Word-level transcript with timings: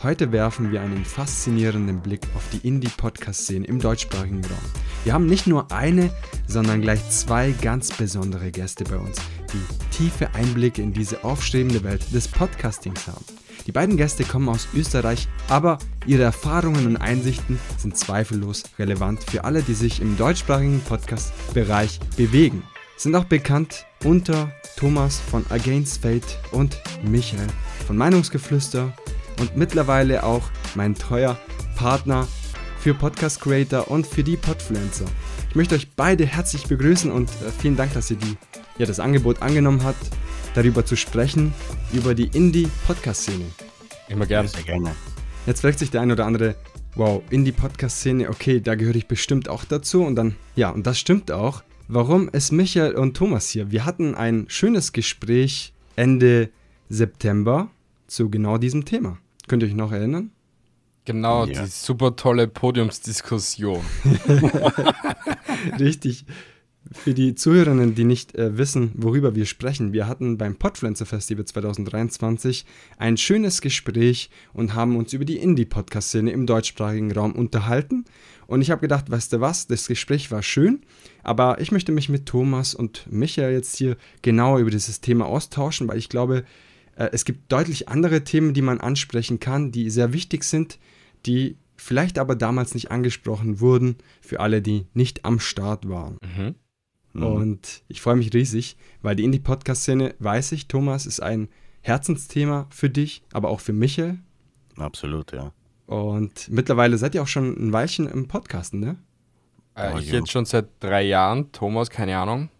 Heute 0.00 0.30
werfen 0.30 0.70
wir 0.70 0.80
einen 0.80 1.04
faszinierenden 1.04 2.00
Blick 2.00 2.20
auf 2.36 2.44
die 2.52 2.64
Indie-Podcast-Szene 2.64 3.66
im 3.66 3.80
deutschsprachigen 3.80 4.44
Raum. 4.44 4.58
Wir 5.02 5.12
haben 5.12 5.26
nicht 5.26 5.48
nur 5.48 5.72
eine, 5.72 6.10
sondern 6.46 6.82
gleich 6.82 7.10
zwei 7.10 7.52
ganz 7.62 7.90
besondere 7.90 8.52
Gäste 8.52 8.84
bei 8.84 8.96
uns, 8.96 9.16
die 9.52 9.96
tiefe 9.96 10.32
Einblicke 10.34 10.82
in 10.82 10.92
diese 10.92 11.24
aufstrebende 11.24 11.82
Welt 11.82 12.14
des 12.14 12.28
Podcastings 12.28 13.08
haben. 13.08 13.24
Die 13.66 13.72
beiden 13.72 13.96
Gäste 13.96 14.22
kommen 14.22 14.48
aus 14.48 14.68
Österreich, 14.72 15.26
aber 15.48 15.78
ihre 16.06 16.22
Erfahrungen 16.22 16.86
und 16.86 16.96
Einsichten 16.96 17.58
sind 17.76 17.96
zweifellos 17.96 18.62
relevant 18.78 19.24
für 19.24 19.42
alle, 19.42 19.62
die 19.62 19.74
sich 19.74 20.00
im 20.00 20.16
deutschsprachigen 20.16 20.80
Podcast-Bereich 20.82 21.98
bewegen. 22.16 22.62
Sind 22.96 23.16
auch 23.16 23.24
bekannt 23.24 23.84
unter 24.04 24.52
Thomas 24.76 25.18
von 25.18 25.44
Against 25.50 26.02
Fate 26.02 26.38
und 26.52 26.80
Michael 27.02 27.48
von 27.84 27.96
Meinungsgeflüster 27.96 28.92
und 29.38 29.56
mittlerweile 29.56 30.24
auch 30.24 30.42
mein 30.74 30.94
treuer 30.94 31.38
Partner 31.76 32.26
für 32.78 32.94
Podcast 32.94 33.40
Creator 33.40 33.90
und 33.90 34.06
für 34.06 34.22
die 34.22 34.36
Podfluencer. 34.36 35.04
Ich 35.50 35.56
möchte 35.56 35.74
euch 35.74 35.90
beide 35.94 36.26
herzlich 36.26 36.66
begrüßen 36.66 37.10
und 37.10 37.28
äh, 37.28 37.50
vielen 37.58 37.76
Dank, 37.76 37.92
dass 37.94 38.10
ihr 38.10 38.16
die, 38.16 38.36
ja, 38.78 38.86
das 38.86 39.00
Angebot 39.00 39.42
angenommen 39.42 39.82
habt, 39.82 40.10
darüber 40.54 40.84
zu 40.84 40.96
sprechen, 40.96 41.52
über 41.92 42.14
die 42.14 42.28
Indie-Podcast-Szene. 42.28 43.44
Immer 44.08 44.26
gerne. 44.26 44.48
Sehr 44.48 44.62
gerne. 44.62 44.94
Jetzt 45.46 45.60
fragt 45.62 45.78
sich 45.78 45.90
der 45.90 46.02
ein 46.02 46.12
oder 46.12 46.26
andere, 46.26 46.54
wow, 46.94 47.22
Indie-Podcast-Szene, 47.30 48.28
okay, 48.28 48.60
da 48.60 48.74
gehöre 48.74 48.96
ich 48.96 49.08
bestimmt 49.08 49.48
auch 49.48 49.64
dazu. 49.64 50.02
Und 50.02 50.16
dann, 50.16 50.36
ja, 50.56 50.70
und 50.70 50.86
das 50.86 50.98
stimmt 50.98 51.30
auch. 51.30 51.62
Warum 51.88 52.28
ist 52.28 52.52
Michael 52.52 52.94
und 52.96 53.16
Thomas 53.16 53.48
hier? 53.48 53.70
Wir 53.70 53.86
hatten 53.86 54.14
ein 54.14 54.44
schönes 54.48 54.92
Gespräch 54.92 55.72
Ende 55.96 56.50
September 56.90 57.70
zu 58.06 58.30
genau 58.30 58.58
diesem 58.58 58.84
Thema. 58.84 59.18
Könnt 59.48 59.62
ihr 59.62 59.68
euch 59.68 59.74
noch 59.74 59.92
erinnern? 59.92 60.30
Genau, 61.04 61.46
ja. 61.46 61.62
die 61.62 61.70
super 61.70 62.16
tolle 62.16 62.48
Podiumsdiskussion. 62.48 63.80
Richtig. 65.80 66.26
Für 66.92 67.12
die 67.12 67.34
Zuhörerinnen, 67.34 67.94
die 67.94 68.04
nicht 68.04 68.34
äh, 68.34 68.56
wissen, 68.56 68.92
worüber 68.94 69.34
wir 69.34 69.44
sprechen, 69.44 69.92
wir 69.92 70.06
hatten 70.06 70.38
beim 70.38 70.56
Podfluencer 70.56 71.06
Festival 71.06 71.44
2023 71.44 72.64
ein 72.96 73.16
schönes 73.16 73.60
Gespräch 73.60 74.30
und 74.54 74.74
haben 74.74 74.96
uns 74.96 75.12
über 75.12 75.24
die 75.26 75.36
Indie-Podcast-Szene 75.36 76.30
im 76.30 76.46
deutschsprachigen 76.46 77.12
Raum 77.12 77.32
unterhalten. 77.32 78.04
Und 78.46 78.62
ich 78.62 78.70
habe 78.70 78.80
gedacht, 78.80 79.10
weißt 79.10 79.34
du 79.34 79.40
was, 79.40 79.66
das 79.66 79.88
Gespräch 79.88 80.30
war 80.30 80.42
schön, 80.42 80.80
aber 81.22 81.60
ich 81.60 81.72
möchte 81.72 81.92
mich 81.92 82.08
mit 82.08 82.24
Thomas 82.24 82.74
und 82.74 83.06
Michael 83.10 83.52
jetzt 83.52 83.76
hier 83.76 83.98
genauer 84.22 84.58
über 84.58 84.70
dieses 84.70 85.02
Thema 85.02 85.26
austauschen, 85.26 85.88
weil 85.88 85.98
ich 85.98 86.08
glaube, 86.08 86.44
es 87.06 87.24
gibt 87.24 87.52
deutlich 87.52 87.88
andere 87.88 88.24
Themen, 88.24 88.54
die 88.54 88.62
man 88.62 88.80
ansprechen 88.80 89.38
kann, 89.38 89.70
die 89.70 89.88
sehr 89.90 90.12
wichtig 90.12 90.44
sind, 90.44 90.78
die 91.26 91.56
vielleicht 91.76 92.18
aber 92.18 92.34
damals 92.34 92.74
nicht 92.74 92.90
angesprochen 92.90 93.60
wurden 93.60 93.96
für 94.20 94.40
alle, 94.40 94.60
die 94.60 94.86
nicht 94.94 95.24
am 95.24 95.38
Start 95.38 95.88
waren. 95.88 96.18
Mhm. 96.22 96.54
Mhm. 97.12 97.22
Und 97.22 97.82
ich 97.88 98.00
freue 98.00 98.16
mich 98.16 98.34
riesig, 98.34 98.76
weil 99.00 99.16
die 99.16 99.24
Indie-Podcast-Szene, 99.24 100.16
weiß 100.18 100.52
ich, 100.52 100.66
Thomas, 100.66 101.06
ist 101.06 101.20
ein 101.20 101.48
Herzensthema 101.82 102.66
für 102.70 102.90
dich, 102.90 103.22
aber 103.32 103.48
auch 103.48 103.60
für 103.60 103.72
Michael. 103.72 104.18
Absolut, 104.76 105.32
ja. 105.32 105.52
Und 105.86 106.50
mittlerweile 106.50 106.98
seid 106.98 107.14
ihr 107.14 107.22
auch 107.22 107.28
schon 107.28 107.56
ein 107.56 107.72
Weilchen 107.72 108.08
im 108.08 108.28
Podcasten, 108.28 108.80
ne? 108.80 108.98
Äh, 109.74 109.92
oh, 109.94 109.98
ich 109.98 110.10
jetzt 110.10 110.30
schon 110.30 110.44
seit 110.44 110.66
drei 110.80 111.02
Jahren. 111.02 111.52
Thomas, 111.52 111.88
keine 111.88 112.18
Ahnung. 112.18 112.50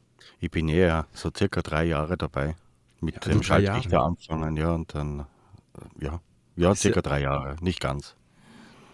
Ich 0.40 0.50
bin 0.50 0.68
eher 0.68 1.06
so 1.12 1.30
circa 1.36 1.60
drei 1.60 1.84
Jahre 1.84 2.16
dabei. 2.16 2.54
Mit 3.00 3.14
ja, 3.14 3.20
dem 3.32 3.42
Schaltrichter 3.42 4.02
anfangen, 4.02 4.56
ja, 4.56 4.72
und 4.72 4.94
dann, 4.94 5.20
äh, 5.20 6.04
ja, 6.04 6.20
ja, 6.56 6.74
circa 6.74 7.00
drei 7.00 7.20
Jahre, 7.20 7.56
nicht 7.60 7.80
ganz. 7.80 8.16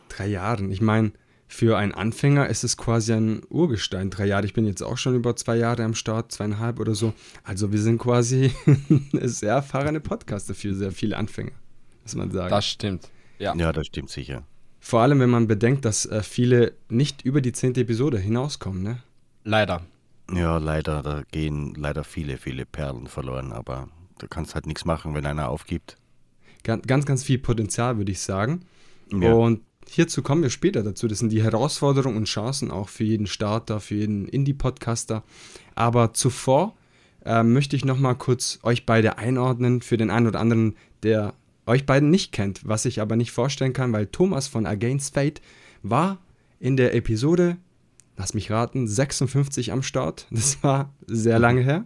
Drei 0.08 0.26
Jahre, 0.26 0.64
ich 0.66 0.82
meine, 0.82 1.12
für 1.46 1.78
einen 1.78 1.92
Anfänger 1.92 2.48
ist 2.48 2.64
es 2.64 2.76
quasi 2.76 3.12
ein 3.12 3.42
Urgestein. 3.48 4.10
Drei 4.10 4.26
Jahre, 4.26 4.44
ich 4.44 4.54
bin 4.54 4.66
jetzt 4.66 4.82
auch 4.82 4.98
schon 4.98 5.14
über 5.14 5.36
zwei 5.36 5.56
Jahre 5.56 5.84
am 5.84 5.94
Start, 5.94 6.32
zweieinhalb 6.32 6.80
oder 6.80 6.94
so. 6.94 7.12
Also 7.44 7.70
wir 7.70 7.78
sind 7.78 7.98
quasi 7.98 8.52
sehr 9.12 9.54
erfahrene 9.54 10.00
Podcaster 10.00 10.54
für 10.54 10.74
sehr 10.74 10.90
viele 10.90 11.16
Anfänger, 11.16 11.52
muss 12.02 12.14
man 12.14 12.30
sagen. 12.30 12.50
Das 12.50 12.66
stimmt, 12.66 13.08
ja. 13.38 13.54
Ja, 13.54 13.72
das 13.72 13.86
stimmt 13.86 14.10
sicher. 14.10 14.42
Vor 14.80 15.00
allem, 15.00 15.20
wenn 15.20 15.30
man 15.30 15.46
bedenkt, 15.46 15.84
dass 15.84 16.06
äh, 16.06 16.22
viele 16.22 16.72
nicht 16.88 17.22
über 17.22 17.40
die 17.40 17.52
zehnte 17.52 17.80
Episode 17.82 18.18
hinauskommen, 18.18 18.82
ne? 18.82 18.98
Leider. 19.44 19.82
Ja, 20.32 20.58
leider, 20.58 21.02
da 21.02 21.22
gehen 21.30 21.74
leider 21.74 22.04
viele, 22.04 22.38
viele 22.38 22.64
Perlen 22.64 23.06
verloren, 23.06 23.52
aber 23.52 23.88
du 24.18 24.26
kannst 24.28 24.54
halt 24.54 24.66
nichts 24.66 24.84
machen, 24.84 25.14
wenn 25.14 25.26
einer 25.26 25.48
aufgibt. 25.48 25.96
Ganz, 26.62 27.04
ganz, 27.04 27.22
viel 27.22 27.38
Potenzial, 27.38 27.98
würde 27.98 28.12
ich 28.12 28.20
sagen. 28.20 28.64
Ja. 29.12 29.34
Und 29.34 29.60
hierzu 29.86 30.22
kommen 30.22 30.42
wir 30.42 30.48
später 30.48 30.82
dazu. 30.82 31.08
Das 31.08 31.18
sind 31.18 31.30
die 31.30 31.42
Herausforderungen 31.42 32.16
und 32.16 32.24
Chancen 32.24 32.70
auch 32.70 32.88
für 32.88 33.04
jeden 33.04 33.26
Starter, 33.26 33.80
für 33.80 33.96
jeden 33.96 34.26
Indie-Podcaster. 34.26 35.24
Aber 35.74 36.14
zuvor 36.14 36.74
äh, 37.26 37.42
möchte 37.42 37.76
ich 37.76 37.84
nochmal 37.84 38.14
kurz 38.14 38.60
euch 38.62 38.86
beide 38.86 39.18
einordnen 39.18 39.82
für 39.82 39.98
den 39.98 40.10
einen 40.10 40.26
oder 40.26 40.40
anderen, 40.40 40.74
der 41.02 41.34
euch 41.66 41.84
beiden 41.84 42.10
nicht 42.10 42.32
kennt, 42.32 42.66
was 42.66 42.86
ich 42.86 43.00
aber 43.00 43.16
nicht 43.16 43.32
vorstellen 43.32 43.72
kann, 43.72 43.92
weil 43.92 44.06
Thomas 44.06 44.48
von 44.48 44.66
Against 44.66 45.14
Fate 45.14 45.40
war 45.82 46.18
in 46.60 46.76
der 46.76 46.94
Episode 46.94 47.56
lass 48.16 48.34
mich 48.34 48.50
raten, 48.50 48.86
56 48.86 49.72
am 49.72 49.82
Start. 49.82 50.26
Das 50.30 50.62
war 50.62 50.92
sehr 51.06 51.38
lange 51.38 51.62
her. 51.62 51.84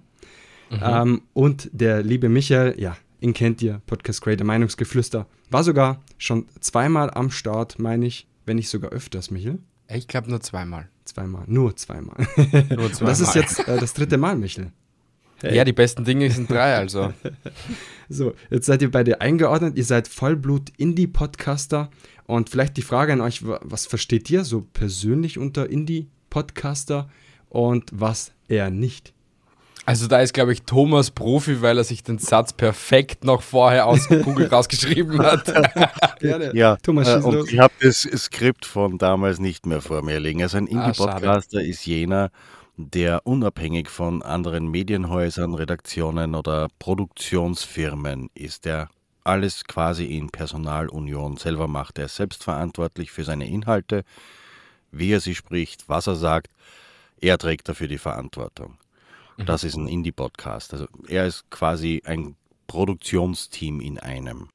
Mhm. 0.71 0.79
Ähm, 0.83 1.23
und 1.33 1.71
der 1.73 2.03
liebe 2.03 2.29
Michael, 2.29 2.75
ja, 2.79 2.97
ihn 3.21 3.35
kennt 3.35 3.63
ihr, 3.63 3.81
Podcast 3.87 4.23
Creator 4.23 4.47
Meinungsgeflüster, 4.47 5.27
war 5.51 5.65
sogar 5.65 6.03
schon 6.19 6.47
zweimal 6.61 7.11
am 7.11 7.31
Start, 7.31 7.79
meine 7.79 8.07
ich, 8.07 8.27
wenn 8.45 8.57
nicht 8.57 8.69
sogar 8.69 8.91
öfters, 8.91 9.31
Michael. 9.31 9.59
Ich 9.89 10.09
glaube 10.09 10.31
nur 10.31 10.41
zweimal. 10.41 10.89
Zweimal, 11.05 11.45
nur 11.47 11.75
zweimal. 11.75 12.17
Nur 12.37 12.93
zweimal. 12.93 13.13
das 13.13 13.21
ist 13.21 13.35
jetzt 13.35 13.67
äh, 13.67 13.79
das 13.79 13.95
dritte 13.95 14.19
Mal, 14.19 14.37
Michael. 14.37 14.73
Hey. 15.41 15.57
Ja, 15.57 15.65
die 15.65 15.73
besten 15.73 16.05
Dinge 16.05 16.31
sind 16.31 16.51
drei, 16.51 16.75
also. 16.75 17.15
so, 18.11 18.35
jetzt 18.51 18.67
seid 18.67 18.83
ihr 18.83 18.91
beide 18.91 19.21
eingeordnet. 19.23 19.79
Ihr 19.79 19.85
seid 19.85 20.07
Vollblut-Indie-Podcaster. 20.09 21.91
Und 22.27 22.51
vielleicht 22.51 22.77
die 22.77 22.83
Frage 22.83 23.15
an 23.15 23.23
euch: 23.23 23.43
Was 23.43 23.87
versteht 23.87 24.29
ihr 24.31 24.45
so 24.45 24.61
persönlich 24.61 25.39
unter 25.39 25.71
Indie 25.71 26.09
Podcaster 26.31 27.09
und 27.49 27.91
was 27.93 28.33
er 28.49 28.71
nicht. 28.71 29.13
Also 29.89 30.07
da 30.07 30.21
ist, 30.21 30.35
glaube 30.35 30.53
ich, 30.53 30.65
Thomas 30.65 31.11
Profi, 31.11 31.63
weil 31.63 31.79
er 31.79 31.85
sich 31.85 32.03
den 32.03 32.19
Satz 32.19 32.53
perfekt 32.53 33.25
noch 33.25 33.41
vorher 33.41 33.87
aus 33.87 34.07
Google 34.09 34.47
rausgeschrieben 34.53 35.19
hat. 35.23 35.47
Gerne. 36.21 36.55
Ja, 36.55 36.77
Thomas, 36.77 37.09
äh, 37.09 37.27
und 37.27 37.51
ich 37.51 37.59
habe 37.59 37.73
das 37.81 38.03
Skript 38.03 38.67
von 38.67 38.99
damals 38.99 39.39
nicht 39.39 39.65
mehr 39.65 39.81
vor 39.81 40.03
mir 40.03 40.21
liegen. 40.21 40.43
Also 40.43 40.59
ein 40.59 40.67
ah, 40.67 40.89
Indie-Podcaster 40.89 41.61
ah, 41.61 41.63
ist 41.63 41.87
jener, 41.87 42.31
der 42.77 43.27
unabhängig 43.27 43.89
von 43.89 44.23
anderen 44.23 44.71
Medienhäusern, 44.71 45.55
Redaktionen 45.55 46.35
oder 46.35 46.69
Produktionsfirmen 46.79 48.29
ist, 48.35 48.67
der 48.67 48.91
alles 49.25 49.65
quasi 49.65 50.05
in 50.05 50.29
Personalunion 50.29 51.39
selber 51.39 51.67
macht. 51.67 51.99
Er 51.99 52.07
ist 52.07 52.17
selbstverantwortlich 52.17 53.11
für 53.11 53.25
seine 53.25 53.49
Inhalte, 53.49 54.05
wie 54.91 55.13
er 55.13 55.21
sie 55.21 55.35
spricht, 55.35 55.89
was 55.89 56.07
er 56.07 56.17
sagt, 56.17 56.49
er 57.21 57.39
trägt 57.39 57.69
dafür 57.69 57.89
die 57.89 57.99
Verantwortung. 57.99 58.79
Mhm. 59.37 59.47
Das 59.47 59.65
ist 59.65 59.77
ein 59.77 59.89
Indie-Podcast. 59.89 60.73
Also 60.73 60.87
er 61.09 61.27
ist 61.27 61.51
quasi 61.51 62.03
ein 62.05 62.37
Produktionsteam 62.67 63.81
in 63.81 63.99
einem. 63.99 64.49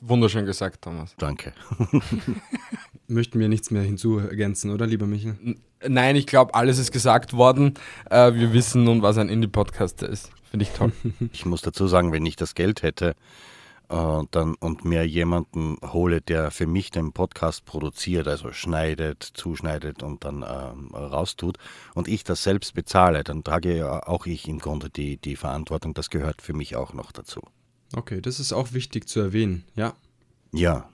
Wunderschön 0.00 0.44
gesagt, 0.44 0.82
Thomas. 0.82 1.14
Danke. 1.18 1.54
Möchten 3.06 3.38
wir 3.38 3.48
nichts 3.48 3.70
mehr 3.70 3.82
hinzuergänzen, 3.82 4.70
oder, 4.70 4.86
lieber 4.86 5.06
Michael? 5.06 5.56
Nein, 5.86 6.16
ich 6.16 6.26
glaube, 6.26 6.54
alles 6.54 6.78
ist 6.78 6.92
gesagt 6.92 7.32
worden. 7.34 7.74
Äh, 8.10 8.34
wir 8.34 8.52
wissen 8.52 8.84
nun, 8.84 9.02
was 9.02 9.18
ein 9.18 9.28
Indie-Podcaster 9.28 10.08
ist. 10.08 10.30
Finde 10.50 10.64
ich 10.64 10.70
toll. 10.70 10.92
Ich 11.32 11.46
muss 11.46 11.62
dazu 11.62 11.86
sagen, 11.86 12.12
wenn 12.12 12.26
ich 12.26 12.36
das 12.36 12.54
Geld 12.54 12.82
hätte, 12.82 13.14
äh, 13.88 14.22
dann, 14.30 14.54
und 14.54 14.84
mir 14.84 15.06
jemanden 15.06 15.76
hole, 15.82 16.20
der 16.20 16.50
für 16.50 16.66
mich 16.66 16.90
den 16.90 17.12
Podcast 17.12 17.64
produziert, 17.64 18.28
also 18.28 18.52
schneidet, 18.52 19.22
zuschneidet 19.22 20.02
und 20.02 20.24
dann 20.24 20.44
ähm, 20.48 20.94
raustut 20.94 21.58
und 21.94 22.08
ich 22.08 22.24
das 22.24 22.42
selbst 22.42 22.74
bezahle, 22.74 23.24
dann 23.24 23.44
trage 23.44 23.76
ja 23.76 24.06
auch 24.06 24.26
ich 24.26 24.48
im 24.48 24.58
Grunde 24.58 24.90
die, 24.90 25.16
die 25.18 25.36
Verantwortung. 25.36 25.94
Das 25.94 26.10
gehört 26.10 26.42
für 26.42 26.54
mich 26.54 26.76
auch 26.76 26.92
noch 26.92 27.12
dazu. 27.12 27.40
Okay, 27.94 28.20
das 28.20 28.40
ist 28.40 28.52
auch 28.52 28.72
wichtig 28.72 29.08
zu 29.08 29.20
erwähnen, 29.20 29.64
ja. 29.74 29.94
Ja. 30.52 30.88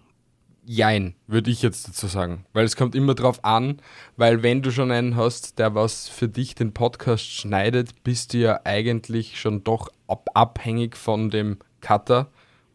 Jein, 0.66 1.14
würde 1.26 1.50
ich 1.50 1.62
jetzt 1.62 1.88
dazu 1.88 2.06
sagen. 2.06 2.44
Weil 2.52 2.64
es 2.64 2.76
kommt 2.76 2.94
immer 2.94 3.14
drauf 3.14 3.44
an, 3.44 3.80
weil 4.16 4.42
wenn 4.42 4.62
du 4.62 4.70
schon 4.70 4.90
einen 4.90 5.16
hast, 5.16 5.58
der 5.58 5.74
was 5.74 6.08
für 6.08 6.28
dich 6.28 6.54
den 6.54 6.72
Podcast 6.72 7.24
schneidet, 7.24 8.04
bist 8.04 8.34
du 8.34 8.38
ja 8.38 8.60
eigentlich 8.64 9.40
schon 9.40 9.64
doch 9.64 9.88
ab 10.06 10.28
abhängig 10.34 10.96
von 10.96 11.30
dem 11.30 11.58
Cutter 11.80 12.30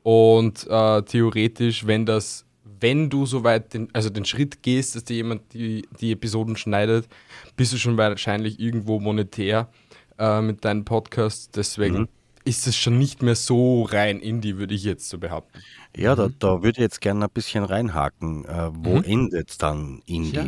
und 0.05 0.67
äh, 0.69 1.01
theoretisch, 1.01 1.87
wenn 1.87 2.05
das, 2.05 2.45
wenn 2.79 3.09
du 3.09 3.25
soweit 3.25 3.73
den, 3.73 3.87
also 3.91 4.11
den 4.11 4.23
Schritt 4.23 4.61
gehst, 4.61 4.95
dass 4.95 5.03
dir 5.03 5.15
jemand 5.15 5.51
die, 5.51 5.87
die 5.99 6.11
Episoden 6.11 6.57
schneidet, 6.57 7.07
bist 7.55 7.73
du 7.73 7.77
schon 7.77 7.97
wahrscheinlich 7.97 8.59
irgendwo 8.59 8.99
monetär 8.99 9.67
äh, 10.19 10.41
mit 10.41 10.63
deinem 10.63 10.85
Podcast. 10.85 11.55
Deswegen, 11.55 12.01
mhm. 12.01 12.07
ist 12.43 12.67
es 12.67 12.77
schon 12.77 12.99
nicht 12.99 13.23
mehr 13.23 13.33
so 13.33 13.81
rein 13.81 14.19
Indie, 14.19 14.59
würde 14.59 14.75
ich 14.75 14.83
jetzt 14.83 15.09
so 15.09 15.17
behaupten. 15.17 15.57
Ja, 15.97 16.15
da, 16.15 16.27
mhm. 16.27 16.35
da 16.37 16.61
würde 16.61 16.77
ich 16.77 16.83
jetzt 16.83 17.01
gerne 17.01 17.25
ein 17.25 17.31
bisschen 17.33 17.63
reinhaken. 17.63 18.45
Äh, 18.45 18.69
wo 18.73 18.97
mhm. 18.97 19.03
endet 19.05 19.59
dann 19.63 20.03
Indie? 20.05 20.35
Ja. 20.35 20.47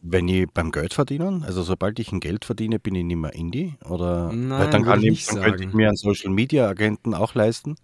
Wenn 0.00 0.28
ich 0.28 0.48
beim 0.48 0.72
Geld 0.72 0.94
verdienen, 0.94 1.42
also 1.42 1.62
sobald 1.62 1.98
ich 1.98 2.10
ein 2.10 2.20
Geld 2.20 2.46
verdiene, 2.46 2.78
bin 2.78 2.94
ich 2.94 3.04
nicht 3.04 3.18
mehr 3.18 3.34
Indie? 3.34 3.74
Oder 3.84 4.32
Nein, 4.32 4.60
weil 4.60 4.70
dann 4.70 4.82
kann 4.82 5.02
ich, 5.02 5.26
dann 5.26 5.42
könnte 5.42 5.64
ich 5.64 5.74
mir 5.74 5.88
einen 5.88 5.96
Social 5.96 6.30
Media 6.30 6.66
Agenten 6.66 7.12
auch 7.12 7.34
leisten. 7.34 7.76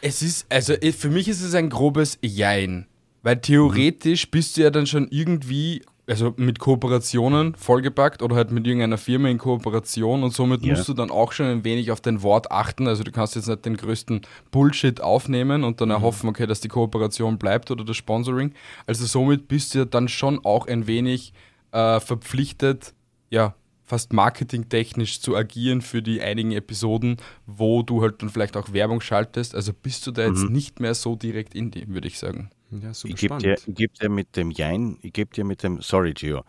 Es 0.00 0.22
ist, 0.22 0.46
also 0.50 0.74
für 0.96 1.10
mich 1.10 1.28
ist 1.28 1.42
es 1.42 1.54
ein 1.54 1.70
grobes 1.70 2.18
Jein. 2.22 2.86
Weil 3.22 3.40
theoretisch 3.40 4.30
bist 4.30 4.56
du 4.56 4.62
ja 4.62 4.70
dann 4.70 4.86
schon 4.86 5.08
irgendwie 5.10 5.82
also 6.08 6.32
mit 6.36 6.58
Kooperationen 6.58 7.54
vollgepackt 7.56 8.22
oder 8.22 8.36
halt 8.36 8.52
mit 8.52 8.66
irgendeiner 8.66 8.98
Firma 8.98 9.28
in 9.28 9.38
Kooperation 9.38 10.22
und 10.22 10.32
somit 10.32 10.62
ja. 10.62 10.72
musst 10.72 10.88
du 10.88 10.94
dann 10.94 11.10
auch 11.10 11.32
schon 11.32 11.46
ein 11.46 11.64
wenig 11.64 11.90
auf 11.90 12.00
dein 12.00 12.22
Wort 12.22 12.50
achten. 12.52 12.86
Also 12.86 13.02
du 13.02 13.10
kannst 13.10 13.34
jetzt 13.34 13.48
nicht 13.48 13.64
den 13.64 13.76
größten 13.76 14.20
Bullshit 14.50 15.00
aufnehmen 15.00 15.64
und 15.64 15.80
dann 15.80 15.88
mhm. 15.88 15.96
erhoffen, 15.96 16.28
okay, 16.28 16.46
dass 16.46 16.60
die 16.60 16.68
Kooperation 16.68 17.38
bleibt 17.38 17.70
oder 17.70 17.84
das 17.84 17.96
Sponsoring. 17.96 18.54
Also 18.86 19.04
somit 19.06 19.48
bist 19.48 19.74
du 19.74 19.80
ja 19.80 19.84
dann 19.84 20.08
schon 20.08 20.44
auch 20.44 20.68
ein 20.68 20.86
wenig 20.86 21.32
äh, 21.72 21.98
verpflichtet, 21.98 22.94
ja, 23.30 23.54
fast 23.86 24.12
marketingtechnisch 24.12 25.20
zu 25.20 25.36
agieren 25.36 25.80
für 25.80 26.02
die 26.02 26.20
einigen 26.20 26.52
Episoden, 26.52 27.16
wo 27.46 27.82
du 27.82 28.02
halt 28.02 28.20
dann 28.20 28.28
vielleicht 28.28 28.56
auch 28.56 28.72
Werbung 28.72 29.00
schaltest. 29.00 29.54
Also 29.54 29.72
bist 29.72 30.06
du 30.06 30.10
da 30.10 30.26
jetzt 30.26 30.44
mhm. 30.44 30.52
nicht 30.52 30.80
mehr 30.80 30.94
so 30.94 31.14
direkt 31.14 31.54
in 31.54 31.70
die, 31.70 31.88
würde 31.88 32.08
ich 32.08 32.18
sagen. 32.18 32.50
Ja, 32.70 32.92
super 32.92 33.14
ich 33.14 33.20
gebe 33.20 33.38
dir, 33.38 33.56
geb 33.68 33.94
dir 33.94 34.08
mit 34.08 34.36
dem 34.36 34.50
Jein, 34.50 34.98
ich 35.00 35.12
gebe 35.12 35.32
dir 35.32 35.44
mit 35.44 35.62
dem, 35.62 35.80
sorry 35.80 36.14
Gio, 36.14 36.42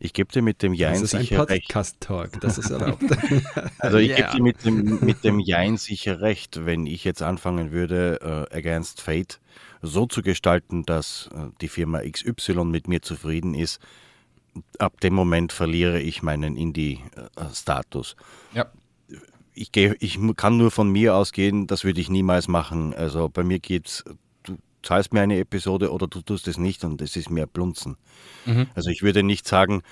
ich 0.00 0.12
gebe 0.12 0.32
dir 0.32 0.42
mit 0.42 0.62
dem 0.62 0.74
Jein 0.74 1.06
sicher 1.06 1.20
recht. 1.20 1.30
Das 1.30 1.30
ist 1.30 1.32
ein 1.32 1.60
Podcast-Talk, 1.60 2.40
das 2.40 2.58
ist 2.58 2.70
erlaubt. 2.70 3.04
also 3.78 3.98
ich 3.98 4.10
yeah. 4.10 4.32
gebe 4.32 4.36
dir 4.36 4.42
mit 4.42 4.64
dem, 4.64 4.98
mit 5.00 5.22
dem 5.22 5.38
Jein 5.38 5.76
sicher 5.76 6.20
recht, 6.20 6.66
wenn 6.66 6.86
ich 6.86 7.04
jetzt 7.04 7.22
anfangen 7.22 7.70
würde, 7.70 8.18
uh, 8.20 8.52
Against 8.54 9.00
Fate 9.00 9.40
so 9.80 10.06
zu 10.06 10.22
gestalten, 10.22 10.84
dass 10.84 11.30
uh, 11.32 11.50
die 11.60 11.68
Firma 11.68 12.00
XY 12.00 12.64
mit 12.64 12.88
mir 12.88 13.00
zufrieden 13.00 13.54
ist, 13.54 13.78
ab 14.78 15.00
dem 15.00 15.14
Moment 15.14 15.52
verliere 15.52 16.00
ich 16.00 16.22
meinen 16.22 16.56
Indie-Status. 16.56 18.16
Ja. 18.52 18.66
Ich, 19.52 19.72
geh, 19.72 19.94
ich 20.00 20.18
kann 20.36 20.56
nur 20.56 20.70
von 20.70 20.90
mir 20.90 21.14
ausgehen, 21.14 21.66
das 21.66 21.84
würde 21.84 22.00
ich 22.00 22.08
niemals 22.08 22.48
machen. 22.48 22.94
Also 22.94 23.28
bei 23.28 23.42
mir 23.42 23.58
geht 23.58 23.86
es 23.86 24.04
zahlst 24.82 25.12
mir 25.12 25.20
eine 25.20 25.38
Episode 25.38 25.92
oder 25.92 26.06
du 26.06 26.22
tust 26.22 26.48
es 26.48 26.58
nicht 26.58 26.84
und 26.84 27.02
es 27.02 27.16
ist 27.16 27.30
mehr 27.30 27.46
Blunzen. 27.46 27.96
Mhm. 28.46 28.68
Also 28.74 28.90
ich 28.90 29.02
würde 29.02 29.22
nicht 29.22 29.46
sagen, 29.46 29.82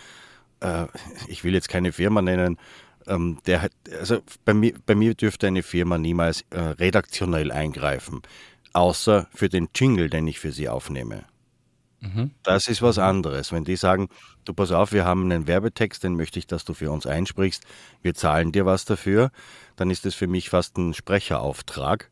äh, 0.60 0.86
ich 1.26 1.44
will 1.44 1.54
jetzt 1.54 1.68
keine 1.68 1.92
Firma 1.92 2.22
nennen, 2.22 2.58
ähm, 3.06 3.38
der 3.46 3.62
hat, 3.62 3.72
also 3.98 4.20
bei 4.44 4.54
mir, 4.54 4.74
bei 4.86 4.94
mir 4.94 5.14
dürfte 5.14 5.46
eine 5.46 5.62
Firma 5.62 5.98
niemals 5.98 6.44
äh, 6.50 6.60
redaktionell 6.60 7.52
eingreifen, 7.52 8.22
außer 8.72 9.28
für 9.34 9.48
den 9.48 9.68
Jingle, 9.74 10.10
den 10.10 10.26
ich 10.26 10.38
für 10.38 10.52
sie 10.52 10.68
aufnehme. 10.68 11.24
Mhm. 12.00 12.30
Das 12.42 12.68
ist 12.68 12.82
was 12.82 12.98
anderes. 12.98 13.52
Wenn 13.52 13.64
die 13.64 13.76
sagen, 13.76 14.08
du 14.44 14.54
pass 14.54 14.70
auf, 14.70 14.92
wir 14.92 15.04
haben 15.04 15.24
einen 15.24 15.46
Werbetext, 15.46 16.04
den 16.04 16.16
möchte 16.16 16.38
ich, 16.38 16.46
dass 16.46 16.64
du 16.64 16.74
für 16.74 16.90
uns 16.90 17.06
einsprichst, 17.06 17.64
wir 18.02 18.14
zahlen 18.14 18.52
dir 18.52 18.66
was 18.66 18.84
dafür, 18.84 19.30
dann 19.76 19.90
ist 19.90 20.04
das 20.04 20.14
für 20.14 20.26
mich 20.26 20.50
fast 20.50 20.76
ein 20.78 20.94
Sprecherauftrag. 20.94 22.10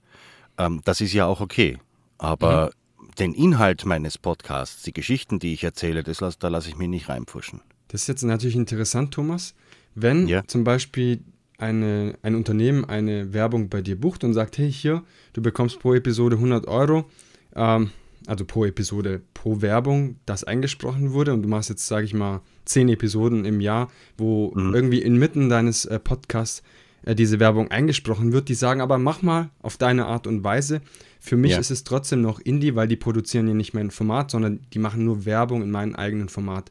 Ähm, 0.59 0.83
das 0.85 1.01
ist 1.01 1.13
ja 1.13 1.27
auch 1.27 1.41
okay. 1.41 1.79
Aber 2.19 2.73
mhm. 2.99 3.13
den 3.19 3.35
Inhalt 3.35 3.85
meines 3.85 4.19
Podcasts, 4.19 4.83
die 4.83 4.93
Geschichten, 4.93 5.39
die 5.39 5.53
ich 5.53 5.63
erzähle, 5.63 6.03
das, 6.03 6.39
da 6.39 6.49
lasse 6.49 6.69
ich 6.69 6.77
mich 6.77 6.89
nicht 6.89 7.09
reinpfuschen. 7.09 7.61
Das 7.89 8.03
ist 8.03 8.09
jetzt 8.09 8.23
natürlich 8.23 8.57
interessant, 8.57 9.15
Thomas. 9.15 9.55
Wenn 9.95 10.27
ja. 10.27 10.45
zum 10.47 10.65
Beispiel 10.65 11.23
eine, 11.59 12.19
ein 12.23 12.35
Unternehmen 12.35 12.85
eine 12.85 13.33
Werbung 13.33 13.69
bei 13.69 13.81
dir 13.81 13.99
bucht 13.99 14.25
und 14.25 14.35
sagt, 14.35 14.59
hey, 14.59 14.71
hier, 14.71 15.03
du 15.33 15.43
bekommst 15.43 15.81
pro 15.81 15.95
Episode 15.95 16.37
100 16.37 16.67
Euro, 16.67 17.09
ähm, 17.55 17.91
also 18.27 18.45
pro 18.45 18.65
Episode, 18.65 19.23
pro 19.35 19.61
Werbung, 19.63 20.17
das 20.27 20.45
eingesprochen 20.45 21.13
wurde 21.13 21.33
und 21.33 21.43
du 21.43 21.49
machst 21.49 21.71
jetzt, 21.71 21.87
sage 21.87 22.05
ich 22.05 22.15
mal, 22.15 22.43
10 22.65 22.89
Episoden 22.89 23.45
im 23.45 23.61
Jahr, 23.61 23.91
wo 24.17 24.53
mhm. 24.55 24.75
irgendwie 24.75 25.03
inmitten 25.03 25.49
deines 25.49 25.85
äh, 25.85 25.99
Podcasts 25.99 26.63
äh, 27.05 27.15
diese 27.15 27.41
Werbung 27.41 27.71
eingesprochen 27.71 28.33
wird. 28.33 28.49
Die 28.49 28.55
sagen 28.55 28.81
aber, 28.81 28.99
mach 28.99 29.23
mal 29.23 29.51
auf 29.63 29.77
deine 29.77 30.07
Art 30.07 30.27
und 30.27 30.45
Weise. 30.45 30.83
Für 31.21 31.37
mich 31.37 31.53
ja. 31.53 31.59
ist 31.59 31.71
es 31.71 31.85
trotzdem 31.85 32.21
noch 32.21 32.39
Indie, 32.41 32.75
weil 32.75 32.89
die 32.89 32.97
produzieren 32.97 33.49
ja 33.49 33.55
nicht 33.55 33.75
mein 33.75 33.91
Format, 33.91 34.31
sondern 34.31 34.61
die 34.73 34.79
machen 34.79 35.05
nur 35.05 35.25
Werbung 35.25 35.63
in 35.63 35.71
meinem 35.71 35.95
eigenen 35.95 36.29
Format. 36.29 36.71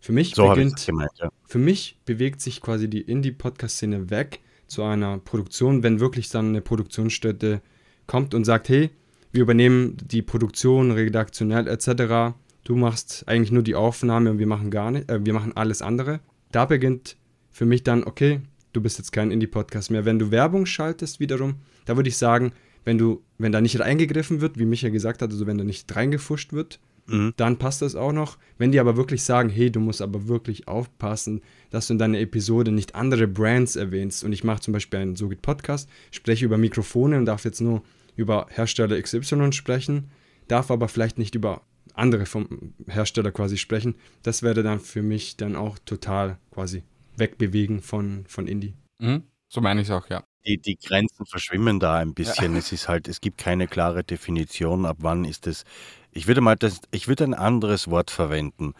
Für 0.00 0.12
mich, 0.12 0.34
so 0.34 0.48
beginnt, 0.48 0.84
gemeint, 0.84 1.12
ja. 1.16 1.30
für 1.46 1.58
mich 1.58 1.98
bewegt 2.04 2.40
sich 2.42 2.60
quasi 2.60 2.90
die 2.90 3.00
Indie-Podcast-Szene 3.00 4.10
weg 4.10 4.40
zu 4.66 4.82
einer 4.82 5.18
Produktion, 5.18 5.82
wenn 5.82 6.00
wirklich 6.00 6.28
dann 6.28 6.48
eine 6.48 6.60
Produktionsstätte 6.60 7.62
kommt 8.06 8.34
und 8.34 8.44
sagt, 8.44 8.68
hey, 8.68 8.90
wir 9.34 9.42
übernehmen 9.42 9.96
die 10.00 10.22
Produktion 10.22 10.92
redaktionell 10.92 11.66
etc. 11.66 12.36
Du 12.62 12.76
machst 12.76 13.24
eigentlich 13.26 13.50
nur 13.50 13.64
die 13.64 13.74
Aufnahme 13.74 14.30
und 14.30 14.38
wir 14.38 14.46
machen 14.46 14.70
gar 14.70 14.92
nicht, 14.92 15.10
äh, 15.10 15.26
wir 15.26 15.32
machen 15.32 15.56
alles 15.56 15.82
andere. 15.82 16.20
Da 16.52 16.66
beginnt 16.66 17.16
für 17.50 17.66
mich 17.66 17.82
dann, 17.82 18.04
okay, 18.04 18.42
du 18.72 18.80
bist 18.80 18.98
jetzt 18.98 19.10
kein 19.10 19.32
Indie-Podcast 19.32 19.90
mehr. 19.90 20.04
Wenn 20.04 20.20
du 20.20 20.30
Werbung 20.30 20.66
schaltest 20.66 21.18
wiederum, 21.18 21.56
da 21.84 21.96
würde 21.96 22.08
ich 22.08 22.16
sagen, 22.16 22.52
wenn 22.84 22.96
du, 22.96 23.24
wenn 23.38 23.50
da 23.50 23.60
nicht 23.60 23.80
eingegriffen 23.80 24.40
wird, 24.40 24.56
wie 24.56 24.66
Micha 24.66 24.88
gesagt 24.88 25.20
hat, 25.20 25.32
also 25.32 25.48
wenn 25.48 25.58
da 25.58 25.64
nicht 25.64 25.94
reingefuscht 25.96 26.52
wird, 26.52 26.78
mhm. 27.08 27.34
dann 27.36 27.58
passt 27.58 27.82
das 27.82 27.96
auch 27.96 28.12
noch. 28.12 28.38
Wenn 28.56 28.70
die 28.70 28.78
aber 28.78 28.96
wirklich 28.96 29.24
sagen, 29.24 29.48
hey, 29.48 29.68
du 29.68 29.80
musst 29.80 30.00
aber 30.00 30.28
wirklich 30.28 30.68
aufpassen, 30.68 31.40
dass 31.70 31.88
du 31.88 31.94
in 31.94 31.98
deiner 31.98 32.20
Episode 32.20 32.70
nicht 32.70 32.94
andere 32.94 33.26
Brands 33.26 33.74
erwähnst. 33.74 34.22
Und 34.22 34.32
ich 34.32 34.44
mache 34.44 34.60
zum 34.60 34.72
Beispiel 34.74 35.00
einen 35.00 35.16
So 35.16 35.28
geht 35.28 35.42
Podcast, 35.42 35.88
spreche 36.12 36.44
über 36.44 36.56
Mikrofone 36.56 37.18
und 37.18 37.24
darf 37.24 37.44
jetzt 37.44 37.60
nur 37.60 37.82
über 38.16 38.46
Hersteller 38.50 39.00
XY 39.00 39.52
sprechen, 39.52 40.10
darf 40.48 40.70
aber 40.70 40.88
vielleicht 40.88 41.18
nicht 41.18 41.34
über 41.34 41.62
andere 41.94 42.26
vom 42.26 42.74
Hersteller 42.86 43.30
quasi 43.30 43.56
sprechen. 43.56 43.96
Das 44.22 44.42
wäre 44.42 44.62
dann 44.62 44.80
für 44.80 45.02
mich 45.02 45.36
dann 45.36 45.56
auch 45.56 45.78
total 45.78 46.38
quasi 46.50 46.82
wegbewegen 47.16 47.80
von, 47.80 48.24
von 48.26 48.46
Indie. 48.46 48.74
Mhm. 48.98 49.24
So 49.48 49.60
meine 49.60 49.82
ich 49.82 49.88
es 49.88 49.94
auch, 49.94 50.08
ja. 50.08 50.24
Die, 50.46 50.58
die 50.58 50.76
Grenzen 50.76 51.24
verschwimmen 51.24 51.80
da 51.80 51.96
ein 51.96 52.12
bisschen. 52.12 52.52
Ja. 52.52 52.58
Es 52.58 52.72
ist 52.72 52.88
halt, 52.88 53.08
es 53.08 53.20
gibt 53.20 53.38
keine 53.38 53.66
klare 53.66 54.04
Definition, 54.04 54.84
ab 54.84 54.98
wann 55.00 55.24
ist 55.24 55.46
es. 55.46 55.64
Ich 56.10 56.26
würde 56.26 56.40
mal 56.40 56.56
das, 56.56 56.80
ich 56.90 57.08
würde 57.08 57.24
ein 57.24 57.34
anderes 57.34 57.88
Wort 57.88 58.10
verwenden. 58.10 58.74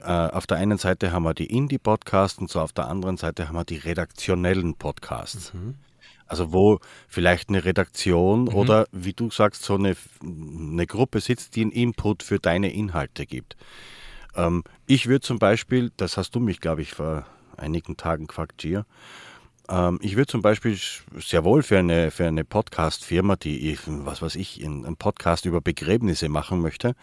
Äh, 0.00 0.04
auf 0.04 0.46
der 0.46 0.56
einen 0.56 0.78
Seite 0.78 1.12
haben 1.12 1.24
wir 1.24 1.34
die 1.34 1.46
Indie-Podcasts 1.46 2.38
und 2.38 2.50
so 2.50 2.60
auf 2.60 2.72
der 2.72 2.88
anderen 2.88 3.18
Seite 3.18 3.48
haben 3.48 3.56
wir 3.56 3.64
die 3.64 3.76
redaktionellen 3.76 4.74
Podcasts. 4.74 5.52
Mhm. 5.52 5.74
Also 6.26 6.52
wo 6.52 6.80
vielleicht 7.08 7.48
eine 7.48 7.64
Redaktion 7.64 8.44
mhm. 8.44 8.54
oder 8.54 8.86
wie 8.92 9.12
du 9.12 9.30
sagst, 9.30 9.62
so 9.62 9.74
eine, 9.74 9.96
eine 10.22 10.86
Gruppe 10.86 11.20
sitzt, 11.20 11.56
die 11.56 11.62
einen 11.62 11.72
Input 11.72 12.22
für 12.22 12.38
deine 12.38 12.72
Inhalte 12.72 13.26
gibt. 13.26 13.56
Ähm, 14.34 14.64
ich 14.86 15.06
würde 15.06 15.20
zum 15.20 15.38
Beispiel, 15.38 15.92
das 15.96 16.16
hast 16.16 16.34
du 16.34 16.40
mich, 16.40 16.60
glaube 16.60 16.82
ich, 16.82 16.92
vor 16.92 17.26
einigen 17.56 17.96
Tagen 17.96 18.26
gefragt, 18.26 18.58
Gia, 18.58 18.86
ähm, 19.68 19.98
ich 20.02 20.16
würde 20.16 20.26
zum 20.26 20.42
Beispiel 20.42 20.78
sehr 21.18 21.44
wohl 21.44 21.62
für 21.62 21.78
eine, 21.78 22.10
für 22.10 22.26
eine 22.26 22.44
Podcast-Firma, 22.44 23.36
die, 23.36 23.78
was 23.86 24.22
weiß 24.22 24.36
ich, 24.36 24.64
einen 24.64 24.96
Podcast 24.96 25.44
über 25.44 25.60
Begräbnisse 25.60 26.28
machen 26.28 26.60
möchte, 26.60 26.94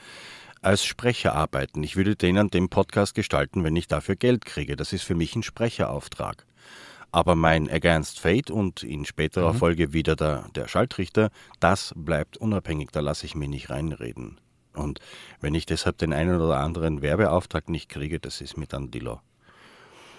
als 0.62 0.84
Sprecher 0.84 1.34
arbeiten. 1.36 1.84
Ich 1.84 1.96
würde 1.96 2.16
denen 2.16 2.50
den 2.50 2.70
Podcast 2.70 3.16
gestalten, 3.16 3.64
wenn 3.64 3.76
ich 3.76 3.88
dafür 3.88 4.16
Geld 4.16 4.46
kriege. 4.46 4.76
Das 4.76 4.94
ist 4.94 5.04
für 5.04 5.16
mich 5.16 5.36
ein 5.36 5.44
Sprecherauftrag. 5.44 6.46
Aber 7.12 7.36
mein 7.36 7.70
Against 7.70 8.20
Fate 8.20 8.52
und 8.52 8.84
in 8.84 9.06
späterer 9.06 9.54
mhm. 9.54 9.58
Folge 9.58 9.94
wieder 9.94 10.16
der, 10.16 10.46
der 10.56 10.68
Schaltrichter, 10.68 11.30
das 11.60 11.94
bleibt 11.96 12.38
unabhängig, 12.38 12.90
da 12.92 13.00
lasse 13.00 13.26
ich 13.26 13.36
mich 13.36 13.50
nicht 13.50 13.70
reinreden. 13.70 14.40
Und 14.76 15.00
wenn 15.42 15.56
ich 15.56 15.66
deshalb 15.66 15.98
den 15.98 16.14
einen 16.14 16.40
oder 16.40 16.60
anderen 16.60 17.02
Werbeauftrag 17.02 17.70
nicht 17.70 17.90
kriege, 17.90 18.20
das 18.20 18.42
ist 18.42 18.58
mir 18.58 18.68
dann 18.68 18.92
Dillo. 18.92 19.20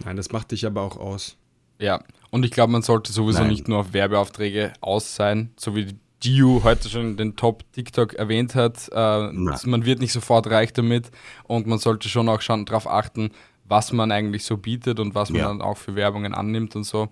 Nein, 0.04 0.16
das 0.16 0.32
macht 0.32 0.50
dich 0.50 0.66
aber 0.66 0.82
auch 0.82 0.96
aus. 0.96 1.36
Ja, 1.78 2.02
und 2.30 2.44
ich 2.44 2.50
glaube, 2.50 2.72
man 2.72 2.82
sollte 2.82 3.12
sowieso 3.12 3.40
Nein. 3.40 3.50
nicht 3.50 3.68
nur 3.68 3.78
auf 3.78 3.92
Werbeaufträge 3.92 4.72
aus 4.80 5.14
sein, 5.16 5.50
so 5.56 5.74
wie 5.76 5.94
Diu 6.22 6.62
heute 6.64 6.90
schon 6.90 7.16
den 7.16 7.36
Top 7.36 7.64
TikTok 7.72 8.14
erwähnt 8.14 8.54
hat. 8.54 8.90
Äh, 8.92 9.32
man 9.32 9.86
wird 9.86 10.00
nicht 10.00 10.12
sofort 10.12 10.48
reich 10.48 10.74
damit 10.74 11.10
und 11.44 11.66
man 11.66 11.78
sollte 11.78 12.10
schon 12.10 12.28
auch 12.28 12.42
schon 12.42 12.66
darauf 12.66 12.86
achten, 12.86 13.30
was 13.70 13.92
man 13.92 14.10
eigentlich 14.10 14.44
so 14.44 14.56
bietet 14.56 14.98
und 14.98 15.14
was 15.14 15.30
man 15.30 15.40
ja. 15.40 15.48
dann 15.48 15.62
auch 15.62 15.78
für 15.78 15.94
Werbungen 15.94 16.34
annimmt 16.34 16.74
und 16.74 16.82
so. 16.82 17.08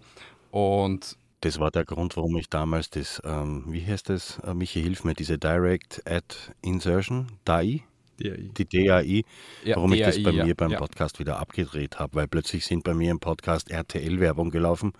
Und 0.50 1.16
das 1.40 1.60
war 1.60 1.70
der 1.70 1.84
Grund, 1.84 2.16
warum 2.16 2.36
ich 2.36 2.50
damals 2.50 2.90
das, 2.90 3.22
ähm, 3.24 3.64
wie 3.68 3.86
heißt 3.86 4.08
das, 4.08 4.40
äh, 4.40 4.54
Michi, 4.54 4.82
hilf 4.82 5.04
mir, 5.04 5.14
diese 5.14 5.38
Direct 5.38 6.02
Ad 6.04 6.34
Insertion, 6.62 7.28
DAI, 7.44 7.84
DAI. 8.18 8.50
Die 8.56 8.64
DAI, 8.64 9.24
ja, 9.64 9.76
warum 9.76 9.92
DAI, 9.92 9.98
ich 9.98 10.04
das 10.04 10.22
bei 10.24 10.30
ja, 10.30 10.44
mir 10.44 10.56
beim 10.56 10.72
ja. 10.72 10.78
Podcast 10.78 11.20
wieder 11.20 11.38
abgedreht 11.38 12.00
habe, 12.00 12.16
weil 12.16 12.26
plötzlich 12.26 12.66
sind 12.66 12.82
bei 12.82 12.92
mir 12.92 13.12
im 13.12 13.20
Podcast 13.20 13.70
RTL-Werbung 13.70 14.50
gelaufen 14.50 14.94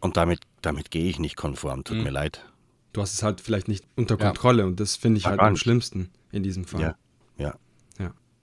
und 0.00 0.16
damit, 0.16 0.40
damit 0.60 0.90
gehe 0.90 1.08
ich 1.08 1.20
nicht 1.20 1.36
konform, 1.36 1.84
tut 1.84 1.98
mhm. 1.98 2.02
mir 2.02 2.10
leid. 2.10 2.44
Du 2.92 3.00
hast 3.00 3.14
es 3.14 3.22
halt 3.22 3.40
vielleicht 3.40 3.68
nicht 3.68 3.84
unter 3.94 4.16
Kontrolle 4.16 4.66
und 4.66 4.80
das 4.80 4.96
finde 4.96 5.18
ich 5.18 5.26
halt 5.26 5.38
am 5.38 5.54
schlimmsten 5.54 6.10
in 6.32 6.42
diesem 6.42 6.64
Fall. 6.64 6.80
Ja, 6.80 6.96
ja. 7.36 7.54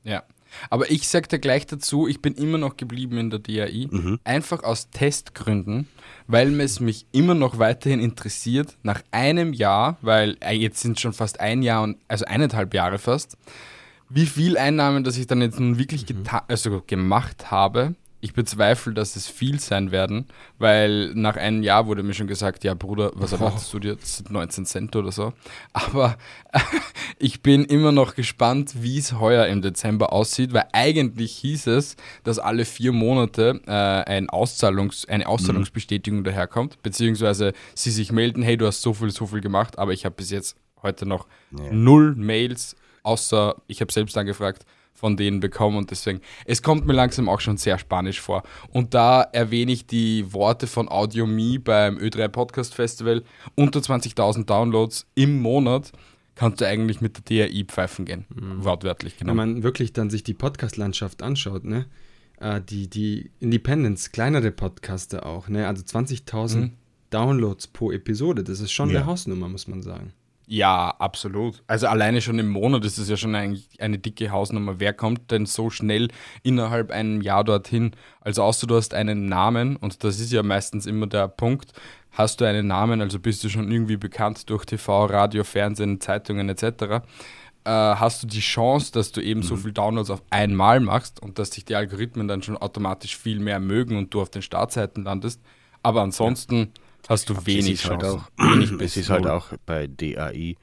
Ja. 0.05 0.23
Aber 0.69 0.89
ich 0.91 1.07
sag 1.07 1.29
dir 1.29 1.39
gleich 1.39 1.65
dazu, 1.65 2.07
ich 2.07 2.21
bin 2.21 2.35
immer 2.35 2.57
noch 2.57 2.77
geblieben 2.77 3.17
in 3.17 3.29
der 3.29 3.39
DAI, 3.39 3.87
mhm. 3.89 4.19
einfach 4.23 4.63
aus 4.63 4.89
Testgründen, 4.89 5.87
weil 6.27 6.59
es 6.61 6.79
mich 6.79 7.05
immer 7.11 7.35
noch 7.35 7.59
weiterhin 7.59 7.99
interessiert, 7.99 8.77
nach 8.83 9.01
einem 9.11 9.53
Jahr, 9.53 9.97
weil 10.01 10.37
äh, 10.41 10.53
jetzt 10.53 10.81
sind 10.81 10.99
schon 10.99 11.13
fast 11.13 11.39
ein 11.39 11.61
Jahr 11.61 11.83
und 11.83 11.97
also 12.07 12.25
eineinhalb 12.25 12.73
Jahre 12.73 12.97
fast, 12.97 13.37
wie 14.09 14.25
viel 14.25 14.57
Einnahmen, 14.57 15.03
dass 15.03 15.17
ich 15.17 15.27
dann 15.27 15.41
jetzt 15.41 15.59
nun 15.59 15.77
wirklich 15.77 16.07
mhm. 16.07 16.23
also 16.47 16.83
gemacht 16.85 17.51
habe 17.51 17.95
ich 18.25 18.33
bezweifle, 18.33 18.93
dass 18.93 19.15
es 19.15 19.27
viel 19.27 19.59
sein 19.59 19.91
werden, 19.91 20.25
weil 20.57 21.13
nach 21.13 21.35
einem 21.35 21.61
Jahr 21.61 21.85
wurde 21.85 22.01
mir 22.01 22.13
schon 22.13 22.27
gesagt, 22.27 22.63
ja 22.63 22.73
Bruder, 22.73 23.11
was 23.13 23.31
erwartest 23.31 23.71
du 23.71 23.79
dir? 23.79 23.95
Das 23.95 24.17
sind 24.17 24.31
19 24.31 24.65
Cent 24.65 24.95
oder 24.95 25.11
so. 25.11 25.33
Aber 25.73 26.17
ich 27.19 27.41
bin 27.43 27.63
immer 27.65 27.91
noch 27.91 28.15
gespannt, 28.15 28.73
wie 28.81 28.97
es 28.97 29.19
heuer 29.19 29.45
im 29.45 29.61
Dezember 29.61 30.11
aussieht, 30.11 30.53
weil 30.53 30.65
eigentlich 30.73 31.33
hieß 31.37 31.67
es, 31.67 31.95
dass 32.23 32.39
alle 32.39 32.65
vier 32.65 32.91
Monate 32.91 33.61
äh, 33.67 33.71
ein 33.71 34.29
Auszahlungs-, 34.29 35.07
eine 35.07 35.27
Auszahlungsbestätigung 35.27 36.19
mhm. 36.19 36.25
daherkommt, 36.25 36.81
beziehungsweise 36.81 37.53
sie 37.75 37.91
sich 37.91 38.11
melden, 38.11 38.41
hey, 38.41 38.57
du 38.57 38.65
hast 38.65 38.81
so 38.81 38.93
viel, 38.93 39.11
so 39.11 39.27
viel 39.27 39.41
gemacht, 39.41 39.77
aber 39.77 39.93
ich 39.93 40.03
habe 40.03 40.15
bis 40.15 40.31
jetzt 40.31 40.57
heute 40.81 41.05
noch 41.05 41.27
nee. 41.51 41.69
null 41.71 42.15
Mails, 42.15 42.75
außer 43.03 43.55
ich 43.67 43.81
habe 43.81 43.93
selbst 43.93 44.17
angefragt, 44.17 44.65
von 44.95 45.17
denen 45.17 45.41
bekommen 45.41 45.77
und 45.77 45.91
deswegen, 45.91 46.21
es 46.45 46.63
kommt 46.63 46.87
mir 46.87 46.93
langsam 46.93 47.29
auch 47.29 47.41
schon 47.41 47.57
sehr 47.57 47.77
spanisch 47.77 48.21
vor. 48.21 48.43
Und 48.71 48.93
da 48.93 49.21
erwähne 49.21 49.73
ich 49.73 49.85
die 49.85 50.33
Worte 50.33 50.65
von 50.65 50.89
Audio 50.89 51.27
Me 51.27 51.59
beim 51.59 51.97
Ö3 51.97 52.29
Podcast 52.29 52.73
Festival, 52.73 53.23
unter 53.55 53.81
20.000 53.81 54.45
Downloads 54.45 55.05
im 55.13 55.41
Monat 55.41 55.91
kannst 56.35 56.61
du 56.61 56.67
eigentlich 56.67 57.01
mit 57.01 57.29
der 57.29 57.47
DRI 57.47 57.65
pfeifen 57.65 58.05
gehen, 58.05 58.25
mhm. 58.33 58.63
wortwörtlich 58.63 59.17
genau. 59.17 59.29
Wenn 59.31 59.37
man 59.37 59.63
wirklich 59.63 59.93
dann 59.93 60.09
sich 60.09 60.23
die 60.23 60.33
Podcast-Landschaft 60.33 61.23
anschaut, 61.23 61.63
ne, 61.63 61.85
äh, 62.39 62.61
die, 62.61 62.89
die 62.89 63.31
Independents, 63.39 64.11
kleinere 64.11 64.51
Podcaster 64.51 65.25
auch, 65.25 65.47
ne, 65.47 65.67
also 65.67 65.83
20.000 65.83 66.57
mhm. 66.57 66.71
Downloads 67.09 67.67
pro 67.67 67.91
Episode, 67.91 68.43
das 68.43 68.59
ist 68.59 68.71
schon 68.71 68.89
ja. 68.89 68.99
eine 68.99 69.05
Hausnummer, 69.05 69.47
muss 69.47 69.67
man 69.67 69.81
sagen. 69.81 70.13
Ja, 70.47 70.93
absolut. 70.99 71.63
Also 71.65 71.87
alleine 71.87 72.21
schon 72.21 72.37
im 72.37 72.49
Monat 72.49 72.85
ist 72.85 72.99
es 72.99 73.09
ja 73.09 73.17
schon 73.17 73.33
eigentlich 73.33 73.81
eine 73.81 73.97
dicke 73.97 74.29
Hausnummer. 74.29 74.79
Wer 74.79 74.93
kommt 74.93 75.31
denn 75.31 75.45
so 75.45 75.69
schnell 75.69 76.09
innerhalb 76.43 76.91
einem 76.91 77.21
Jahr 77.21 77.43
dorthin? 77.43 77.91
Also 78.21 78.43
außer 78.43 78.67
du 78.67 78.75
hast 78.75 78.93
einen 78.93 79.25
Namen, 79.27 79.75
und 79.75 80.03
das 80.03 80.19
ist 80.19 80.31
ja 80.31 80.43
meistens 80.43 80.85
immer 80.85 81.07
der 81.07 81.27
Punkt, 81.27 81.73
hast 82.11 82.41
du 82.41 82.45
einen 82.45 82.67
Namen, 82.67 83.01
also 83.01 83.19
bist 83.19 83.43
du 83.43 83.49
schon 83.49 83.71
irgendwie 83.71 83.97
bekannt 83.97 84.49
durch 84.49 84.65
TV, 84.65 85.05
Radio, 85.05 85.43
Fernsehen, 85.43 85.99
Zeitungen 85.99 86.49
etc., 86.49 87.03
äh, 87.67 87.71
hast 87.71 88.21
du 88.21 88.27
die 88.27 88.41
Chance, 88.41 88.91
dass 88.91 89.11
du 89.11 89.21
eben 89.21 89.39
mhm. 89.39 89.45
so 89.45 89.55
viel 89.55 89.71
Downloads 89.71 90.11
auf 90.11 90.21
einmal 90.29 90.79
machst 90.79 91.19
und 91.19 91.39
dass 91.39 91.49
dich 91.49 91.65
die 91.65 91.75
Algorithmen 91.75 92.27
dann 92.27 92.43
schon 92.43 92.57
automatisch 92.57 93.17
viel 93.17 93.39
mehr 93.39 93.59
mögen 93.59 93.97
und 93.97 94.13
du 94.13 94.21
auf 94.21 94.29
den 94.29 94.43
Startseiten 94.43 95.03
landest. 95.03 95.41
Aber 95.81 96.03
ansonsten... 96.03 96.55
Ja 96.55 96.67
hast 97.09 97.29
du 97.29 97.45
wenig 97.45 97.83
es 97.83 97.89
halt 97.89 98.03
auch, 98.03 98.23
wenig 98.37 98.71
Es 98.81 98.97
ist 98.97 99.09
halt 99.09 99.27
auch 99.27 99.47
bei 99.65 99.87
DAI 99.87 100.55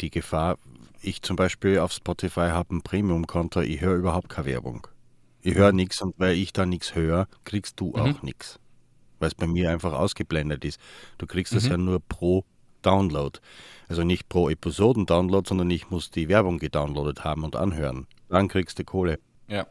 die 0.00 0.10
Gefahr, 0.10 0.58
ich 1.02 1.22
zum 1.22 1.36
Beispiel 1.36 1.78
auf 1.78 1.92
Spotify 1.92 2.48
habe 2.50 2.76
ein 2.76 2.82
Premium-Konto, 2.82 3.60
ich 3.60 3.80
höre 3.80 3.96
überhaupt 3.96 4.28
keine 4.28 4.46
Werbung. 4.46 4.86
Ich 5.42 5.54
höre 5.54 5.72
mhm. 5.72 5.76
nichts 5.76 6.02
und 6.02 6.14
weil 6.18 6.36
ich 6.36 6.52
da 6.52 6.66
nichts 6.66 6.94
höre, 6.94 7.26
kriegst 7.44 7.80
du 7.80 7.88
mhm. 7.88 7.94
auch 7.94 8.22
nichts. 8.22 8.58
Weil 9.18 9.28
es 9.28 9.34
bei 9.34 9.46
mir 9.46 9.70
einfach 9.70 9.92
ausgeblendet 9.92 10.64
ist. 10.64 10.80
Du 11.18 11.26
kriegst 11.26 11.52
es 11.52 11.64
mhm. 11.64 11.70
ja 11.70 11.76
nur 11.78 12.00
pro 12.00 12.44
Download. 12.82 13.38
Also 13.88 14.04
nicht 14.04 14.28
pro 14.28 14.48
Episoden-Download, 14.48 15.48
sondern 15.48 15.70
ich 15.70 15.90
muss 15.90 16.10
die 16.10 16.28
Werbung 16.28 16.58
gedownloadet 16.58 17.24
haben 17.24 17.44
und 17.44 17.56
anhören. 17.56 18.06
Dann 18.28 18.48
kriegst 18.48 18.78
du 18.78 18.84
Kohle. 18.84 19.18
Ja. 19.48 19.66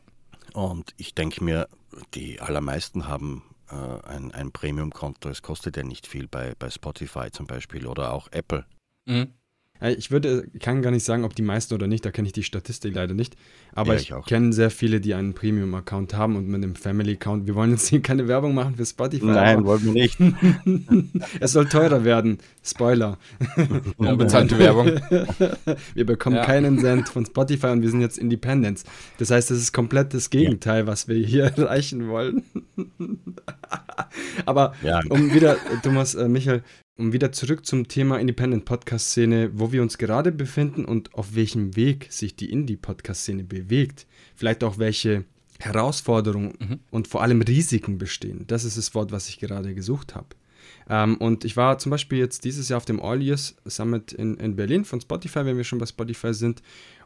Und 0.53 0.93
ich 0.97 1.15
denke 1.15 1.43
mir, 1.43 1.67
die 2.13 2.39
allermeisten 2.41 3.07
haben 3.07 3.43
ein, 3.75 4.31
ein 4.31 4.51
Premium-Konto. 4.51 5.29
Es 5.29 5.41
kostet 5.41 5.77
ja 5.77 5.83
nicht 5.83 6.07
viel 6.07 6.27
bei, 6.27 6.53
bei 6.57 6.69
Spotify 6.69 7.31
zum 7.31 7.47
Beispiel 7.47 7.87
oder 7.87 8.13
auch 8.13 8.27
Apple. 8.31 8.65
Mhm. 9.05 9.33
Ich 9.81 10.11
würde, 10.11 10.45
kann 10.59 10.81
gar 10.81 10.91
nicht 10.91 11.05
sagen, 11.05 11.23
ob 11.23 11.35
die 11.35 11.41
meisten 11.41 11.73
oder 11.73 11.87
nicht, 11.87 12.05
da 12.05 12.11
kenne 12.11 12.27
ich 12.27 12.33
die 12.33 12.43
Statistik 12.43 12.93
leider 12.95 13.13
nicht. 13.13 13.37
Aber 13.73 13.93
ja, 13.93 13.99
ich, 13.99 14.11
ich 14.11 14.25
kenne 14.25 14.51
sehr 14.51 14.71
viele, 14.71 14.99
die 14.99 15.13
einen 15.13 15.33
Premium-Account 15.33 16.13
haben 16.13 16.35
und 16.35 16.49
mit 16.49 16.61
einem 16.61 16.75
Family-Account. 16.75 17.47
Wir 17.47 17.55
wollen 17.55 17.71
jetzt 17.71 17.87
hier 17.87 18.01
keine 18.01 18.27
Werbung 18.27 18.53
machen 18.53 18.75
für 18.75 18.85
Spotify. 18.85 19.25
Nein, 19.25 19.63
wollen 19.63 19.85
wir 19.85 19.93
nicht. 19.93 20.17
es 21.39 21.53
soll 21.53 21.69
teurer 21.69 22.03
werden. 22.03 22.39
Spoiler. 22.61 23.17
Unbezahlte 23.97 24.59
Werbung. 24.59 24.99
wir 25.93 26.05
bekommen 26.05 26.35
ja. 26.35 26.45
keinen 26.45 26.79
Cent 26.79 27.07
von 27.07 27.25
Spotify 27.25 27.67
und 27.67 27.81
wir 27.81 27.89
sind 27.89 28.01
jetzt 28.01 28.17
Independents. 28.17 28.83
Das 29.17 29.31
heißt, 29.31 29.49
das 29.49 29.59
ist 29.59 29.71
komplett 29.71 30.13
das 30.13 30.29
Gegenteil, 30.29 30.81
ja. 30.81 30.87
was 30.87 31.07
wir 31.07 31.15
hier 31.15 31.45
erreichen 31.45 32.09
wollen. 32.09 32.43
Aber 34.45 34.73
um 35.07 35.33
wieder, 35.33 35.55
Thomas, 35.83 36.15
äh, 36.15 36.27
Michael, 36.27 36.63
um 36.99 37.13
wieder 37.13 37.31
zurück 37.31 37.65
zum 37.65 37.87
Thema 37.87 38.19
Independent 38.19 38.65
Podcast 38.65 39.11
Szene, 39.11 39.51
wo 39.53 39.71
wir 39.71 39.81
uns 39.81 39.97
gerade 39.97 40.33
befinden 40.33 40.83
und 40.83 41.13
auf 41.13 41.33
welchem 41.33 41.77
Weg 41.77 42.07
sich 42.11 42.35
die 42.35 42.51
Indie 42.51 42.75
Podcast 42.75 43.21
Szene 43.21 43.45
bewegt. 43.45 44.05
Vielleicht 44.35 44.65
auch 44.65 44.77
welche 44.77 45.23
Herausforderungen 45.59 46.53
mhm. 46.59 46.79
und 46.91 47.07
vor 47.07 47.21
allem 47.21 47.41
Risiken 47.41 47.97
bestehen. 47.97 48.43
Das 48.47 48.65
ist 48.65 48.77
das 48.77 48.93
Wort, 48.95 49.13
was 49.13 49.29
ich 49.29 49.39
gerade 49.39 49.73
gesucht 49.73 50.13
habe. 50.13 50.27
Ähm, 50.89 51.15
und 51.17 51.45
ich 51.45 51.55
war 51.55 51.77
zum 51.77 51.89
Beispiel 51.89 52.19
jetzt 52.19 52.43
dieses 52.43 52.67
Jahr 52.67 52.77
auf 52.77 52.85
dem 52.85 53.01
All 53.01 53.21
Years 53.21 53.55
Summit 53.65 54.11
in, 54.11 54.35
in 54.35 54.57
Berlin 54.57 54.83
von 54.83 54.99
Spotify, 54.99 55.45
wenn 55.45 55.55
wir 55.55 55.63
schon 55.63 55.79
bei 55.79 55.85
Spotify 55.85 56.33
sind. 56.33 56.61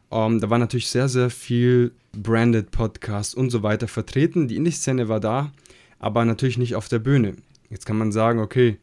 Ähm, 0.10 0.40
da 0.40 0.50
war 0.50 0.58
natürlich 0.58 0.90
sehr, 0.90 1.08
sehr 1.08 1.30
viel 1.30 1.92
Branded 2.14 2.72
Podcast 2.72 3.36
und 3.36 3.52
so 3.52 3.62
weiter 3.62 3.88
vertreten. 3.88 4.48
Die 4.48 4.56
Indie-Szene 4.56 5.08
war 5.08 5.20
da, 5.20 5.52
aber 6.00 6.26
natürlich 6.26 6.58
nicht 6.58 6.76
auf 6.76 6.90
der 6.90 7.00
Bühne. 7.00 7.36
Jetzt 7.70 7.86
kann 7.86 7.98
man 7.98 8.12
sagen, 8.12 8.40
okay, 8.40 8.80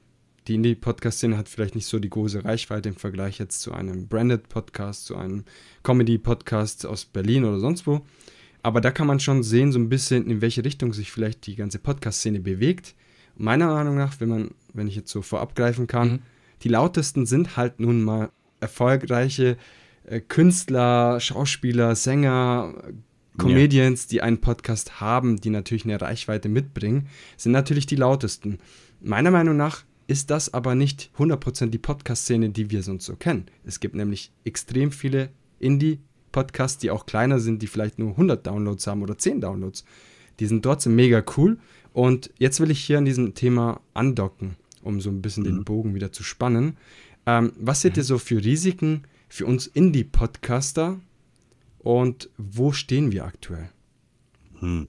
die 0.49 0.55
Indie-Podcast-Szene 0.55 1.37
hat 1.37 1.49
vielleicht 1.49 1.75
nicht 1.75 1.87
so 1.87 1.99
die 1.99 2.11
große 2.11 2.45
Reichweite 2.45 2.89
im 2.89 2.97
Vergleich 2.97 3.39
jetzt 3.39 3.61
zu 3.61 3.73
einem 3.73 4.09
Branded-Podcast, 4.09 5.07
zu 5.07 5.17
einem 5.17 5.45
Comedy-Podcast 5.83 6.87
aus 6.87 7.05
Berlin 7.05 7.45
oder 7.45 7.59
sonst 7.59 7.87
wo. 7.87 8.01
Aber 8.63 8.81
da 8.81 8.91
kann 8.91 9.07
man 9.07 9.21
schon 9.21 9.43
sehen, 9.43 9.73
so 9.73 9.79
ein 9.79 9.89
bisschen, 9.89 10.29
in 10.31 10.41
welche 10.41 10.65
Richtung 10.65 10.93
sich 10.93 11.11
vielleicht 11.11 11.47
die 11.47 11.57
ganze 11.57 11.79
Podcast-Szene 11.79 12.41
bewegt. 12.41 12.95
Meiner 13.37 13.69
Meinung 13.69 13.97
nach, 13.97 14.21
wenn 14.21 14.29
man, 14.29 14.51
wenn 14.75 14.89
ich 14.89 14.97
jetzt 14.97 15.11
so 15.11 15.23
vorab 15.23 15.55
greifen 15.55 15.87
kann, 15.87 16.09
mhm. 16.09 16.19
die 16.63 16.69
lautesten 16.69 17.27
sind 17.27 17.57
halt 17.57 17.81
nun 17.81 18.03
mal 18.03 18.31
erfolgreiche 18.61 19.57
äh, 20.05 20.21
Künstler, 20.21 21.21
Schauspieler, 21.21 21.95
Sänger, 21.95 22.75
Comedians, 23.39 24.05
ja. 24.05 24.09
die 24.11 24.23
einen 24.23 24.41
Podcast 24.41 25.01
haben, 25.01 25.41
die 25.41 25.51
natürlich 25.51 25.85
eine 25.85 26.01
Reichweite 26.01 26.49
mitbringen, 26.49 27.09
sind 27.37 27.53
natürlich 27.53 27.87
die 27.87 27.97
lautesten. 27.97 28.59
Meiner 29.01 29.31
Meinung 29.31 29.57
nach 29.57 29.85
ist 30.11 30.31
das 30.31 30.53
aber 30.53 30.75
nicht 30.75 31.13
100% 31.19 31.67
die 31.67 31.79
Podcast-Szene, 31.79 32.51
die 32.51 32.69
wir 32.73 32.83
sonst 32.83 33.05
so 33.05 33.15
kennen. 33.15 33.47
Es 33.65 33.79
gibt 33.79 33.95
nämlich 33.95 34.33
extrem 34.43 34.91
viele 34.91 35.31
Indie-Podcasts, 35.61 36.79
die 36.79 36.91
auch 36.91 37.07
kleiner 37.07 37.39
sind, 37.39 37.63
die 37.63 37.69
vielleicht 37.69 38.01
nur 38.01 38.11
100 38.11 38.45
Downloads 38.45 38.89
haben 38.89 39.05
oder 39.05 39.17
10 39.17 39.41
Downloads. 39.41 39.85
Die 40.41 40.47
sind 40.47 40.65
trotzdem 40.65 40.97
mega 40.97 41.23
cool. 41.37 41.59
Und 41.93 42.33
jetzt 42.39 42.59
will 42.59 42.73
ich 42.73 42.81
hier 42.81 42.99
an 42.99 43.05
diesem 43.05 43.35
Thema 43.35 43.81
andocken, 43.95 44.57
um 44.83 45.01
so 45.01 45.11
ein 45.11 45.23
bisschen 45.23 45.45
mhm. 45.45 45.49
den 45.49 45.65
Bogen 45.65 45.95
wieder 45.95 46.11
zu 46.11 46.25
spannen. 46.25 46.77
Ähm, 47.25 47.53
was 47.61 47.83
seht 47.83 47.97
ihr 47.97 48.03
so 48.03 48.19
für 48.19 48.45
Risiken 48.45 49.05
für 49.29 49.47
uns 49.47 49.69
Indie-Podcaster 49.69 50.99
und 51.79 52.31
wo 52.37 52.73
stehen 52.73 53.13
wir 53.13 53.27
aktuell? 53.27 53.71
Hm. 54.59 54.89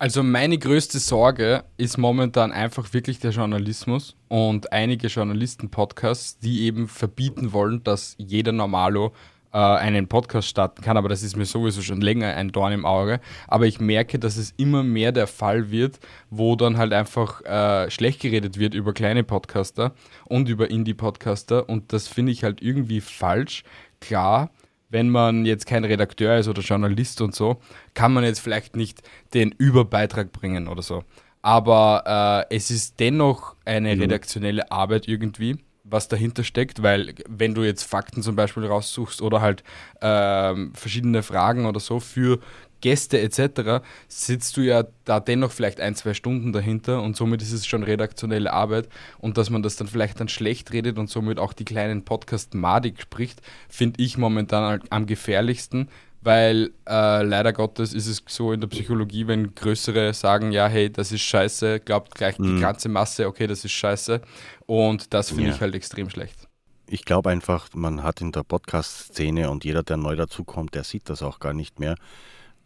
Also 0.00 0.22
meine 0.22 0.56
größte 0.56 0.98
Sorge 0.98 1.62
ist 1.76 1.98
momentan 1.98 2.52
einfach 2.52 2.94
wirklich 2.94 3.18
der 3.18 3.32
Journalismus 3.32 4.16
und 4.28 4.72
einige 4.72 5.08
Journalisten-Podcasts, 5.08 6.38
die 6.38 6.62
eben 6.62 6.88
verbieten 6.88 7.52
wollen, 7.52 7.84
dass 7.84 8.14
jeder 8.16 8.52
Normalo 8.52 9.12
äh, 9.52 9.58
einen 9.58 10.08
Podcast 10.08 10.48
starten 10.48 10.80
kann. 10.80 10.96
Aber 10.96 11.10
das 11.10 11.22
ist 11.22 11.36
mir 11.36 11.44
sowieso 11.44 11.82
schon 11.82 12.00
länger 12.00 12.34
ein 12.34 12.50
Dorn 12.50 12.72
im 12.72 12.86
Auge. 12.86 13.20
Aber 13.46 13.66
ich 13.66 13.78
merke, 13.78 14.18
dass 14.18 14.38
es 14.38 14.54
immer 14.56 14.82
mehr 14.82 15.12
der 15.12 15.26
Fall 15.26 15.70
wird, 15.70 16.00
wo 16.30 16.56
dann 16.56 16.78
halt 16.78 16.94
einfach 16.94 17.42
äh, 17.42 17.90
schlecht 17.90 18.20
geredet 18.20 18.58
wird 18.58 18.72
über 18.72 18.94
kleine 18.94 19.22
Podcaster 19.22 19.92
und 20.24 20.48
über 20.48 20.70
Indie-Podcaster. 20.70 21.68
Und 21.68 21.92
das 21.92 22.08
finde 22.08 22.32
ich 22.32 22.42
halt 22.42 22.62
irgendwie 22.62 23.02
falsch. 23.02 23.64
Klar, 24.00 24.50
wenn 24.90 25.08
man 25.08 25.46
jetzt 25.46 25.66
kein 25.66 25.84
Redakteur 25.84 26.36
ist 26.36 26.48
oder 26.48 26.60
Journalist 26.60 27.20
und 27.20 27.34
so, 27.34 27.60
kann 27.94 28.12
man 28.12 28.24
jetzt 28.24 28.40
vielleicht 28.40 28.76
nicht 28.76 29.02
den 29.32 29.52
Überbeitrag 29.52 30.32
bringen 30.32 30.68
oder 30.68 30.82
so. 30.82 31.04
Aber 31.42 32.46
äh, 32.50 32.54
es 32.54 32.70
ist 32.70 33.00
dennoch 33.00 33.56
eine 33.64 33.94
mhm. 33.94 34.02
redaktionelle 34.02 34.70
Arbeit 34.70 35.08
irgendwie, 35.08 35.58
was 35.84 36.08
dahinter 36.08 36.44
steckt, 36.44 36.82
weil 36.82 37.14
wenn 37.28 37.54
du 37.54 37.62
jetzt 37.62 37.84
Fakten 37.84 38.22
zum 38.22 38.36
Beispiel 38.36 38.66
raussuchst 38.66 39.22
oder 39.22 39.40
halt 39.40 39.64
äh, 40.00 40.54
verschiedene 40.74 41.22
Fragen 41.22 41.66
oder 41.66 41.80
so 41.80 42.00
für 42.00 42.40
Gäste 42.80 43.20
etc., 43.20 43.84
sitzt 44.08 44.56
du 44.56 44.62
ja 44.62 44.84
da 45.04 45.20
dennoch 45.20 45.52
vielleicht 45.52 45.80
ein, 45.80 45.94
zwei 45.94 46.14
Stunden 46.14 46.52
dahinter 46.52 47.02
und 47.02 47.16
somit 47.16 47.42
ist 47.42 47.52
es 47.52 47.66
schon 47.66 47.82
redaktionelle 47.82 48.52
Arbeit 48.52 48.88
und 49.18 49.38
dass 49.38 49.50
man 49.50 49.62
das 49.62 49.76
dann 49.76 49.88
vielleicht 49.88 50.20
dann 50.20 50.28
schlecht 50.28 50.72
redet 50.72 50.98
und 50.98 51.08
somit 51.08 51.38
auch 51.38 51.52
die 51.52 51.64
kleinen 51.64 52.04
Podcast 52.04 52.54
madig 52.54 53.00
spricht, 53.00 53.40
finde 53.68 54.02
ich 54.02 54.18
momentan 54.18 54.82
am 54.90 55.06
gefährlichsten, 55.06 55.88
weil 56.22 56.72
äh, 56.86 57.22
leider 57.22 57.52
Gottes 57.52 57.94
ist 57.94 58.06
es 58.06 58.22
so 58.28 58.52
in 58.52 58.60
der 58.60 58.68
Psychologie, 58.68 59.26
wenn 59.26 59.54
größere 59.54 60.12
sagen, 60.12 60.52
ja, 60.52 60.68
hey, 60.68 60.92
das 60.92 61.12
ist 61.12 61.22
scheiße, 61.22 61.80
glaubt 61.80 62.14
gleich 62.14 62.38
mhm. 62.38 62.56
die 62.56 62.60
ganze 62.60 62.88
Masse, 62.88 63.26
okay, 63.26 63.46
das 63.46 63.64
ist 63.64 63.72
scheiße. 63.72 64.20
Und 64.66 65.14
das 65.14 65.30
finde 65.30 65.48
ja. 65.48 65.54
ich 65.54 65.60
halt 65.60 65.74
extrem 65.74 66.10
schlecht. 66.10 66.48
Ich 66.86 67.04
glaube 67.04 67.30
einfach, 67.30 67.68
man 67.72 68.02
hat 68.02 68.20
in 68.20 68.32
der 68.32 68.42
Podcast-Szene 68.42 69.50
und 69.50 69.64
jeder, 69.64 69.82
der 69.82 69.96
neu 69.96 70.16
dazukommt, 70.16 70.74
der 70.74 70.84
sieht 70.84 71.08
das 71.08 71.22
auch 71.22 71.38
gar 71.38 71.54
nicht 71.54 71.78
mehr, 71.78 71.94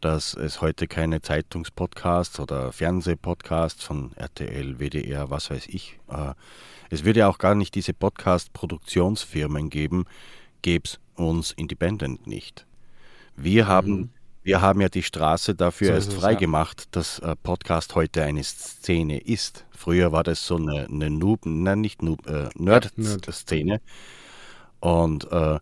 dass 0.04 0.34
es 0.34 0.60
heute 0.60 0.86
keine 0.86 1.22
Zeitungspodcasts 1.22 2.38
oder 2.38 2.72
Fernsehpodcasts 2.72 3.82
von 3.82 4.12
RTL, 4.16 4.78
WDR, 4.78 5.30
was 5.30 5.50
weiß 5.50 5.66
ich. 5.68 5.98
Äh, 6.10 6.34
es 6.90 7.04
würde 7.04 7.20
ja 7.20 7.28
auch 7.28 7.38
gar 7.38 7.54
nicht 7.54 7.74
diese 7.74 7.94
Podcast-Produktionsfirmen 7.94 9.70
geben, 9.70 10.04
gäbe 10.60 10.84
es 10.84 11.00
uns 11.14 11.52
Independent 11.52 12.26
nicht. 12.26 12.66
Wir 13.34 13.66
haben, 13.66 13.92
mhm. 13.92 14.10
wir 14.42 14.60
haben 14.60 14.82
ja 14.82 14.90
die 14.90 15.02
Straße 15.02 15.54
dafür 15.54 15.88
so 15.88 15.94
erst 15.94 16.12
freigemacht, 16.12 16.82
ja. 16.82 16.86
dass 16.90 17.20
äh, 17.20 17.34
Podcast 17.42 17.94
heute 17.94 18.24
eine 18.24 18.44
Szene 18.44 19.18
ist. 19.18 19.64
Früher 19.70 20.12
war 20.12 20.22
das 20.22 20.46
so 20.46 20.56
eine, 20.56 20.86
eine 20.86 21.08
Noob, 21.08 21.46
nein, 21.46 21.80
nicht 21.80 22.02
Noob, 22.02 22.26
äh, 22.26 22.50
Nerd-Szene. 22.56 23.80
Und 24.80 25.32
äh, 25.32 25.58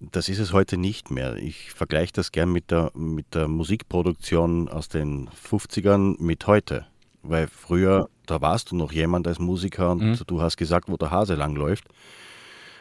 das 0.00 0.28
ist 0.28 0.38
es 0.38 0.52
heute 0.52 0.76
nicht 0.76 1.10
mehr. 1.10 1.36
Ich 1.36 1.72
vergleiche 1.72 2.12
das 2.12 2.32
gern 2.32 2.52
mit 2.52 2.70
der, 2.70 2.90
mit 2.94 3.34
der 3.34 3.48
Musikproduktion 3.48 4.68
aus 4.68 4.88
den 4.88 5.28
50ern 5.30 6.20
mit 6.20 6.46
heute. 6.46 6.86
Weil 7.22 7.48
früher, 7.48 8.08
da 8.26 8.40
warst 8.40 8.70
du 8.70 8.76
noch 8.76 8.92
jemand 8.92 9.26
als 9.26 9.38
Musiker 9.38 9.92
und 9.92 10.02
mhm. 10.02 10.18
du 10.26 10.42
hast 10.42 10.56
gesagt, 10.56 10.88
wo 10.88 10.96
der 10.96 11.10
Hase 11.10 11.34
langläuft. 11.34 11.84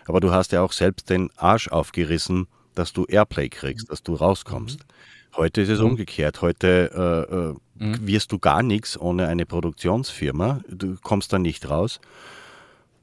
Aber 0.05 0.19
du 0.19 0.31
hast 0.31 0.51
ja 0.51 0.61
auch 0.61 0.73
selbst 0.73 1.09
den 1.09 1.29
Arsch 1.37 1.69
aufgerissen, 1.69 2.47
dass 2.75 2.91
du 2.91 3.05
Airplay 3.05 3.49
kriegst, 3.49 3.89
dass 3.89 4.03
du 4.03 4.15
rauskommst. 4.15 4.79
Mhm. 4.79 5.37
Heute 5.37 5.61
ist 5.61 5.69
es 5.69 5.79
mhm. 5.79 5.91
umgekehrt. 5.91 6.41
Heute 6.41 7.57
äh, 7.79 7.83
äh, 7.83 7.85
mhm. 7.85 8.07
wirst 8.07 8.31
du 8.31 8.39
gar 8.39 8.63
nichts 8.63 8.99
ohne 8.99 9.27
eine 9.27 9.45
Produktionsfirma. 9.45 10.61
Du 10.67 10.97
kommst 11.01 11.31
da 11.31 11.39
nicht 11.39 11.69
raus. 11.69 12.01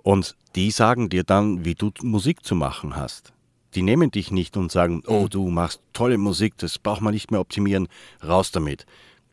Und 0.02 0.36
die 0.54 0.70
sagen 0.70 1.08
dir 1.08 1.24
dann, 1.24 1.64
wie 1.64 1.74
du 1.74 1.90
Musik 2.02 2.44
zu 2.44 2.54
machen 2.54 2.96
hast. 2.96 3.32
Die 3.74 3.82
nehmen 3.82 4.10
dich 4.10 4.30
nicht 4.30 4.56
und 4.56 4.72
sagen, 4.72 5.02
oh, 5.06 5.28
du 5.28 5.48
machst 5.48 5.80
tolle 5.92 6.18
Musik, 6.18 6.56
das 6.58 6.78
braucht 6.78 7.00
man 7.00 7.14
nicht 7.14 7.30
mehr 7.30 7.40
optimieren, 7.40 7.88
raus 8.26 8.50
damit. 8.50 8.86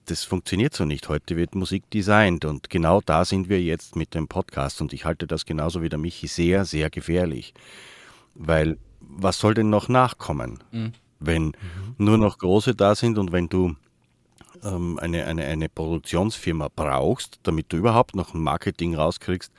Das 0.05 0.23
funktioniert 0.23 0.73
so 0.73 0.85
nicht. 0.85 1.09
Heute 1.09 1.35
wird 1.35 1.55
Musik 1.55 1.89
designt 1.89 2.45
und 2.45 2.69
genau 2.69 3.01
da 3.01 3.25
sind 3.25 3.49
wir 3.49 3.61
jetzt 3.61 3.95
mit 3.95 4.13
dem 4.13 4.27
Podcast 4.27 4.79
und 4.79 4.93
ich 4.93 5.05
halte 5.05 5.27
das 5.27 5.45
genauso 5.45 5.81
wie 5.81 5.89
der 5.89 5.99
Michi 5.99 6.27
sehr, 6.27 6.65
sehr 6.65 6.89
gefährlich. 6.89 7.53
Weil 8.35 8.77
was 9.01 9.39
soll 9.39 9.53
denn 9.53 9.69
noch 9.69 9.89
nachkommen, 9.89 10.63
mhm. 10.71 10.93
wenn 11.19 11.45
mhm. 11.45 11.53
nur 11.97 12.17
noch 12.17 12.37
Große 12.37 12.75
da 12.75 12.95
sind 12.95 13.17
und 13.17 13.31
wenn 13.31 13.49
du 13.49 13.75
ähm, 14.63 14.99
eine, 14.99 15.25
eine, 15.25 15.45
eine 15.45 15.69
Produktionsfirma 15.69 16.69
brauchst, 16.75 17.39
damit 17.43 17.71
du 17.71 17.77
überhaupt 17.77 18.15
noch 18.15 18.33
ein 18.33 18.41
Marketing 18.41 18.95
rauskriegst, 18.95 19.51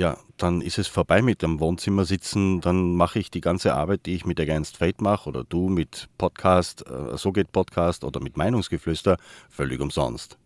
ja, 0.00 0.16
dann 0.38 0.62
ist 0.62 0.78
es 0.78 0.88
vorbei 0.88 1.20
mit 1.20 1.42
dem 1.42 1.60
Wohnzimmer 1.60 2.06
sitzen, 2.06 2.62
dann 2.62 2.94
mache 2.94 3.18
ich 3.18 3.30
die 3.30 3.42
ganze 3.42 3.74
Arbeit, 3.74 4.06
die 4.06 4.14
ich 4.14 4.24
mit 4.24 4.40
Against 4.40 4.78
Fate 4.78 5.02
mache 5.02 5.28
oder 5.28 5.44
du 5.44 5.68
mit 5.68 6.08
Podcast, 6.16 6.86
äh, 6.88 7.18
so 7.18 7.32
geht 7.32 7.52
Podcast 7.52 8.02
oder 8.02 8.18
mit 8.18 8.38
Meinungsgeflüster, 8.38 9.18
völlig 9.50 9.78
umsonst. 9.78 10.38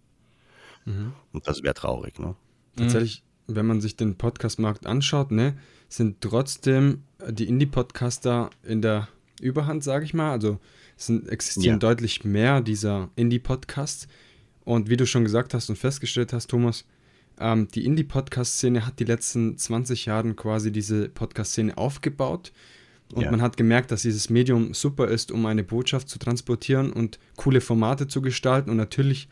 Mhm. 0.86 1.12
Und 1.32 1.46
das 1.46 1.62
wäre 1.62 1.74
traurig, 1.74 2.18
ne? 2.18 2.34
Tatsächlich, 2.74 3.22
wenn 3.46 3.66
man 3.66 3.80
sich 3.80 3.94
den 3.94 4.16
Podcastmarkt 4.16 4.86
anschaut, 4.86 5.30
ne, 5.30 5.56
sind 5.88 6.20
trotzdem 6.20 7.04
die 7.30 7.46
Indie-Podcaster 7.46 8.50
in 8.64 8.82
der 8.82 9.06
Überhand, 9.40 9.84
sage 9.84 10.04
ich 10.04 10.14
mal. 10.14 10.32
Also 10.32 10.58
es 10.98 11.06
sind, 11.06 11.28
existieren 11.28 11.76
ja. 11.76 11.78
deutlich 11.78 12.24
mehr 12.24 12.60
dieser 12.60 13.08
Indie-Podcasts. 13.14 14.08
Und 14.64 14.90
wie 14.90 14.96
du 14.96 15.06
schon 15.06 15.22
gesagt 15.22 15.54
hast 15.54 15.70
und 15.70 15.76
festgestellt 15.76 16.32
hast, 16.32 16.48
Thomas, 16.48 16.84
ähm, 17.40 17.68
die 17.68 17.84
Indie-Podcast-Szene 17.84 18.86
hat 18.86 18.98
die 19.00 19.04
letzten 19.04 19.56
20 19.56 20.06
Jahre 20.06 20.34
quasi 20.34 20.70
diese 20.72 21.08
Podcast-Szene 21.08 21.76
aufgebaut. 21.76 22.52
Und 23.12 23.22
ja. 23.22 23.30
man 23.30 23.42
hat 23.42 23.56
gemerkt, 23.56 23.90
dass 23.90 24.02
dieses 24.02 24.30
Medium 24.30 24.74
super 24.74 25.08
ist, 25.08 25.30
um 25.30 25.44
eine 25.46 25.62
Botschaft 25.62 26.08
zu 26.08 26.18
transportieren 26.18 26.92
und 26.92 27.18
coole 27.36 27.60
Formate 27.60 28.08
zu 28.08 28.22
gestalten. 28.22 28.70
Und 28.70 28.76
natürlich, 28.76 29.28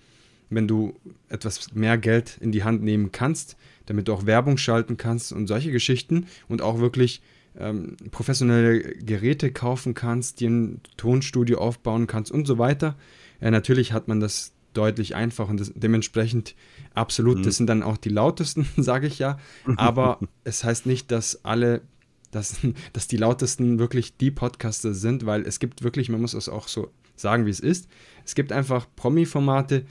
wenn 0.50 0.68
du 0.68 0.94
etwas 1.28 1.72
mehr 1.74 1.98
Geld 1.98 2.38
in 2.40 2.52
die 2.52 2.64
Hand 2.64 2.82
nehmen 2.82 3.12
kannst, 3.12 3.56
damit 3.86 4.08
du 4.08 4.12
auch 4.12 4.26
Werbung 4.26 4.56
schalten 4.56 4.96
kannst 4.96 5.32
und 5.32 5.46
solche 5.46 5.72
Geschichten 5.72 6.26
und 6.48 6.62
auch 6.62 6.78
wirklich 6.78 7.22
ähm, 7.58 7.96
professionelle 8.10 8.80
Geräte 8.80 9.52
kaufen 9.52 9.94
kannst, 9.94 10.40
dir 10.40 10.50
ein 10.50 10.80
Tonstudio 10.96 11.58
aufbauen 11.58 12.06
kannst 12.06 12.30
und 12.30 12.46
so 12.46 12.58
weiter. 12.58 12.96
Ja, 13.40 13.50
natürlich 13.50 13.92
hat 13.92 14.08
man 14.08 14.20
das 14.20 14.52
deutlich 14.72 15.14
einfacher 15.14 15.50
und 15.50 15.60
das, 15.60 15.72
dementsprechend 15.74 16.54
absolut, 16.94 17.38
mhm. 17.38 17.42
das 17.42 17.56
sind 17.56 17.66
dann 17.66 17.82
auch 17.82 17.96
die 17.96 18.08
lautesten, 18.08 18.66
sage 18.76 19.06
ich 19.06 19.18
ja, 19.18 19.38
aber 19.76 20.18
es 20.44 20.64
heißt 20.64 20.86
nicht, 20.86 21.10
dass 21.10 21.44
alle, 21.44 21.82
dass, 22.30 22.58
dass 22.92 23.08
die 23.08 23.16
lautesten 23.16 23.78
wirklich 23.78 24.16
die 24.16 24.30
Podcaster 24.30 24.94
sind, 24.94 25.26
weil 25.26 25.42
es 25.42 25.58
gibt 25.58 25.82
wirklich, 25.82 26.08
man 26.08 26.20
muss 26.20 26.34
es 26.34 26.48
auch 26.48 26.68
so 26.68 26.90
sagen, 27.16 27.46
wie 27.46 27.50
es 27.50 27.60
ist, 27.60 27.88
es 28.24 28.34
gibt 28.34 28.52
einfach 28.52 28.86
Promi-Formate, 28.96 29.84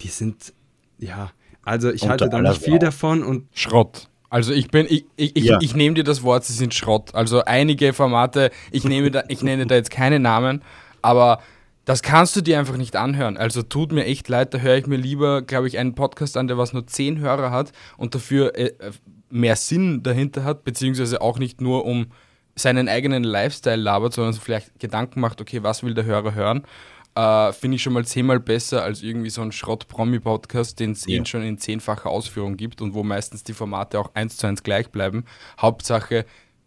die 0.00 0.08
sind, 0.08 0.52
ja, 0.98 1.32
also 1.62 1.90
ich 1.92 2.08
halte 2.08 2.28
da 2.28 2.40
nicht 2.40 2.62
viel 2.62 2.78
davon 2.78 3.22
und. 3.22 3.46
Schrott. 3.54 4.08
Also 4.30 4.52
ich 4.52 4.68
bin, 4.68 4.86
ich, 4.88 5.04
ich, 5.16 5.34
ja. 5.36 5.58
ich, 5.58 5.70
ich 5.70 5.76
nehme 5.76 5.94
dir 5.94 6.04
das 6.04 6.22
Wort, 6.22 6.44
sie 6.44 6.54
sind 6.54 6.72
Schrott. 6.72 7.14
Also 7.14 7.44
einige 7.44 7.92
Formate, 7.92 8.50
ich 8.70 8.84
nehme 8.84 9.10
da, 9.10 9.24
ich 9.28 9.42
nenne 9.42 9.66
da 9.66 9.74
jetzt 9.74 9.90
keine 9.90 10.18
Namen, 10.18 10.62
aber 11.02 11.42
das 11.84 12.02
kannst 12.02 12.36
du 12.36 12.40
dir 12.40 12.58
einfach 12.58 12.76
nicht 12.76 12.96
anhören. 12.96 13.36
Also 13.36 13.62
tut 13.62 13.92
mir 13.92 14.04
echt 14.04 14.28
leid, 14.28 14.54
da 14.54 14.58
höre 14.58 14.76
ich 14.76 14.86
mir 14.86 14.96
lieber, 14.96 15.42
glaube 15.42 15.68
ich, 15.68 15.78
einen 15.78 15.94
Podcast 15.94 16.36
an, 16.36 16.48
der 16.48 16.58
was 16.58 16.72
nur 16.72 16.86
zehn 16.86 17.18
Hörer 17.18 17.50
hat 17.50 17.72
und 17.96 18.14
dafür 18.14 18.56
äh, 18.56 18.72
mehr 19.30 19.56
Sinn 19.56 20.02
dahinter 20.02 20.44
hat, 20.44 20.64
beziehungsweise 20.64 21.20
auch 21.20 21.38
nicht 21.38 21.60
nur 21.60 21.84
um 21.84 22.06
seinen 22.54 22.88
eigenen 22.88 23.24
Lifestyle 23.24 23.76
labert, 23.76 24.12
sondern 24.12 24.34
vielleicht 24.34 24.78
Gedanken 24.78 25.20
macht, 25.20 25.40
okay, 25.40 25.62
was 25.62 25.82
will 25.82 25.94
der 25.94 26.04
Hörer 26.04 26.34
hören? 26.34 26.66
äh, 27.14 27.52
finde 27.52 27.76
ich 27.76 27.82
schon 27.82 27.92
mal 27.92 28.04
zehnmal 28.04 28.40
besser 28.40 28.82
als 28.82 29.02
irgendwie 29.02 29.30
so 29.30 29.42
ein 29.42 29.52
Schrott-Promi-Podcast, 29.52 30.80
den 30.80 30.92
es 30.92 31.06
ja. 31.06 31.20
eh 31.20 31.24
schon 31.24 31.42
in 31.42 31.58
zehnfacher 31.58 32.10
Ausführung 32.10 32.56
gibt 32.56 32.80
und 32.80 32.94
wo 32.94 33.02
meistens 33.02 33.44
die 33.44 33.52
Formate 33.52 33.98
auch 33.98 34.14
eins 34.14 34.36
zu 34.36 34.46
eins 34.46 34.62
gleich 34.62 34.90
bleiben. 34.90 35.24
Hauptsache, 35.60 36.24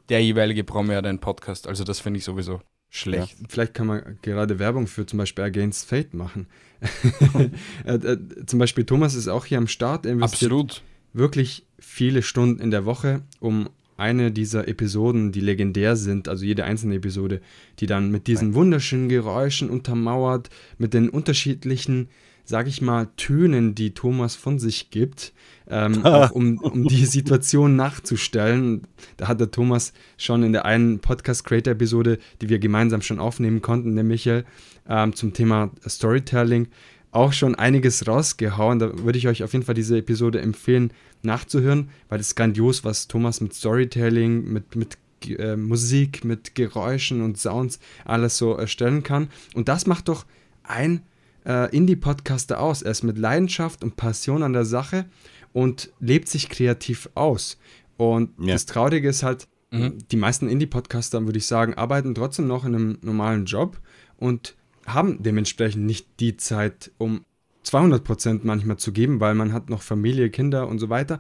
der 0.10 0.23
jeweilige 0.23 0.63
Promi 0.63 0.93
hat 0.93 1.06
einen 1.06 1.19
Podcast. 1.19 1.67
Also 1.67 1.84
das 1.84 1.99
finde 1.99 2.19
ich 2.19 2.23
sowieso 2.23 2.62
schlecht. 2.89 3.39
Ja, 3.39 3.45
vielleicht 3.50 3.74
kann 3.74 3.88
man 3.88 4.17
gerade 4.21 4.60
Werbung 4.60 4.88
für 4.88 5.06
zum 5.06 5.17
Beispiel 5.17 5.43
Against 5.43 5.88
Fate 5.88 6.13
machen. 6.13 6.48
Äh, 7.86 7.95
äh, 7.95 8.17
zum 8.45 8.60
Beispiel 8.60 8.84
Thomas 8.86 9.15
ist 9.15 9.28
auch 9.28 9.45
hier 9.45 9.58
am 9.58 9.67
Start. 9.67 10.08
Absolut. 10.08 10.82
Wirklich 11.13 11.65
viele 11.80 12.21
Stunden 12.21 12.60
in 12.60 12.71
der 12.71 12.86
Woche, 12.86 13.21
um 13.39 13.69
eine 13.98 14.32
dieser 14.32 14.67
Episoden, 14.67 15.32
die 15.32 15.39
legendär 15.39 15.95
sind, 15.95 16.28
also 16.28 16.43
jede 16.43 16.65
einzelne 16.65 16.95
Episode, 16.95 17.41
die 17.80 17.86
dann 17.86 18.12
mit 18.12 18.28
diesen 18.28 18.54
wunderschönen 18.54 19.08
Geräuschen 19.08 19.69
untermauert, 19.69 20.50
mit 20.78 20.93
den 20.93 21.10
unterschiedlichen, 21.10 22.10
sag 22.45 22.67
ich 22.67 22.81
mal, 22.81 23.08
Tönen, 23.17 23.75
die 23.75 23.93
Thomas 23.93 24.36
von 24.36 24.60
sich 24.60 24.91
gibt, 24.91 25.34
ähm, 25.67 26.05
auch 26.05 26.31
um, 26.31 26.58
um 26.60 26.88
die 26.88 27.05
Situation 27.05 27.75
nachzustellen. 27.75 28.84
Da 29.17 29.27
hat 29.27 29.39
der 29.39 29.51
Thomas 29.51 29.93
schon 30.17 30.43
in 30.43 30.53
der 30.53 30.65
einen 30.65 30.99
Podcast-Creator-Episode, 30.99 32.19
die 32.41 32.49
wir 32.49 32.60
gemeinsam 32.60 33.01
schon 33.01 33.19
aufnehmen 33.19 33.62
konnten, 33.62 33.95
der 33.95 34.03
Michael, 34.03 34.45
ähm, 34.88 35.13
zum 35.15 35.34
Thema 35.34 35.71
Storytelling, 35.88 36.67
auch 37.12 37.34
schon 37.34 37.55
einiges 37.55 38.08
rausgehauen. 38.08 38.79
Da 38.79 39.03
würde 39.03 39.17
ich 39.17 39.27
euch 39.27 39.43
auf 39.43 39.53
jeden 39.53 39.65
Fall 39.65 39.75
diese 39.75 39.97
Episode 39.97 40.41
empfehlen, 40.41 40.91
nachzuhören, 41.23 41.89
weil 42.10 42.19
es 42.19 42.36
grandios, 42.36 42.84
was 42.84 43.08
Thomas 43.08 43.41
mit 43.41 43.53
Storytelling, 43.53 44.43
mit, 44.43 44.75
mit 44.75 44.97
äh, 45.27 45.55
Musik, 45.55 46.23
mit 46.23 46.55
Geräuschen 46.55 47.21
und 47.21 47.38
Sounds 47.38 47.79
alles 48.03 48.38
so 48.38 48.53
erstellen 48.53 49.01
kann. 49.01 49.29
Und 49.55 49.67
das 49.69 49.88
macht 49.88 50.10
doch 50.10 50.25
ein 50.63 51.01
äh, 51.45 51.75
Indie-Podcaster 51.75 52.60
aus. 52.60 52.81
Er 52.81 52.91
ist 52.91 53.03
mit 53.03 53.17
Leidenschaft 53.17 53.84
und 53.84 53.95
Passion 53.95 54.43
an 54.43 54.53
der 54.53 54.65
Sache 54.65 55.05
und 55.53 55.91
lebt 55.99 56.27
sich 56.27 56.49
kreativ 56.49 57.10
aus. 57.15 57.58
Und 57.97 58.31
ja. 58.39 58.53
das 58.53 58.65
Traurige 58.65 59.10
ist 59.10 59.23
halt, 59.23 59.47
mhm. 59.71 59.97
die 60.12 60.17
meisten 60.17 60.49
Indie-Podcaster, 60.49 61.25
würde 61.25 61.38
ich 61.38 61.47
sagen, 61.47 61.75
arbeiten 61.75 62.15
trotzdem 62.15 62.47
noch 62.47 62.65
in 62.65 62.75
einem 62.75 62.97
normalen 63.01 63.45
Job 63.45 63.79
und 64.17 64.55
haben 64.86 65.23
dementsprechend 65.23 65.86
nicht 65.86 66.08
die 66.19 66.38
Zeit, 66.38 66.91
um 66.97 67.25
200 67.63 68.03
Prozent 68.03 68.45
manchmal 68.45 68.77
zu 68.77 68.91
geben, 68.91 69.19
weil 69.19 69.34
man 69.34 69.53
hat 69.53 69.69
noch 69.69 69.81
Familie, 69.81 70.29
Kinder 70.29 70.67
und 70.67 70.79
so 70.79 70.89
weiter. 70.89 71.19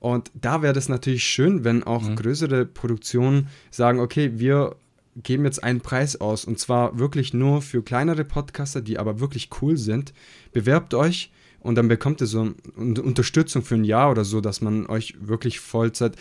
Und 0.00 0.30
da 0.34 0.62
wäre 0.62 0.74
das 0.74 0.88
natürlich 0.88 1.24
schön, 1.24 1.64
wenn 1.64 1.82
auch 1.82 2.02
mhm. 2.02 2.16
größere 2.16 2.66
Produktionen 2.66 3.48
sagen, 3.70 4.00
okay, 4.00 4.32
wir 4.38 4.76
geben 5.22 5.44
jetzt 5.44 5.62
einen 5.62 5.80
Preis 5.80 6.20
aus 6.20 6.44
und 6.44 6.58
zwar 6.58 6.98
wirklich 6.98 7.34
nur 7.34 7.62
für 7.62 7.82
kleinere 7.82 8.24
Podcaster, 8.24 8.80
die 8.80 8.98
aber 8.98 9.20
wirklich 9.20 9.50
cool 9.60 9.76
sind. 9.76 10.12
Bewerbt 10.52 10.94
euch 10.94 11.30
und 11.60 11.74
dann 11.74 11.88
bekommt 11.88 12.20
ihr 12.20 12.26
so 12.26 12.52
eine 12.78 13.02
Unterstützung 13.02 13.62
für 13.62 13.74
ein 13.74 13.84
Jahr 13.84 14.10
oder 14.10 14.24
so, 14.24 14.40
dass 14.40 14.60
man 14.60 14.86
euch 14.86 15.14
wirklich 15.20 15.60
Vollzeit. 15.60 16.16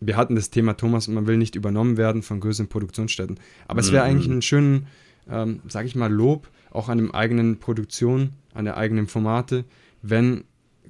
Wir 0.00 0.16
hatten 0.16 0.34
das 0.34 0.50
Thema 0.50 0.74
Thomas, 0.74 1.08
man 1.08 1.26
will 1.26 1.36
nicht 1.36 1.54
übernommen 1.54 1.96
werden 1.96 2.22
von 2.22 2.40
größeren 2.40 2.68
Produktionsstätten. 2.68 3.38
Aber 3.68 3.80
mhm. 3.80 3.86
es 3.86 3.92
wäre 3.92 4.04
eigentlich 4.04 4.28
ein 4.28 4.42
schöner 4.42 4.82
ähm, 5.30 5.60
sage 5.68 5.86
ich 5.86 5.94
mal, 5.94 6.12
Lob 6.12 6.48
auch 6.70 6.88
an 6.88 6.98
dem 6.98 7.14
eigenen 7.14 7.58
Produktion, 7.58 8.32
an 8.54 8.64
der 8.64 8.76
eigenen 8.76 9.06
Formate, 9.06 9.64
wenn 10.02 10.44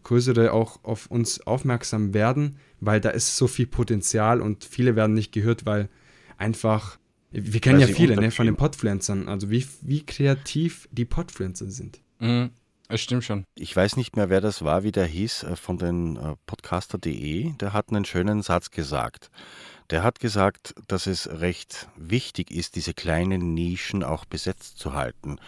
größere 0.05 0.52
auch 0.52 0.83
auf 0.85 1.07
uns 1.07 1.40
aufmerksam 1.46 2.14
werden, 2.14 2.57
weil 2.81 3.00
da 3.00 3.11
ist 3.11 3.37
so 3.37 3.46
viel 3.46 3.66
Potenzial 3.66 4.40
und 4.40 4.64
viele 4.64 4.96
werden 4.96 5.14
nicht 5.14 5.33
gehört, 5.33 5.66
weil 5.66 5.88
einfach, 6.38 6.98
wir 7.33 7.61
kennen 7.61 7.81
ja 7.81 7.87
viele 7.87 8.16
ne, 8.16 8.31
von 8.31 8.47
den 8.47 8.57
Podpflanzern, 8.57 9.29
also 9.29 9.51
wie, 9.51 9.66
wie 9.81 10.05
kreativ 10.05 10.88
die 10.92 11.05
Podpflanzer 11.05 11.71
sind. 11.71 12.01
Mhm. 12.18 12.51
Es 12.88 13.01
stimmt 13.01 13.25
schon. 13.25 13.47
Ich 13.55 13.75
weiß 13.75 13.97
nicht 13.97 14.16
mehr, 14.16 14.29
wer 14.29 14.42
das 14.42 14.62
war, 14.62 14.83
wie 14.83 14.92
der 14.92 15.07
hieß, 15.07 15.45
äh, 15.45 15.57
von 15.57 15.79
den 15.79 16.16
äh, 16.16 16.35
podcaster.de. 16.45 17.53
Der 17.53 17.73
hat 17.73 17.88
einen 17.88 18.05
schönen 18.05 18.42
Satz 18.42 18.71
gesagt. 18.71 19.31
Der 19.88 20.03
hat 20.03 20.21
gesagt, 20.21 20.75
dass 20.88 21.07
es 21.07 21.40
recht 21.40 21.88
wichtig 21.97 22.51
ist, 22.51 22.77
diese 22.77 22.92
kleinen 22.92 23.55
Nischen 23.55 24.05
auch 24.05 24.27
besetzt 24.27 24.79
zu 24.79 24.92
halten. 24.92 25.38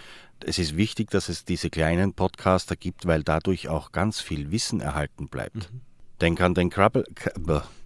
Es 0.40 0.58
ist 0.58 0.76
wichtig, 0.76 1.10
dass 1.10 1.28
es 1.28 1.44
diese 1.44 1.68
kleinen 1.68 2.14
Podcaster 2.14 2.76
gibt, 2.76 3.06
weil 3.06 3.22
dadurch 3.22 3.68
auch 3.68 3.92
ganz 3.92 4.20
viel 4.20 4.50
Wissen 4.50 4.80
erhalten 4.80 5.28
bleibt. 5.28 5.70
Mhm. 5.70 5.80
Denk 6.20 6.40
an 6.40 6.54
den 6.54 6.70
Krabbel, 6.70 7.04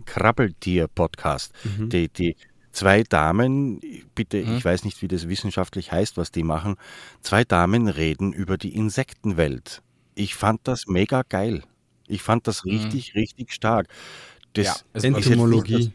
Krabbeltier-Podcast. 0.05 1.53
Mhm. 1.65 1.89
Die, 1.89 2.09
die 2.09 2.37
zwei 2.79 3.03
Damen, 3.03 3.81
bitte, 4.15 4.45
mhm. 4.45 4.57
ich 4.57 4.65
weiß 4.65 4.85
nicht, 4.85 5.03
wie 5.03 5.09
das 5.09 5.29
wissenschaftlich 5.29 5.91
heißt, 5.91 6.17
was 6.17 6.31
die 6.31 6.45
machen, 6.45 6.77
zwei 7.23 7.45
Damen 7.45 7.89
reden 7.89 8.33
über 8.33 8.57
die 8.57 8.75
Insektenwelt. 8.75 9.83
Ich 10.15 10.35
fand 10.35 10.61
das 10.65 10.87
mega 10.87 11.23
geil. 11.29 11.63
Ich 12.07 12.23
fand 12.23 12.47
das 12.47 12.65
mhm. 12.65 12.73
richtig, 12.73 13.15
richtig 13.15 13.53
stark. 13.53 13.89
Das 14.53 14.85
ja, 14.95 15.03
Entomologie. 15.03 15.93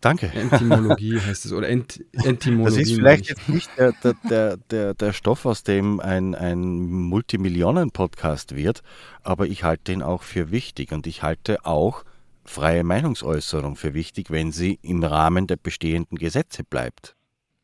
Danke. 0.00 0.26
Entomologie 0.34 1.20
heißt 1.26 1.46
es 1.46 1.52
oder 1.52 1.68
Ent 1.68 2.04
Entomologie. 2.12 2.78
Das 2.78 2.88
ist 2.88 2.94
vielleicht 2.94 3.28
jetzt 3.28 3.48
nicht 3.48 3.70
der, 3.78 3.92
der, 4.28 4.56
der, 4.56 4.94
der 4.94 5.12
Stoff, 5.12 5.46
aus 5.46 5.62
dem 5.62 6.00
ein, 6.00 6.34
ein 6.34 6.86
Multimillionen-Podcast 6.86 8.56
wird, 8.56 8.82
aber 9.22 9.46
ich 9.46 9.64
halte 9.64 9.84
den 9.84 10.02
auch 10.02 10.22
für 10.22 10.50
wichtig 10.50 10.92
und 10.92 11.06
ich 11.06 11.22
halte 11.22 11.64
auch 11.64 12.04
freie 12.46 12.84
Meinungsäußerung 12.84 13.76
für 13.76 13.94
wichtig, 13.94 14.30
wenn 14.30 14.52
sie 14.52 14.78
im 14.82 15.02
Rahmen 15.02 15.46
der 15.46 15.56
bestehenden 15.56 16.18
Gesetze 16.18 16.64
bleibt. 16.64 17.16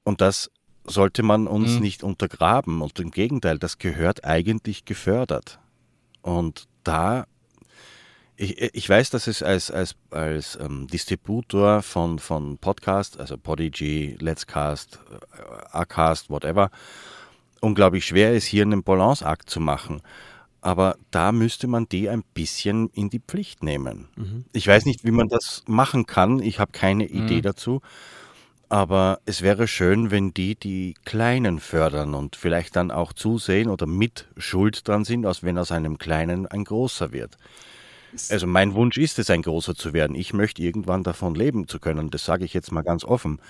Und 0.05 0.21
das 0.21 0.51
sollte 0.85 1.23
man 1.23 1.47
uns 1.47 1.75
mhm. 1.75 1.81
nicht 1.81 2.03
untergraben 2.03 2.83
und 2.83 2.99
im 2.99 3.11
Gegenteil, 3.11 3.59
das 3.59 3.79
gehört 3.79 4.25
eigentlich 4.25 4.85
gefördert. 4.85 5.61
Und 6.23 6.67
da 6.85 7.27
ich, 8.37 8.75
ich 8.75 8.89
weiß, 8.89 9.11
dass 9.11 9.27
es 9.27 9.43
als, 9.43 9.71
als, 9.71 9.95
als 10.11 10.59
ähm, 10.61 10.87
Distributor 10.89 11.83
von, 11.83 12.19
von 12.19 12.59
Podcast, 12.59 13.21
also 13.21 13.37
Podigy, 13.37 14.17
Let's 14.21 14.47
Cast, 14.47 14.99
äh, 15.11 15.77
Acast, 15.77 16.31
whatever, 16.31 16.71
unglaublich 17.61 18.07
schwer 18.07 18.35
ist, 18.35 18.47
hier 18.47 18.63
einen 18.63 18.83
Balanceakt 18.83 19.49
zu 19.49 19.61
machen. 19.61 20.03
Aber 20.63 20.97
da 21.11 21.33
müsste 21.33 21.67
man 21.67 21.89
die 21.89 22.09
ein 22.09 22.23
bisschen 22.35 22.89
in 22.91 23.11
die 23.11 23.19
Pflicht 23.19 23.65
nehmen. 23.65 24.09
Mhm. 24.17 24.45
Ich 24.53 24.67
weiß 24.67 24.87
nicht, 24.87 25.05
wie 25.05 25.11
man 25.11 25.29
das 25.29 25.65
machen 25.67 26.07
kann. 26.07 26.39
Ich 26.39 26.61
habe 26.61 26.71
keine 26.71 27.07
Idee 27.07 27.39
mhm. 27.39 27.43
dazu. 27.43 27.83
Aber 28.69 29.21
es 29.27 29.43
wäre 29.43 29.69
schön, 29.69 30.11
wenn 30.11 30.33
die 30.33 30.55
die 30.55 30.95
Kleinen 31.05 31.59
fördern 31.59 32.15
und 32.15 32.37
vielleicht 32.37 32.77
dann 32.77 32.91
auch 32.91 33.13
zusehen 33.13 33.69
oder 33.69 33.87
mit 33.87 34.29
Schuld 34.39 34.89
dran 34.89 35.05
sind, 35.05 35.27
als 35.27 35.43
wenn 35.43 35.59
aus 35.59 35.73
einem 35.73 35.99
Kleinen 35.99 36.47
ein 36.47 36.65
großer 36.65 37.13
wird. 37.13 37.37
Also 38.31 38.47
mein 38.47 38.75
Wunsch 38.75 38.99
ist 38.99 39.19
es, 39.19 39.31
ein 39.31 39.43
großer 39.43 39.75
zu 39.75 39.93
werden. 39.93 40.15
Ich 40.15 40.33
möchte 40.33 40.63
irgendwann 40.63 41.03
davon 41.03 41.35
leben 41.35 41.67
zu 41.67 41.81
können. 41.81 42.11
Das 42.11 42.25
sage 42.25 42.45
ich 42.45 42.55
jetzt 42.55 42.73
mal 42.73 42.83
ganz 42.83 43.05
offen. 43.05 43.41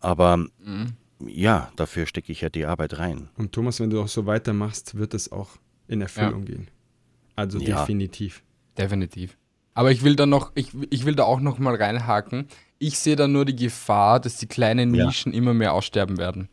Aber 0.00 0.38
mhm. 0.38 0.94
ja, 1.24 1.70
dafür 1.76 2.06
stecke 2.06 2.32
ich 2.32 2.40
ja 2.40 2.48
die 2.48 2.66
Arbeit 2.66 2.98
rein. 2.98 3.28
Und 3.36 3.52
Thomas, 3.52 3.78
wenn 3.78 3.90
du 3.90 4.00
auch 4.00 4.08
so 4.08 4.26
weitermachst, 4.26 4.96
wird 4.96 5.14
es 5.14 5.30
auch 5.30 5.50
in 5.88 6.00
Erfüllung 6.00 6.40
ja. 6.40 6.54
gehen. 6.54 6.68
Also 7.34 7.58
ja. 7.58 7.80
definitiv. 7.80 8.42
Definitiv. 8.76 9.36
Aber 9.74 9.90
ich 9.90 10.02
will 10.02 10.16
da 10.16 10.24
noch, 10.24 10.52
ich, 10.54 10.70
ich 10.88 11.04
will 11.04 11.14
da 11.14 11.24
auch 11.24 11.40
noch 11.40 11.58
mal 11.58 11.74
reinhaken. 11.74 12.48
Ich 12.78 12.98
sehe 12.98 13.14
da 13.14 13.28
nur 13.28 13.44
die 13.44 13.56
Gefahr, 13.56 14.20
dass 14.20 14.38
die 14.38 14.46
kleinen 14.46 14.90
Nischen 14.90 15.32
ja. 15.32 15.38
immer 15.38 15.52
mehr 15.52 15.74
aussterben 15.74 16.16
werden. 16.16 16.48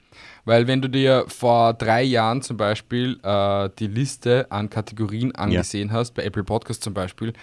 Weil 0.46 0.68
wenn 0.68 0.82
du 0.82 0.90
dir 0.90 1.26
vor 1.28 1.74
drei 1.74 2.04
Jahren 2.04 2.42
zum 2.42 2.58
Beispiel 2.58 3.20
äh, 3.24 3.70
die 3.80 3.88
Liste 3.88 4.52
an 4.52 4.70
Kategorien 4.70 5.34
angesehen 5.36 5.88
ja. 5.90 5.96
hast, 5.96 6.12
bei 6.16 6.24
Apple 6.24 6.44
Podcast 6.44 6.84
zum 6.84 6.94
Beispiel, 6.94 7.34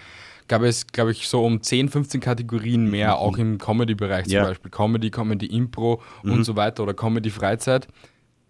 gab 0.49 0.63
es, 0.63 0.87
glaube 0.87 1.13
ich, 1.13 1.29
so 1.29 1.45
um 1.45 1.63
10, 1.63 1.89
15 1.89 2.21
Kategorien 2.21 2.91
mehr, 2.91 3.09
mhm. 3.09 3.15
auch 3.15 3.39
im 3.39 3.57
Comedy-Bereich 3.57 4.25
zum 4.25 4.35
ja. 4.35 4.45
Beispiel. 4.45 4.71
Comedy, 4.71 5.11
Comedy 5.11 5.47
Impro 5.47 6.03
mhm. 6.23 6.33
und 6.33 6.45
so 6.45 6.57
weiter 6.57 6.83
oder 6.83 6.93
Comedy 6.93 7.31
Freizeit. 7.31 7.89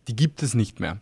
Die 0.08 0.16
gibt 0.16 0.42
es 0.42 0.54
nicht 0.54 0.80
mehr. 0.80 0.98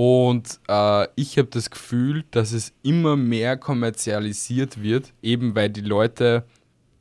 Und 0.00 0.60
äh, 0.68 1.08
ich 1.16 1.38
habe 1.38 1.48
das 1.50 1.70
Gefühl, 1.70 2.22
dass 2.30 2.52
es 2.52 2.72
immer 2.84 3.16
mehr 3.16 3.56
kommerzialisiert 3.56 4.80
wird, 4.80 5.12
eben 5.22 5.56
weil 5.56 5.70
die 5.70 5.80
Leute, 5.80 6.44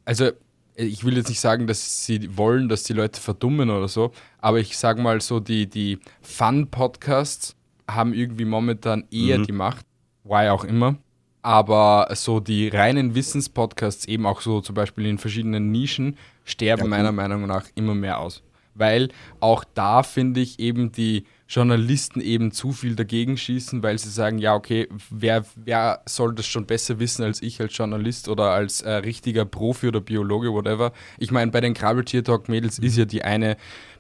also 0.04 0.32
ich 0.74 1.04
will 1.04 1.16
jetzt 1.16 1.30
nicht 1.30 1.40
sagen, 1.40 1.68
dass 1.68 2.08
sie 2.08 2.36
wollen, 2.36 2.70
dass 2.70 2.82
die 2.82 2.94
Leute 2.94 3.22
verdummen 3.22 3.70
oder 3.70 3.88
so, 3.88 4.14
aber 4.40 4.58
ich 4.58 4.76
sage 4.80 5.00
mal 5.00 5.22
so, 5.22 5.40
die, 5.40 5.70
die 5.70 6.00
Fun-Podcasts 6.24 7.56
haben 7.88 8.16
irgendwie 8.16 8.46
momentan 8.46 9.06
eher 9.12 9.38
mhm. 9.38 9.44
die 9.44 9.52
Macht, 9.52 9.86
why 10.24 10.50
auch 10.50 10.64
immer. 10.64 10.96
Aber 11.44 12.08
so 12.16 12.40
die 12.40 12.68
reinen 12.68 13.14
Wissenspodcasts, 13.14 14.08
eben 14.08 14.26
auch 14.26 14.42
so 14.42 14.60
zum 14.60 14.74
Beispiel 14.74 15.06
in 15.06 15.20
verschiedenen 15.20 15.72
Nischen, 15.72 16.18
sterben 16.46 16.86
ja, 16.86 16.90
meiner 16.90 17.12
Meinung 17.12 17.46
nach 17.46 17.68
immer 17.76 17.94
mehr 17.94 18.18
aus. 18.18 18.42
Weil 18.74 19.10
auch 19.40 19.64
da 19.76 20.02
finde 20.02 20.40
ich 20.40 20.58
eben 20.58 20.92
die 20.92 21.26
Journalisten 21.50 22.20
eben 22.20 22.52
zu 22.52 22.72
viel 22.72 22.96
dagegen 22.96 23.38
schießen, 23.38 23.82
weil 23.82 23.98
sie 23.98 24.10
sagen, 24.10 24.38
ja, 24.38 24.54
okay, 24.54 24.88
wer, 25.10 25.46
wer 25.56 26.02
soll 26.06 26.36
das 26.36 26.46
schon 26.46 26.66
besser 26.66 27.00
wissen 27.00 27.24
als 27.24 27.42
ich 27.42 27.62
als 27.62 27.76
Journalist 27.76 28.28
oder 28.28 28.52
als 28.52 28.82
äh, 28.82 28.92
richtiger 28.92 29.46
Profi 29.46 29.88
oder 29.88 30.02
Biologe, 30.02 30.52
whatever. 30.52 30.92
Ich 31.18 31.32
meine, 31.32 31.52
bei 31.52 31.62
den 31.62 31.74
Krabbeltier-Talk-Mädels 31.74 32.80
ist 32.80 32.98
ja 32.98 33.06
die 33.06 33.24
eine 33.24 33.56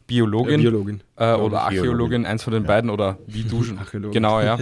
Biologin, 0.07 0.59
äh, 0.59 0.63
Biologin. 0.63 1.03
Äh, 1.15 1.33
oder 1.33 1.61
Archäologin, 1.61 2.25
eins 2.25 2.43
von 2.43 2.53
den 2.53 2.63
ja. 2.63 2.67
beiden, 2.67 2.89
oder 2.89 3.17
wie 3.27 3.43
du 3.43 3.63
schon. 3.63 3.79
genau, 4.11 4.41
ja. 4.41 4.59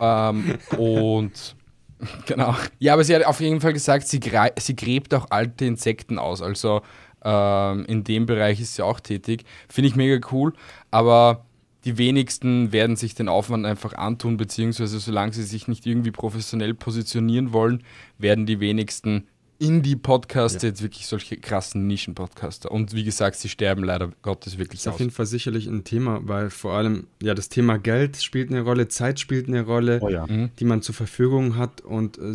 ähm, 0.00 0.58
und 0.76 1.56
genau. 2.26 2.56
Ja, 2.78 2.94
aber 2.94 3.04
sie 3.04 3.14
hat 3.14 3.24
auf 3.24 3.40
jeden 3.40 3.60
Fall 3.60 3.72
gesagt, 3.72 4.08
sie, 4.08 4.20
sie 4.58 4.76
gräbt 4.76 5.14
auch 5.14 5.26
alte 5.30 5.64
Insekten 5.64 6.18
aus. 6.18 6.42
Also 6.42 6.82
ähm, 7.24 7.84
in 7.86 8.04
dem 8.04 8.26
Bereich 8.26 8.60
ist 8.60 8.74
sie 8.74 8.84
auch 8.84 9.00
tätig. 9.00 9.44
Finde 9.68 9.88
ich 9.88 9.96
mega 9.96 10.26
cool. 10.32 10.52
Aber 10.90 11.44
die 11.84 11.98
wenigsten 11.98 12.72
werden 12.72 12.96
sich 12.96 13.14
den 13.14 13.28
Aufwand 13.28 13.66
einfach 13.66 13.94
antun, 13.94 14.36
beziehungsweise 14.36 15.00
solange 15.00 15.32
sie 15.32 15.42
sich 15.42 15.68
nicht 15.68 15.84
irgendwie 15.86 16.12
professionell 16.12 16.74
positionieren 16.74 17.52
wollen, 17.52 17.82
werden 18.18 18.46
die 18.46 18.60
wenigsten 18.60 19.26
Indie-Podcaster 19.58 20.66
ja. 20.66 20.68
jetzt 20.70 20.82
wirklich 20.82 21.06
solche 21.06 21.36
krassen 21.36 21.86
Nischen-Podcaster. 21.86 22.70
Und 22.70 22.94
wie 22.94 23.04
gesagt, 23.04 23.36
sie 23.36 23.48
sterben 23.48 23.84
leider 23.84 24.10
Gottes 24.22 24.58
wirklich 24.58 24.80
Das 24.80 24.86
ist 24.86 24.88
aus. 24.88 24.94
auf 24.94 25.00
jeden 25.00 25.12
Fall 25.12 25.26
sicherlich 25.26 25.66
ein 25.68 25.84
Thema, 25.84 26.20
weil 26.24 26.50
vor 26.50 26.72
allem, 26.72 27.06
ja, 27.22 27.32
das 27.34 27.48
Thema 27.48 27.78
Geld 27.78 28.16
spielt 28.16 28.50
eine 28.50 28.62
Rolle, 28.62 28.88
Zeit 28.88 29.20
spielt 29.20 29.46
eine 29.46 29.62
Rolle, 29.62 30.00
oh 30.02 30.08
ja. 30.08 30.26
mhm. 30.26 30.50
die 30.58 30.64
man 30.64 30.82
zur 30.82 30.96
Verfügung 30.96 31.56
hat 31.56 31.80
und 31.80 32.18
äh, 32.18 32.34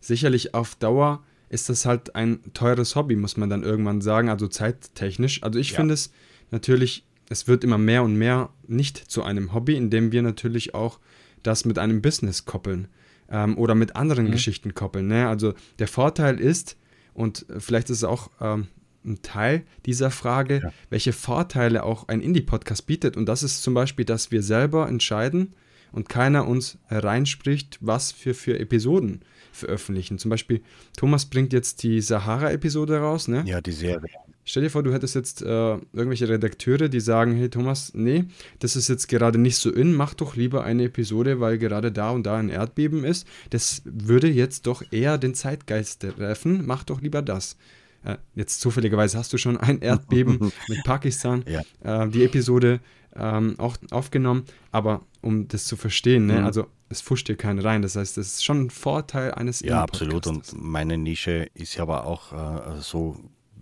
sicherlich 0.00 0.54
auf 0.54 0.76
Dauer 0.76 1.24
ist 1.48 1.68
das 1.68 1.84
halt 1.84 2.14
ein 2.14 2.40
teures 2.54 2.94
Hobby, 2.94 3.16
muss 3.16 3.36
man 3.36 3.50
dann 3.50 3.64
irgendwann 3.64 4.00
sagen, 4.00 4.28
also 4.28 4.46
zeittechnisch. 4.46 5.42
Also 5.42 5.58
ich 5.58 5.72
ja. 5.72 5.76
finde 5.76 5.94
es 5.94 6.12
natürlich 6.52 7.04
es 7.32 7.48
wird 7.48 7.64
immer 7.64 7.78
mehr 7.78 8.02
und 8.02 8.14
mehr 8.14 8.50
nicht 8.68 8.98
zu 8.98 9.22
einem 9.24 9.52
Hobby, 9.52 9.74
indem 9.74 10.12
wir 10.12 10.22
natürlich 10.22 10.74
auch 10.74 11.00
das 11.42 11.64
mit 11.64 11.78
einem 11.78 12.02
Business 12.02 12.44
koppeln 12.44 12.88
ähm, 13.30 13.58
oder 13.58 13.74
mit 13.74 13.96
anderen 13.96 14.26
mhm. 14.26 14.32
Geschichten 14.32 14.74
koppeln. 14.74 15.08
Ne? 15.08 15.28
Also 15.28 15.54
der 15.78 15.88
Vorteil 15.88 16.38
ist, 16.38 16.76
und 17.14 17.46
vielleicht 17.58 17.90
ist 17.90 17.98
es 17.98 18.04
auch 18.04 18.30
ähm, 18.40 18.68
ein 19.04 19.22
Teil 19.22 19.64
dieser 19.86 20.10
Frage, 20.10 20.60
ja. 20.62 20.72
welche 20.90 21.12
Vorteile 21.12 21.82
auch 21.82 22.08
ein 22.08 22.20
Indie-Podcast 22.20 22.86
bietet. 22.86 23.16
Und 23.16 23.26
das 23.26 23.42
ist 23.42 23.62
zum 23.62 23.74
Beispiel, 23.74 24.04
dass 24.04 24.30
wir 24.30 24.42
selber 24.42 24.88
entscheiden 24.88 25.54
und 25.90 26.08
keiner 26.08 26.46
uns 26.46 26.78
reinspricht, 26.88 27.78
was 27.80 28.14
wir 28.24 28.34
für 28.34 28.58
Episoden 28.58 29.22
veröffentlichen. 29.52 30.18
Zum 30.18 30.30
Beispiel, 30.30 30.62
Thomas 30.96 31.26
bringt 31.26 31.52
jetzt 31.52 31.82
die 31.82 32.00
Sahara-Episode 32.00 32.98
raus, 32.98 33.28
ne? 33.28 33.42
Ja, 33.46 33.60
die 33.60 33.72
Serie. 33.72 34.10
Stell 34.44 34.64
dir 34.64 34.70
vor, 34.70 34.82
du 34.82 34.92
hättest 34.92 35.14
jetzt 35.14 35.42
äh, 35.42 35.46
irgendwelche 35.46 36.28
Redakteure, 36.28 36.88
die 36.88 37.00
sagen, 37.00 37.34
hey 37.34 37.48
Thomas, 37.48 37.92
nee, 37.94 38.24
das 38.58 38.74
ist 38.74 38.88
jetzt 38.88 39.06
gerade 39.06 39.38
nicht 39.38 39.56
so 39.56 39.70
in, 39.70 39.94
mach 39.94 40.14
doch 40.14 40.34
lieber 40.34 40.64
eine 40.64 40.84
Episode, 40.84 41.38
weil 41.38 41.58
gerade 41.58 41.92
da 41.92 42.10
und 42.10 42.24
da 42.24 42.36
ein 42.36 42.48
Erdbeben 42.48 43.04
ist. 43.04 43.26
Das 43.50 43.82
würde 43.84 44.28
jetzt 44.28 44.66
doch 44.66 44.82
eher 44.90 45.16
den 45.16 45.34
Zeitgeist 45.34 46.00
treffen, 46.00 46.66
mach 46.66 46.82
doch 46.82 47.00
lieber 47.00 47.22
das. 47.22 47.56
Äh, 48.04 48.16
jetzt 48.34 48.60
zufälligerweise 48.60 49.16
hast 49.16 49.32
du 49.32 49.38
schon 49.38 49.56
ein 49.56 49.80
Erdbeben 49.80 50.52
mit 50.68 50.82
Pakistan, 50.84 51.44
ja. 51.46 51.62
äh, 52.04 52.08
die 52.08 52.24
Episode 52.24 52.80
ähm, 53.14 53.54
auch 53.58 53.76
aufgenommen, 53.90 54.44
aber 54.72 55.02
um 55.20 55.46
das 55.46 55.66
zu 55.66 55.76
verstehen, 55.76 56.26
ne, 56.26 56.40
mhm. 56.40 56.46
also 56.46 56.66
es 56.88 57.00
fuscht 57.00 57.28
dir 57.28 57.36
keinen 57.36 57.58
rein. 57.58 57.82
Das 57.82 57.96
heißt, 57.96 58.16
das 58.16 58.26
ist 58.26 58.44
schon 58.44 58.66
ein 58.66 58.70
Vorteil 58.70 59.32
eines 59.32 59.60
Ja, 59.60 59.82
absolut. 59.82 60.26
Und 60.26 60.52
meine 60.60 60.98
Nische 60.98 61.48
ist 61.54 61.76
ja 61.76 61.82
aber 61.82 62.06
auch 62.06 62.32
äh, 62.32 62.80
so 62.80 63.16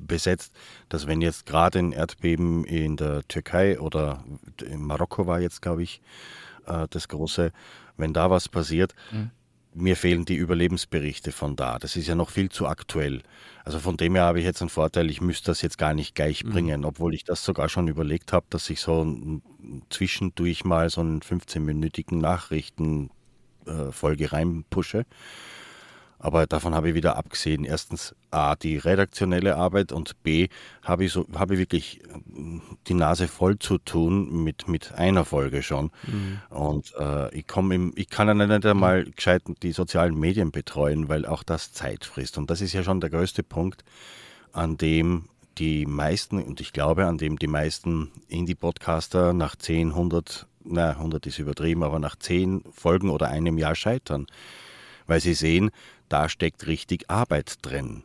besetzt, 0.07 0.55
dass 0.89 1.07
wenn 1.07 1.21
jetzt 1.21 1.47
gerade 1.47 1.79
ein 1.79 1.93
Erdbeben 1.93 2.65
in 2.65 2.97
der 2.97 3.27
Türkei 3.29 3.81
oder 3.81 4.25
in 4.65 4.83
Marokko 4.83 5.27
war 5.27 5.41
jetzt, 5.41 5.63
glaube 5.63 5.83
ich, 5.83 6.01
äh, 6.67 6.87
das 6.91 7.09
große, 7.09 7.53
wenn 7.97 8.13
da 8.13 8.31
was 8.31 8.49
passiert, 8.49 8.95
mhm. 9.13 9.31
mir 9.75 9.97
fehlen 9.97 10.25
die 10.25 10.37
Überlebensberichte 10.37 11.33
von 11.33 11.57
da. 11.57 11.79
Das 11.79 11.97
ist 11.97 12.07
ja 12.07 12.15
noch 12.15 12.31
viel 12.31 12.49
zu 12.49 12.67
aktuell. 12.67 13.23
Also 13.65 13.79
von 13.79 13.97
dem 13.97 14.15
her 14.15 14.25
habe 14.25 14.41
ich 14.41 14.45
jetzt 14.45 14.63
einen 14.63 14.71
Vorteil, 14.71 15.11
ich 15.11 15.21
müsste 15.21 15.51
das 15.51 15.63
jetzt 15.63 15.79
gar 15.79 15.95
nicht 15.95 16.15
gleich 16.15 16.45
mhm. 16.45 16.51
bringen, 16.51 16.85
obwohl 16.85 17.15
ich 17.15 17.25
das 17.25 17.45
sogar 17.45 17.69
schon 17.69 17.89
überlegt 17.89 18.33
habe, 18.33 18.47
dass 18.51 18.71
ich 18.71 18.81
so 18.81 19.41
zwischendurch 19.91 20.65
mal 20.65 20.91
so 20.91 21.03
einen 21.03 21.21
15-minütigen 21.21 22.19
Nachrichtenfolge 22.19 24.25
äh, 24.25 24.29
reinpushe. 24.29 25.05
Aber 26.23 26.47
davon 26.47 26.75
habe 26.75 26.91
ich 26.91 26.95
wieder 26.95 27.17
abgesehen. 27.17 27.65
Erstens 27.65 28.15
A, 28.31 28.55
die 28.55 28.77
redaktionelle 28.77 29.57
Arbeit 29.57 29.91
und 29.91 30.23
B, 30.23 30.49
habe 30.83 31.07
ich, 31.07 31.13
so, 31.13 31.27
habe 31.35 31.55
ich 31.55 31.61
wirklich 31.61 32.05
äh, 32.05 32.61
die 32.87 32.95
Nase 32.95 33.27
voll 33.27 33.59
zu 33.59 33.79
tun 33.79 34.45
mit, 34.45 34.69
mit 34.69 34.93
einer 34.93 35.25
Folge 35.25 35.63
schon. 35.63 35.91
Mhm. 36.07 36.41
Und 36.51 36.95
äh, 36.99 37.35
ich, 37.35 37.47
im, 37.57 37.93
ich 37.97 38.11
kann 38.11 38.29
ja 38.29 38.35
nicht 38.35 38.67
einmal 38.67 39.05
gescheit 39.05 39.43
die 39.63 39.73
sozialen 39.73 40.15
Medien 40.15 40.53
betreuen, 40.53 41.09
weil 41.09 41.25
auch 41.25 41.43
das 41.43 41.73
Zeit 41.73 42.05
frisst. 42.05 42.37
Und 42.37 42.51
das 42.51 42.61
ist 42.61 42.75
ja 42.75 42.83
schon 42.83 43.01
der 43.01 43.09
größte 43.09 43.43
Punkt, 43.43 43.83
an 44.53 44.77
dem 44.77 45.25
die 45.57 45.87
meisten, 45.87 46.43
und 46.43 46.61
ich 46.61 46.75
glaube, 46.75 47.07
an 47.07 47.17
dem 47.17 47.39
die 47.39 47.47
meisten 47.47 48.11
Indie-Podcaster 48.29 49.33
nach 49.33 49.57
10, 49.57 49.89
100, 49.91 50.47
na, 50.65 50.91
100 50.91 51.27
ist 51.27 51.39
übertrieben, 51.39 51.83
aber 51.83 51.99
nach 51.99 52.17
10 52.17 52.65
Folgen 52.73 53.09
oder 53.09 53.29
einem 53.29 53.57
Jahr 53.57 53.75
scheitern. 53.75 54.27
Weil 55.07 55.21
sie 55.21 55.35
sehen, 55.35 55.71
da 56.11 56.29
steckt 56.29 56.67
richtig 56.67 57.09
Arbeit 57.09 57.55
drin. 57.63 58.03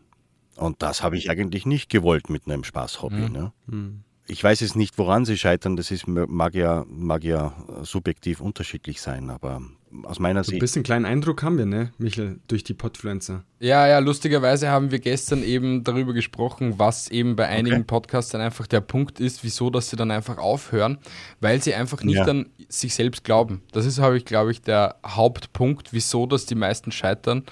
Und 0.55 0.81
das 0.81 1.03
habe 1.03 1.17
ich 1.17 1.29
eigentlich 1.29 1.65
nicht 1.65 1.89
gewollt 1.89 2.29
mit 2.29 2.45
einem 2.45 2.63
Spaßhobby. 2.63 3.27
Mhm. 3.27 3.31
Ne? 3.31 3.53
Mhm. 3.67 4.03
Ich 4.27 4.43
weiß 4.43 4.61
es 4.61 4.73
nicht, 4.73 4.97
woran 4.97 5.25
sie 5.25 5.37
scheitern. 5.37 5.75
Das 5.75 5.91
ist, 5.91 6.07
mag, 6.07 6.55
ja, 6.55 6.85
mag 6.87 7.23
ja 7.23 7.53
subjektiv 7.83 8.41
unterschiedlich 8.41 9.01
sein, 9.01 9.29
aber 9.29 9.61
aus 10.03 10.19
meiner 10.19 10.43
so 10.43 10.49
Sicht. 10.49 10.57
Ein 10.57 10.59
bisschen 10.59 10.83
kleinen 10.83 11.05
Eindruck 11.05 11.43
haben 11.43 11.57
wir, 11.57 11.65
ne, 11.65 11.91
Michael, 11.99 12.39
durch 12.47 12.63
die 12.63 12.73
Podfluencer. 12.73 13.43
Ja, 13.59 13.87
ja, 13.87 13.99
lustigerweise 13.99 14.69
haben 14.69 14.89
wir 14.91 14.99
gestern 14.99 15.43
eben 15.43 15.83
darüber 15.83 16.13
gesprochen, 16.13 16.79
was 16.79 17.07
eben 17.09 17.35
bei 17.35 17.47
einigen 17.47 17.77
okay. 17.77 17.85
Podcasts 17.85 18.31
dann 18.31 18.41
einfach 18.41 18.65
der 18.67 18.81
Punkt 18.81 19.19
ist, 19.19 19.43
wieso, 19.43 19.69
dass 19.69 19.89
sie 19.91 19.95
dann 19.95 20.09
einfach 20.09 20.37
aufhören, 20.37 20.97
weil 21.39 21.61
sie 21.61 21.75
einfach 21.75 22.03
nicht 22.03 22.15
ja. 22.15 22.25
an 22.25 22.49
sich 22.67 22.95
selbst 22.95 23.23
glauben. 23.23 23.61
Das 23.71 23.85
ist, 23.85 23.99
habe 23.99 24.17
ich, 24.17 24.25
glaube 24.25 24.51
ich, 24.51 24.61
der 24.61 24.95
Hauptpunkt, 25.05 25.93
wieso, 25.93 26.25
dass 26.25 26.45
die 26.45 26.55
meisten 26.55 26.91
scheitern 26.91 27.43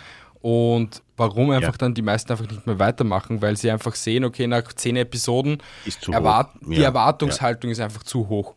und 0.43 1.01
warum 1.15 1.51
einfach 1.51 1.71
ja. 1.71 1.77
dann 1.77 1.93
die 1.93 2.01
meisten 2.01 2.29
einfach 2.29 2.49
nicht 2.49 2.67
mehr 2.67 2.77
weitermachen, 2.77 3.41
weil 3.41 3.55
sie 3.55 3.71
einfach 3.71 3.95
sehen, 3.95 4.25
okay, 4.25 4.45
nach 4.45 4.73
zehn 4.73 4.97
Episoden, 4.97 5.63
erwart 6.11 6.51
ja. 6.63 6.75
die 6.75 6.83
Erwartungshaltung 6.83 7.69
ja. 7.69 7.71
ist 7.71 7.79
einfach 7.79 8.03
zu 8.03 8.27
hoch. 8.27 8.53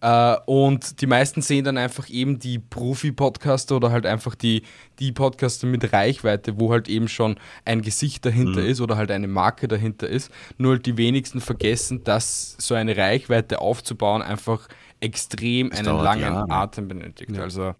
Äh, 0.00 0.36
und 0.46 1.00
die 1.00 1.08
meisten 1.08 1.42
sehen 1.42 1.64
dann 1.64 1.76
einfach 1.76 2.08
eben 2.08 2.38
die 2.38 2.60
Profi-Podcaster 2.60 3.74
oder 3.74 3.90
halt 3.90 4.06
einfach 4.06 4.36
die, 4.36 4.62
die 5.00 5.10
Podcaster 5.10 5.66
mit 5.66 5.92
Reichweite, 5.92 6.60
wo 6.60 6.70
halt 6.70 6.88
eben 6.88 7.08
schon 7.08 7.36
ein 7.64 7.82
Gesicht 7.82 8.24
dahinter 8.24 8.60
mhm. 8.60 8.68
ist 8.68 8.80
oder 8.80 8.96
halt 8.96 9.10
eine 9.10 9.26
Marke 9.26 9.66
dahinter 9.66 10.08
ist. 10.08 10.30
Nur 10.56 10.74
halt 10.74 10.86
die 10.86 10.96
wenigsten 10.98 11.40
vergessen, 11.40 12.04
dass 12.04 12.54
so 12.60 12.76
eine 12.76 12.96
Reichweite 12.96 13.60
aufzubauen 13.60 14.22
einfach 14.22 14.68
extrem 15.00 15.70
das 15.70 15.80
einen 15.80 15.98
langen 15.98 16.48
Atem 16.48 16.86
benötigt. 16.86 17.36
Also 17.40 17.74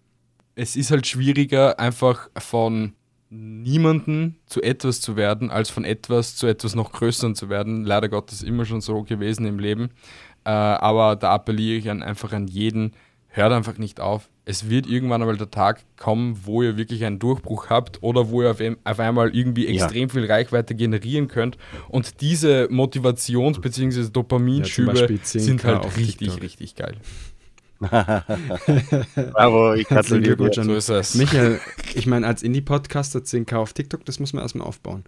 es 0.55 0.75
ist 0.75 0.91
halt 0.91 1.07
schwieriger, 1.07 1.79
einfach 1.79 2.29
von 2.37 2.95
niemanden 3.29 4.37
zu 4.47 4.61
etwas 4.61 5.01
zu 5.01 5.15
werden, 5.15 5.51
als 5.51 5.69
von 5.69 5.85
etwas 5.85 6.35
zu 6.35 6.47
etwas 6.47 6.75
noch 6.75 6.91
größeren 6.91 7.35
zu 7.35 7.49
werden. 7.49 7.85
Leider 7.85 8.09
Gottes 8.09 8.41
immer 8.41 8.65
schon 8.65 8.81
so 8.81 9.03
gewesen 9.03 9.45
im 9.45 9.59
Leben. 9.59 9.89
Äh, 10.45 10.49
aber 10.49 11.15
da 11.15 11.31
appelliere 11.33 11.77
ich 11.77 11.89
an, 11.89 12.01
einfach 12.01 12.33
an 12.33 12.47
jeden, 12.47 12.93
hört 13.27 13.53
einfach 13.53 13.77
nicht 13.77 13.99
auf. 13.99 14.29
Es 14.45 14.67
wird 14.67 14.87
irgendwann 14.87 15.21
einmal 15.21 15.37
der 15.37 15.51
Tag 15.51 15.83
kommen, 15.95 16.39
wo 16.43 16.63
ihr 16.63 16.75
wirklich 16.75 17.05
einen 17.05 17.19
Durchbruch 17.19 17.69
habt 17.69 18.01
oder 18.01 18.31
wo 18.31 18.41
ihr 18.41 18.49
auf, 18.49 18.61
auf 18.83 18.99
einmal 18.99 19.35
irgendwie 19.35 19.67
extrem 19.67 20.07
ja. 20.07 20.09
viel 20.09 20.25
Reichweite 20.25 20.73
generieren 20.73 21.27
könnt. 21.27 21.57
Und 21.87 22.21
diese 22.21 22.67
Motivations- 22.71 23.61
bzw. 23.61 24.09
Dopaminschübe 24.09 24.97
ja, 24.97 25.17
sind 25.23 25.63
halt 25.63 25.85
richtig, 25.97 26.29
TikTok. 26.29 26.41
richtig 26.41 26.75
geil. 26.75 26.95
Bravo, 29.31 29.73
ich 29.73 29.87
gratuliere 29.87 30.49
dir. 30.49 30.63
So 30.63 30.75
ist 30.75 30.89
es. 30.89 31.15
Michael, 31.15 31.59
ich 31.93 32.07
meine, 32.07 32.27
als 32.27 32.43
Indie-Podcaster 32.43 33.19
10k 33.19 33.55
auf 33.55 33.73
TikTok, 33.73 34.03
das 34.05 34.19
muss 34.19 34.33
man 34.33 34.43
erstmal 34.43 34.67
aufbauen. 34.67 35.05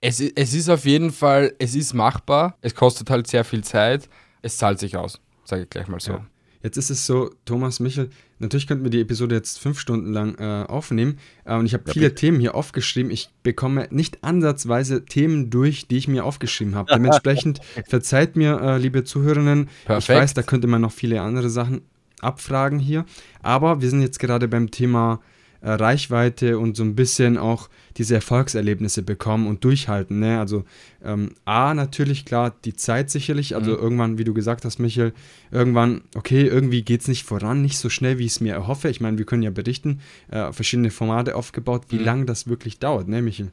Es, 0.00 0.20
es 0.20 0.54
ist 0.54 0.68
auf 0.68 0.84
jeden 0.84 1.12
Fall, 1.12 1.54
es 1.58 1.74
ist 1.74 1.94
machbar, 1.94 2.56
es 2.60 2.74
kostet 2.74 3.10
halt 3.10 3.26
sehr 3.26 3.44
viel 3.44 3.64
Zeit, 3.64 4.08
es 4.42 4.56
zahlt 4.56 4.78
sich 4.78 4.96
aus, 4.96 5.20
sage 5.44 5.62
ich 5.62 5.70
gleich 5.70 5.88
mal 5.88 6.00
so. 6.00 6.12
Ja. 6.12 6.26
Jetzt 6.62 6.76
ist 6.76 6.90
es 6.90 7.06
so, 7.06 7.30
Thomas, 7.44 7.78
Michel, 7.78 8.10
natürlich 8.40 8.66
könnten 8.66 8.82
wir 8.82 8.90
die 8.90 9.00
Episode 9.00 9.36
jetzt 9.36 9.60
fünf 9.60 9.78
Stunden 9.78 10.12
lang 10.12 10.36
äh, 10.38 10.66
aufnehmen 10.68 11.18
äh, 11.44 11.54
und 11.54 11.66
ich 11.66 11.74
habe 11.74 11.84
ja, 11.86 11.92
viele 11.92 12.06
bitte. 12.06 12.20
Themen 12.20 12.40
hier 12.40 12.56
aufgeschrieben. 12.56 13.12
Ich 13.12 13.30
bekomme 13.44 13.86
nicht 13.90 14.24
ansatzweise 14.24 15.04
Themen 15.04 15.50
durch, 15.50 15.86
die 15.86 15.98
ich 15.98 16.08
mir 16.08 16.24
aufgeschrieben 16.24 16.74
habe. 16.74 16.92
Dementsprechend 16.94 17.60
verzeiht 17.86 18.34
mir, 18.36 18.60
äh, 18.60 18.78
liebe 18.78 19.04
Zuhörerinnen, 19.04 19.68
Perfekt. 19.84 20.02
ich 20.02 20.08
weiß, 20.08 20.34
da 20.34 20.42
könnte 20.42 20.66
man 20.66 20.80
noch 20.80 20.92
viele 20.92 21.20
andere 21.20 21.48
Sachen 21.48 21.82
abfragen 22.20 22.78
hier. 22.78 23.04
Aber 23.42 23.80
wir 23.80 23.90
sind 23.90 24.02
jetzt 24.02 24.18
gerade 24.18 24.48
beim 24.48 24.70
Thema 24.70 25.20
äh, 25.60 25.70
Reichweite 25.70 26.58
und 26.58 26.76
so 26.76 26.84
ein 26.84 26.94
bisschen 26.94 27.36
auch 27.36 27.68
diese 27.96 28.14
Erfolgserlebnisse 28.14 29.02
bekommen 29.02 29.48
und 29.48 29.64
durchhalten. 29.64 30.20
Ne? 30.20 30.38
Also 30.38 30.64
ähm, 31.02 31.32
A, 31.44 31.74
natürlich 31.74 32.24
klar, 32.24 32.54
die 32.64 32.76
Zeit 32.76 33.10
sicherlich. 33.10 33.56
Also 33.56 33.72
mhm. 33.72 33.78
irgendwann, 33.78 34.18
wie 34.18 34.24
du 34.24 34.34
gesagt 34.34 34.64
hast, 34.64 34.78
Michael, 34.78 35.12
irgendwann, 35.50 36.02
okay, 36.14 36.46
irgendwie 36.46 36.82
geht 36.82 37.00
es 37.00 37.08
nicht 37.08 37.24
voran, 37.24 37.60
nicht 37.60 37.78
so 37.78 37.88
schnell, 37.88 38.18
wie 38.18 38.26
ich 38.26 38.32
es 38.32 38.40
mir 38.40 38.54
erhoffe. 38.54 38.88
Ich 38.88 39.00
meine, 39.00 39.18
wir 39.18 39.26
können 39.26 39.42
ja 39.42 39.50
berichten, 39.50 40.00
äh, 40.30 40.52
verschiedene 40.52 40.90
Formate 40.90 41.34
aufgebaut, 41.34 41.86
wie 41.88 41.98
mhm. 41.98 42.04
lange 42.04 42.24
das 42.24 42.46
wirklich 42.46 42.78
dauert, 42.78 43.08
ne, 43.08 43.20
Michael? 43.20 43.50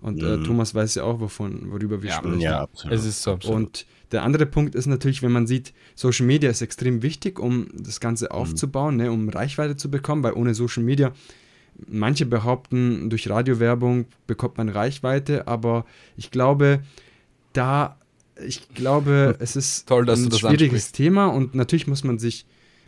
Und 0.00 0.22
äh, 0.22 0.36
mhm. 0.36 0.44
Thomas 0.44 0.74
weiß 0.74 0.96
ja 0.96 1.04
auch, 1.04 1.18
wovon, 1.18 1.72
worüber 1.72 2.02
wir 2.02 2.10
ja, 2.10 2.16
sprechen. 2.16 2.40
Ja, 2.40 2.60
absolut. 2.60 2.96
Es 2.96 3.06
ist 3.06 3.22
so. 3.22 3.32
Absolut. 3.32 3.56
Und 3.56 3.86
der 4.14 4.22
andere 4.22 4.46
Punkt 4.46 4.76
ist 4.76 4.86
natürlich, 4.86 5.22
wenn 5.22 5.32
man 5.32 5.48
sieht, 5.48 5.74
Social 5.96 6.24
Media 6.24 6.48
ist 6.48 6.62
extrem 6.62 7.02
wichtig, 7.02 7.40
um 7.40 7.66
das 7.74 7.98
Ganze 7.98 8.26
mhm. 8.26 8.30
aufzubauen, 8.30 8.96
ne, 8.96 9.10
um 9.10 9.28
Reichweite 9.28 9.76
zu 9.76 9.90
bekommen, 9.90 10.22
weil 10.22 10.34
ohne 10.34 10.54
Social 10.54 10.84
Media, 10.84 11.12
manche 11.88 12.24
behaupten, 12.24 13.10
durch 13.10 13.28
Radiowerbung 13.28 14.06
bekommt 14.28 14.56
man 14.56 14.68
Reichweite, 14.68 15.48
aber 15.48 15.84
ich 16.16 16.30
glaube, 16.30 16.84
da, 17.52 17.98
ich 18.46 18.72
glaube, 18.72 19.36
es 19.40 19.56
ist 19.56 19.88
Toll, 19.88 20.08
ein 20.08 20.30
schwieriges 20.30 20.92
Thema 20.92 21.26
und 21.26 21.56
natürlich 21.56 21.88
muss 21.88 22.04
man 22.04 22.18
sich 22.18 22.46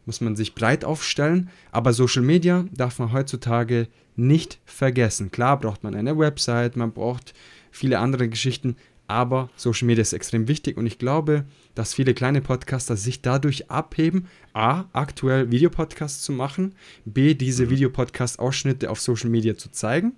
muss 0.09 0.21
man 0.21 0.37
sich 0.37 0.55
breit 0.55 0.85
aufstellen, 0.85 1.51
aber 1.73 1.93
Social 1.93 2.23
Media 2.23 2.65
darf 2.73 3.01
man 3.01 3.13
heutzutage 3.13 3.89
nicht 4.15 4.61
vergessen. 4.65 5.33
Klar 5.33 5.59
braucht 5.59 5.83
man 5.83 5.97
eine 5.97 6.17
Website, 6.17 6.77
man 6.77 6.93
braucht 6.93 7.35
viele 7.73 7.99
andere 7.99 8.29
Geschichten, 8.29 8.77
aber 9.09 9.51
Social 9.57 9.87
Media 9.87 10.03
ist 10.03 10.13
extrem 10.13 10.49
wichtig 10.49 10.77
und 10.77 10.87
ich 10.87 10.99
glaube, 10.99 11.45
dass 11.75 11.95
viele 11.95 12.15
kleine 12.15 12.41
Podcaster 12.41 12.97
sich 12.97 13.23
dadurch 13.23 13.71
abheben, 13.71 14.27
a, 14.53 14.85
aktuell 14.93 15.51
Videopodcasts 15.51 16.23
zu 16.23 16.33
machen, 16.33 16.75
b, 17.05 17.35
diese 17.35 17.67
mhm. 17.67 17.71
Videopodcast-Ausschnitte 17.71 18.91
auf 18.91 19.01
Social 19.01 19.31
Media 19.31 19.57
zu 19.57 19.71
zeigen 19.71 20.13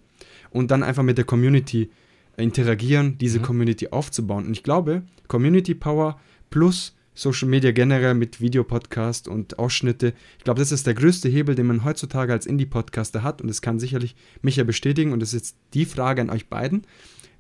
und 0.51 0.71
dann 0.71 0.83
einfach 0.83 1.03
mit 1.03 1.19
der 1.19 1.25
Community 1.25 1.91
interagieren, 2.37 3.19
diese 3.19 3.41
mhm. 3.41 3.43
Community 3.43 3.89
aufzubauen. 3.89 4.47
Und 4.47 4.53
ich 4.53 4.63
glaube, 4.63 5.03
Community 5.27 5.75
Power 5.75 6.21
plus 6.51 6.95
Social 7.19 7.49
Media 7.49 7.73
generell 7.73 8.15
mit 8.15 8.41
Videopodcast 8.41 9.27
und 9.27 9.59
Ausschnitte. 9.59 10.15
Ich 10.39 10.45
glaube, 10.45 10.61
das 10.61 10.71
ist 10.71 10.87
der 10.87 10.95
größte 10.95 11.29
Hebel, 11.29 11.57
den 11.57 11.67
man 11.67 11.85
heutzutage 11.85 12.33
als 12.33 12.47
Indie-Podcaster 12.47 13.25
hat 13.25 13.43
und 13.43 13.49
das 13.49 13.61
kann 13.61 13.81
sicherlich 13.81 14.15
Micha 14.41 14.63
bestätigen 14.63 15.13
und 15.13 15.19
das 15.19 15.35
ist 15.35 15.41
jetzt 15.41 15.57
die 15.75 15.85
Frage 15.85 16.23
an 16.23 16.31
euch 16.31 16.49
beiden. 16.49 16.87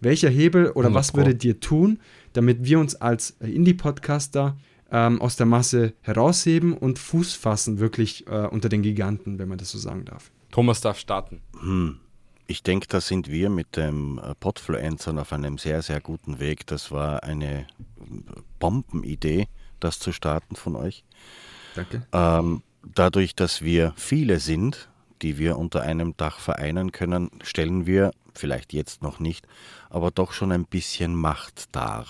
Welcher 0.00 0.28
Hebel 0.28 0.70
oder 0.70 0.94
was 0.94 1.14
würdet 1.14 1.44
ihr 1.44 1.60
tun, 1.60 1.98
damit 2.32 2.64
wir 2.64 2.78
uns 2.78 2.94
als 2.94 3.30
Indie-Podcaster 3.40 4.56
ähm, 4.90 5.20
aus 5.20 5.36
der 5.36 5.46
Masse 5.46 5.94
herausheben 6.02 6.72
und 6.72 6.98
Fuß 6.98 7.34
fassen, 7.34 7.78
wirklich 7.78 8.26
äh, 8.26 8.46
unter 8.46 8.68
den 8.68 8.82
Giganten, 8.82 9.38
wenn 9.38 9.48
man 9.48 9.58
das 9.58 9.70
so 9.70 9.78
sagen 9.78 10.04
darf? 10.04 10.30
Thomas 10.50 10.80
darf 10.80 10.98
starten. 10.98 11.40
Hm. 11.60 11.98
Ich 12.46 12.62
denke, 12.62 12.86
da 12.88 13.02
sind 13.02 13.30
wir 13.30 13.50
mit 13.50 13.76
dem 13.76 14.18
äh, 14.18 14.34
Podfluencern 14.34 15.18
auf 15.18 15.32
einem 15.32 15.58
sehr, 15.58 15.82
sehr 15.82 16.00
guten 16.00 16.40
Weg. 16.40 16.66
Das 16.66 16.90
war 16.90 17.22
eine 17.22 17.66
Bombenidee, 18.58 19.48
das 19.80 19.98
zu 19.98 20.12
starten 20.12 20.56
von 20.56 20.74
euch. 20.76 21.04
Danke. 21.74 22.06
Ähm, 22.12 22.62
dadurch, 22.94 23.34
dass 23.34 23.60
wir 23.60 23.92
viele 23.96 24.40
sind, 24.40 24.88
die 25.20 25.36
wir 25.38 25.58
unter 25.58 25.82
einem 25.82 26.16
Dach 26.16 26.38
vereinen 26.38 26.92
können, 26.92 27.30
stellen 27.42 27.86
wir, 27.86 28.12
vielleicht 28.38 28.72
jetzt 28.72 29.02
noch 29.02 29.20
nicht, 29.20 29.46
aber 29.90 30.10
doch 30.10 30.32
schon 30.32 30.52
ein 30.52 30.64
bisschen 30.64 31.14
Macht 31.14 31.74
dar. 31.74 32.06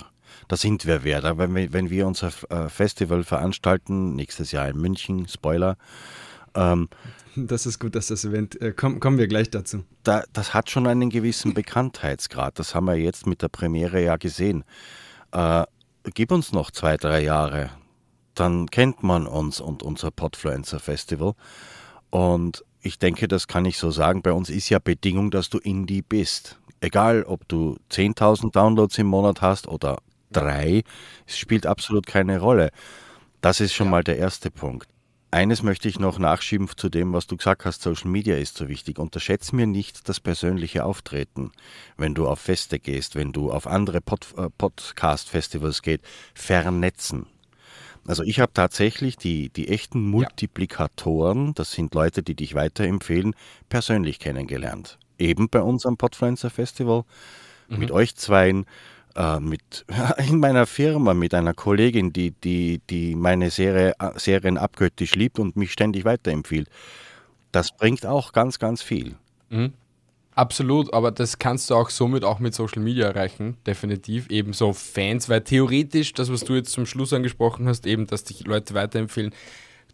Da 0.46 0.56
sind 0.56 0.86
wir 0.86 1.04
wer. 1.04 1.38
Wenn 1.38 1.54
wir, 1.54 1.72
wenn 1.72 1.90
wir 1.90 2.06
unser 2.06 2.30
äh, 2.50 2.68
Festival 2.68 3.24
veranstalten, 3.24 4.14
nächstes 4.14 4.52
Jahr 4.52 4.68
in 4.68 4.76
München, 4.76 5.26
Spoiler, 5.26 5.76
Ähm, 6.54 6.88
das 7.36 7.66
ist 7.66 7.78
gut, 7.78 7.94
dass 7.94 8.08
das 8.08 8.24
erwähnt. 8.24 8.60
Äh, 8.60 8.72
komm, 8.72 9.00
kommen 9.00 9.18
wir 9.18 9.28
gleich 9.28 9.50
dazu. 9.50 9.84
Da, 10.02 10.24
das 10.32 10.54
hat 10.54 10.70
schon 10.70 10.86
einen 10.86 11.10
gewissen 11.10 11.54
Bekanntheitsgrad. 11.54 12.58
Das 12.58 12.74
haben 12.74 12.86
wir 12.86 12.96
jetzt 12.96 13.26
mit 13.26 13.42
der 13.42 13.48
Premiere 13.48 14.02
ja 14.02 14.16
gesehen. 14.16 14.64
Äh, 15.32 15.64
gib 16.14 16.32
uns 16.32 16.52
noch 16.52 16.70
zwei, 16.70 16.96
drei 16.96 17.22
Jahre, 17.22 17.70
dann 18.34 18.66
kennt 18.66 19.02
man 19.02 19.26
uns 19.26 19.60
und 19.60 19.82
unser 19.82 20.10
Podfluencer 20.10 20.80
Festival. 20.80 21.34
Und 22.10 22.64
ich 22.80 22.98
denke, 22.98 23.28
das 23.28 23.48
kann 23.48 23.64
ich 23.64 23.78
so 23.78 23.90
sagen. 23.90 24.22
Bei 24.22 24.32
uns 24.32 24.50
ist 24.50 24.68
ja 24.68 24.78
Bedingung, 24.78 25.30
dass 25.30 25.50
du 25.50 25.58
Indie 25.58 26.02
bist. 26.02 26.58
Egal, 26.80 27.24
ob 27.24 27.48
du 27.48 27.76
10.000 27.90 28.52
Downloads 28.52 28.98
im 28.98 29.08
Monat 29.08 29.42
hast 29.42 29.66
oder 29.66 29.98
drei, 30.30 30.84
es 31.26 31.38
spielt 31.38 31.66
absolut 31.66 32.06
keine 32.06 32.38
Rolle. 32.38 32.70
Das 33.40 33.60
ist 33.60 33.74
schon 33.74 33.86
ja. 33.86 33.90
mal 33.92 34.04
der 34.04 34.18
erste 34.18 34.50
Punkt. 34.50 34.88
Eines 35.30 35.62
möchte 35.62 35.88
ich 35.88 35.98
noch 35.98 36.18
nachschieben 36.18 36.68
zu 36.74 36.88
dem, 36.88 37.12
was 37.12 37.26
du 37.26 37.36
gesagt 37.36 37.66
hast, 37.66 37.82
Social 37.82 38.08
Media 38.10 38.36
ist 38.36 38.56
so 38.56 38.68
wichtig. 38.68 38.98
Unterschätze 38.98 39.54
mir 39.54 39.66
nicht 39.66 40.08
das 40.08 40.20
persönliche 40.20 40.84
Auftreten, 40.84 41.52
wenn 41.98 42.14
du 42.14 42.26
auf 42.26 42.40
Feste 42.40 42.78
gehst, 42.78 43.14
wenn 43.14 43.32
du 43.32 43.52
auf 43.52 43.66
andere 43.66 44.00
Pod 44.00 44.26
äh, 44.38 44.48
Podcast-Festivals 44.56 45.82
gehst, 45.82 46.02
vernetzen. 46.34 47.26
Also 48.08 48.22
ich 48.22 48.40
habe 48.40 48.52
tatsächlich 48.54 49.18
die, 49.18 49.50
die 49.50 49.68
echten 49.68 50.00
Multiplikatoren, 50.00 51.52
das 51.54 51.72
sind 51.72 51.94
Leute, 51.94 52.22
die 52.22 52.34
dich 52.34 52.54
weiterempfehlen, 52.54 53.34
persönlich 53.68 54.18
kennengelernt. 54.18 54.98
Eben 55.18 55.50
bei 55.50 55.60
unserem 55.60 55.98
Podfluencer 55.98 56.48
Festival, 56.48 57.04
mhm. 57.68 57.78
mit 57.78 57.90
euch 57.90 58.16
zweien 58.16 58.64
äh, 59.14 59.40
mit, 59.40 59.84
in 60.26 60.40
meiner 60.40 60.66
Firma 60.66 61.12
mit 61.12 61.34
einer 61.34 61.52
Kollegin, 61.52 62.14
die, 62.14 62.30
die, 62.30 62.80
die 62.88 63.14
meine 63.14 63.50
Serie, 63.50 63.94
Serien 64.16 64.56
abgöttisch 64.56 65.14
liebt 65.14 65.38
und 65.38 65.56
mich 65.56 65.72
ständig 65.72 66.06
weiterempfiehlt. 66.06 66.70
Das 67.52 67.76
bringt 67.76 68.06
auch 68.06 68.32
ganz, 68.32 68.58
ganz 68.58 68.80
viel. 68.80 69.16
Mhm. 69.50 69.74
Absolut, 70.38 70.94
aber 70.94 71.10
das 71.10 71.40
kannst 71.40 71.68
du 71.68 71.74
auch 71.74 71.90
somit 71.90 72.22
auch 72.22 72.38
mit 72.38 72.54
Social 72.54 72.80
Media 72.80 73.08
erreichen, 73.08 73.56
definitiv. 73.66 74.30
Eben 74.30 74.52
so 74.52 74.72
Fans, 74.72 75.28
weil 75.28 75.40
theoretisch, 75.40 76.12
das, 76.12 76.30
was 76.30 76.44
du 76.44 76.54
jetzt 76.54 76.70
zum 76.70 76.86
Schluss 76.86 77.12
angesprochen 77.12 77.66
hast, 77.66 77.88
eben, 77.88 78.06
dass 78.06 78.22
dich 78.22 78.46
Leute 78.46 78.72
weiterempfehlen, 78.72 79.34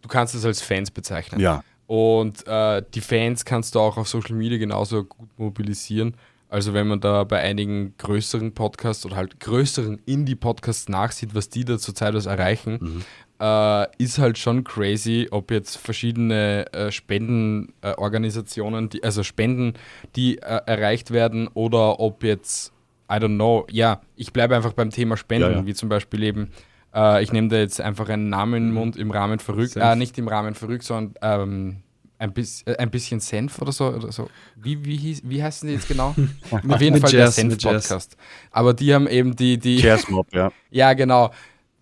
du 0.03 0.09
kannst 0.09 0.35
es 0.35 0.45
als 0.45 0.61
Fans 0.61 0.91
bezeichnen. 0.91 1.41
Ja. 1.41 1.65
Und 1.87 2.47
äh, 2.47 2.83
die 2.95 3.01
Fans 3.01 3.47
kannst 3.47 3.75
du 3.75 3.81
auch 3.81 3.97
auf 3.97 4.07
Social 4.07 4.35
Media 4.35 4.59
genauso 4.59 5.05
gut 5.05 5.31
mobilisieren. 5.39 6.15
Also 6.51 6.75
wenn 6.75 6.89
man 6.89 7.01
da 7.01 7.25
bei 7.25 7.41
einigen 7.41 7.95
größeren 7.97 8.53
Podcasts 8.53 9.07
oder 9.07 9.17
halt 9.17 9.41
größeren 9.41 9.99
Indie-Podcasts 10.05 10.91
nachsieht, 10.91 11.35
was 11.35 11.49
die 11.49 11.65
da 11.65 11.79
zurzeit 11.79 12.13
was 12.13 12.27
erreichen, 12.27 12.79
mhm. 12.83 13.05
Äh, 13.41 14.03
ist 14.03 14.19
halt 14.19 14.39
schon 14.39 14.65
crazy, 14.65 15.29
ob 15.31 15.51
jetzt 15.51 15.77
verschiedene 15.77 16.73
äh, 16.73 16.91
Spendenorganisationen, 16.91 18.91
die, 18.91 19.03
also 19.03 19.23
Spenden, 19.23 19.75
die 20.17 20.39
äh, 20.39 20.61
erreicht 20.67 21.11
werden 21.11 21.49
oder 21.55 22.01
ob 22.01 22.23
jetzt, 22.23 22.73
I 23.11 23.15
don't 23.15 23.37
know, 23.37 23.67
ja, 23.71 24.01
ich 24.17 24.33
bleibe 24.33 24.57
einfach 24.57 24.73
beim 24.73 24.91
Thema 24.91 25.17
Spenden, 25.17 25.51
ja, 25.51 25.59
ja. 25.59 25.67
wie 25.67 25.75
zum 25.75 25.89
Beispiel 25.89 26.23
eben 26.23 26.51
äh, 26.95 27.23
ich 27.23 27.33
nehme 27.33 27.49
da 27.49 27.57
jetzt 27.57 27.81
einfach 27.81 28.09
einen 28.09 28.29
Namen 28.29 28.55
in 28.55 28.67
den 28.69 28.75
Mund 28.75 28.97
im 28.97 29.11
Rahmen 29.11 29.41
verrückt, 29.41 29.77
äh, 29.77 29.97
nicht 29.97 30.17
im 30.17 30.29
Rahmen 30.29 30.55
verrückt, 30.55 30.85
sondern 30.85 31.15
ähm, 31.23 31.77
ein, 32.19 32.33
bis, 32.33 32.63
äh, 32.63 32.77
ein 32.77 32.91
bisschen 32.91 33.21
Senf 33.21 33.61
oder 33.61 33.73
so. 33.73 33.89
Oder 33.89 34.13
so. 34.13 34.29
Wie, 34.57 34.85
wie, 34.85 34.97
hieß, 34.97 35.23
wie 35.25 35.43
heißen 35.43 35.69
die 35.69 35.75
jetzt 35.75 35.89
genau? 35.89 36.15
Auf 36.69 36.81
jeden 36.81 37.01
Fall 37.01 37.13
Jazz, 37.13 37.37
der 37.37 37.51
Senf-Podcast. 37.51 38.17
Aber 38.51 38.75
die 38.75 38.95
haben 38.95 39.09
eben 39.09 39.35
die. 39.35 39.59
die 39.59 39.77
Jazzmob, 39.77 40.33
ja. 40.33 40.53
ja, 40.71 40.93
genau. 40.95 41.31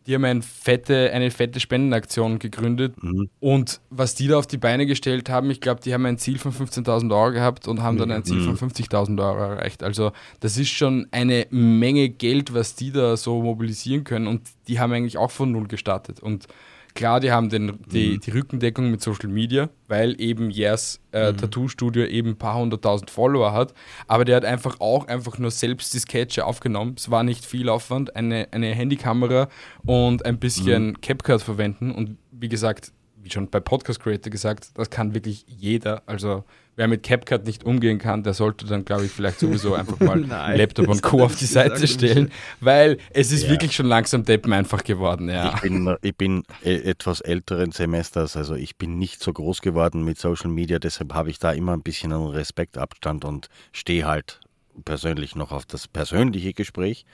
Die 0.07 0.15
haben 0.15 0.25
ein 0.25 0.43
fette, 0.43 1.13
eine 1.13 1.31
fette 1.31 1.61
Spendenaktion 1.61 2.39
gegründet. 2.39 3.01
Mhm. 3.03 3.29
Und 3.41 3.81
was 3.91 4.15
die 4.15 4.29
da 4.29 4.39
auf 4.39 4.47
die 4.47 4.59
Beine 4.59 4.87
gestellt 4.87 5.29
haben, 5.29 5.51
ich 5.51 5.61
glaube, 5.61 5.81
die 5.81 5.95
haben 5.95 6.07
ein 6.07 6.19
Ziel 6.19 6.39
von 6.39 6.53
15.000 6.53 7.15
Euro 7.15 7.33
gehabt 7.33 7.69
und 7.69 7.83
haben 7.83 7.99
dann 7.99 8.11
ein 8.11 8.25
Ziel 8.25 8.39
mhm. 8.39 8.57
von 8.57 8.71
50.000 8.71 9.21
Euro 9.21 9.39
erreicht. 9.39 9.83
Also, 9.83 10.13
das 10.41 10.57
ist 10.57 10.71
schon 10.71 11.07
eine 11.11 11.47
Menge 11.51 12.09
Geld, 12.09 12.55
was 12.55 12.75
die 12.75 12.93
da 12.93 13.17
so 13.17 13.43
mobilisieren 13.43 14.05
können. 14.05 14.27
Und 14.27 14.43
die 14.69 14.81
haben 14.81 14.93
eigentlich 14.93 15.19
auch 15.19 15.31
von 15.31 15.53
Null 15.53 15.69
gestartet. 15.69 16.21
Und 16.21 16.47
Klar, 16.95 17.21
die 17.21 17.33
haben 17.33 17.49
den, 17.49 17.79
die, 17.87 18.15
mhm. 18.15 18.21
die 18.21 18.31
Rückendeckung 18.31 18.91
mit 18.91 19.03
Social 19.03 19.29
Media, 19.29 19.71
weil 19.89 20.21
eben 20.21 20.51
Yes 20.51 21.01
äh, 21.13 21.33
mhm. 21.33 21.37
Tattoo 21.39 21.69
Studio 21.69 22.05
eben 22.05 22.31
ein 22.31 22.37
paar 22.37 22.57
hunderttausend 22.57 23.11
Follower 23.11 23.53
hat. 23.53 23.73
Aber 24.07 24.25
der 24.25 24.37
hat 24.37 24.45
einfach 24.45 24.81
auch 24.81 25.07
einfach 25.07 25.39
nur 25.39 25.51
selbst 25.51 25.95
die 25.95 25.99
Sketche 25.99 26.45
aufgenommen. 26.45 26.95
Es 26.99 27.11
war 27.11 27.23
nicht 27.23 27.47
viel 27.47 27.69
Aufwand, 27.69 28.15
eine, 28.15 28.49
eine 28.53 28.75
Handykamera 28.75 29.49
und 29.85 30.27
ein 30.27 30.39
bisschen 30.39 30.89
mhm. 30.89 31.01
CapCut 31.01 31.43
verwenden. 31.43 31.91
Und 31.93 32.19
wie 32.31 32.49
gesagt, 32.49 32.93
wie 33.23 33.31
schon 33.31 33.49
bei 33.49 33.61
Podcast 33.61 34.01
Creator 34.01 34.31
gesagt, 34.31 34.71
das 34.75 34.91
kann 34.91 35.15
wirklich 35.15 35.45
jeder. 35.47 36.03
Also 36.07 36.45
wer 36.77 36.89
mit 36.89 37.03
CapCut 37.03 37.45
nicht 37.45 37.65
umgehen 37.65 37.99
kann, 37.99 38.23
der 38.23 38.35
sollte 38.35 38.67
dann, 38.67 38.85
glaube 38.85 39.05
ich, 39.05 39.11
vielleicht 39.11 39.39
sowieso 39.39 39.75
einfach 39.77 40.01
mal 40.01 40.21
Nein, 40.21 40.59
Laptop 40.59 40.89
und 40.89 41.03
Co. 41.03 41.23
auf 41.23 41.37
die 41.37 41.47
Seite 41.47 41.87
stellen, 41.87 42.31
weil 42.61 42.99
es 43.11 43.33
ist 43.33 43.45
ja. 43.45 43.51
wirklich 43.51 43.75
schon 43.75 43.87
langsam 43.87 44.25
Deppen 44.25 44.53
einfach 44.53 44.85
geworden. 44.85 45.29
Ja. 45.29 45.55
Ich, 45.55 45.61
bin, 45.61 45.97
ich 46.03 46.17
bin 46.17 46.45
e, 46.63 46.77
etwas 46.77 47.21
älteren 47.21 47.73
Semesters, 47.73 48.37
also 48.37 48.55
ich 48.55 48.77
bin 48.77 48.99
nicht 48.99 49.23
so 49.23 49.33
groß 49.33 49.61
geworden 49.61 50.05
mit 50.05 50.19
Social 50.19 50.51
Media, 50.51 50.79
deshalb 50.79 51.15
habe 51.15 51.31
ich 51.31 51.39
da 51.39 51.53
immer 51.53 51.73
ein 51.73 51.83
bisschen 51.83 52.13
einen 52.13 52.29
Respektabstand 52.29 53.25
und 53.25 53.49
stehe 53.73 54.07
halt 54.07 54.41
persönlich 54.85 55.37
noch 55.37 55.53
auf 55.53 55.67
das 55.67 55.89
persönliche 55.89 56.55
Gespräch 56.55 57.05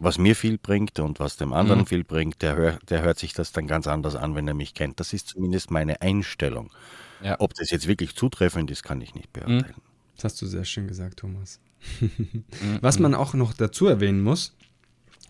was 0.00 0.16
mir 0.16 0.34
viel 0.34 0.56
bringt 0.56 0.98
und 0.98 1.20
was 1.20 1.36
dem 1.36 1.52
anderen 1.52 1.80
mhm. 1.80 1.86
viel 1.86 2.04
bringt, 2.04 2.40
der, 2.40 2.56
hör, 2.56 2.78
der 2.88 3.02
hört 3.02 3.18
sich 3.18 3.34
das 3.34 3.52
dann 3.52 3.66
ganz 3.66 3.86
anders 3.86 4.16
an, 4.16 4.34
wenn 4.34 4.48
er 4.48 4.54
mich 4.54 4.72
kennt. 4.72 4.98
Das 4.98 5.12
ist 5.12 5.28
zumindest 5.28 5.70
meine 5.70 6.00
Einstellung. 6.00 6.70
Ja. 7.22 7.36
Ob 7.38 7.54
das 7.54 7.70
jetzt 7.70 7.86
wirklich 7.86 8.16
zutreffend 8.16 8.70
ist, 8.70 8.82
kann 8.82 9.00
ich 9.00 9.14
nicht 9.14 9.32
beurteilen. 9.32 9.74
Mhm. 9.76 9.82
Das 10.16 10.24
hast 10.24 10.42
du 10.42 10.46
sehr 10.46 10.64
schön 10.64 10.88
gesagt, 10.88 11.20
Thomas. 11.20 11.60
was 12.80 12.98
man 12.98 13.14
auch 13.14 13.34
noch 13.34 13.54
dazu 13.54 13.86
erwähnen 13.86 14.22
muss, 14.22 14.54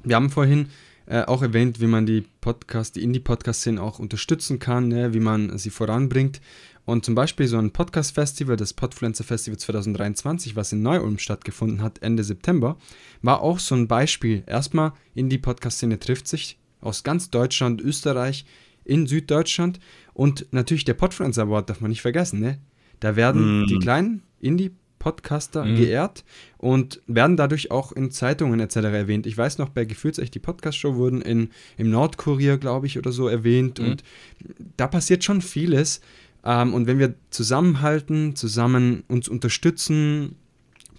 wir 0.03 0.17
haben 0.17 0.31
vorhin 0.31 0.69
äh, 1.07 1.23
auch 1.25 1.43
erwähnt, 1.43 1.81
wie 1.81 1.87
man 1.87 2.07
die 2.07 2.25
Podcast, 2.41 2.97
die 2.97 3.03
Indie-Podcast-Szene 3.03 3.83
auch 3.83 3.99
unterstützen 3.99 4.59
kann, 4.59 4.89
ne, 4.89 5.13
wie 5.13 5.21
man 5.21 5.59
sie 5.59 5.71
voranbringt. 5.71 6.41
Und 6.87 7.05
zum 7.05 7.15
Beispiel 7.15 7.47
so 7.47 7.59
ein 7.59 7.73
Podcast-Festival, 7.73 8.57
das 8.57 8.73
Podfluencer 8.73 9.25
Festival 9.25 9.59
2023, 9.59 10.57
was 10.57 10.73
in 10.73 10.83
Neu-Ulm 10.83 11.19
stattgefunden 11.19 11.83
hat, 11.83 12.03
Ende 12.03 12.25
September, 12.25 12.77
war 13.23 13.43
auch 13.43 13.59
so 13.59 13.75
ein 13.75 13.87
Beispiel. 13.87 14.43
Erstmal 14.47 14.93
in 15.15 15.29
die 15.29 15.39
Podcast-Szene 15.39 15.99
trifft 15.99 16.27
sich 16.27 16.59
aus 16.81 17.03
ganz 17.03 17.31
Deutschland, 17.31 17.81
Österreich, 17.81 18.47
in 18.91 19.07
Süddeutschland 19.07 19.79
und 20.13 20.47
natürlich 20.51 20.85
der 20.85 20.95
Podfluencer 20.95 21.43
Award 21.43 21.71
darf 21.71 21.81
man 21.81 21.91
nicht 21.91 22.03
vergessen. 22.03 22.41
Ne? 22.41 22.59
Da 22.99 23.15
werden 23.15 23.63
mm. 23.63 23.67
die 23.69 23.79
kleinen 23.79 24.23
Indie-Podcaster 24.41 25.65
mm. 25.65 25.77
geehrt 25.77 26.25
und 26.59 27.01
werden 27.07 27.37
dadurch 27.37 27.71
auch 27.71 27.93
in 27.93 28.11
Zeitungen 28.11 28.59
etc. 28.59 28.77
erwähnt. 28.77 29.27
Ich 29.27 29.39
weiß 29.39 29.59
noch, 29.59 29.69
bei 29.69 29.85
Gefühlsecht 29.85 30.35
die 30.35 30.41
Podcast-Show 30.41 30.97
wurden 30.97 31.23
in, 31.23 31.51
im 31.77 31.89
Nordkurier, 31.91 32.59
glaube 32.59 32.89
ich, 32.89 32.99
oder 32.99 33.13
so 33.13 33.29
erwähnt 33.29 33.79
mm. 33.79 33.85
und 33.85 34.03
da 34.77 34.89
passiert 34.89 35.23
schon 35.23 35.41
vieles 35.41 36.01
ähm, 36.45 36.75
und 36.75 36.87
wenn 36.87 36.99
wir 36.99 37.15
zusammenhalten, 37.31 38.35
zusammen 38.35 39.05
uns 39.09 39.29
unterstützen, 39.29 40.37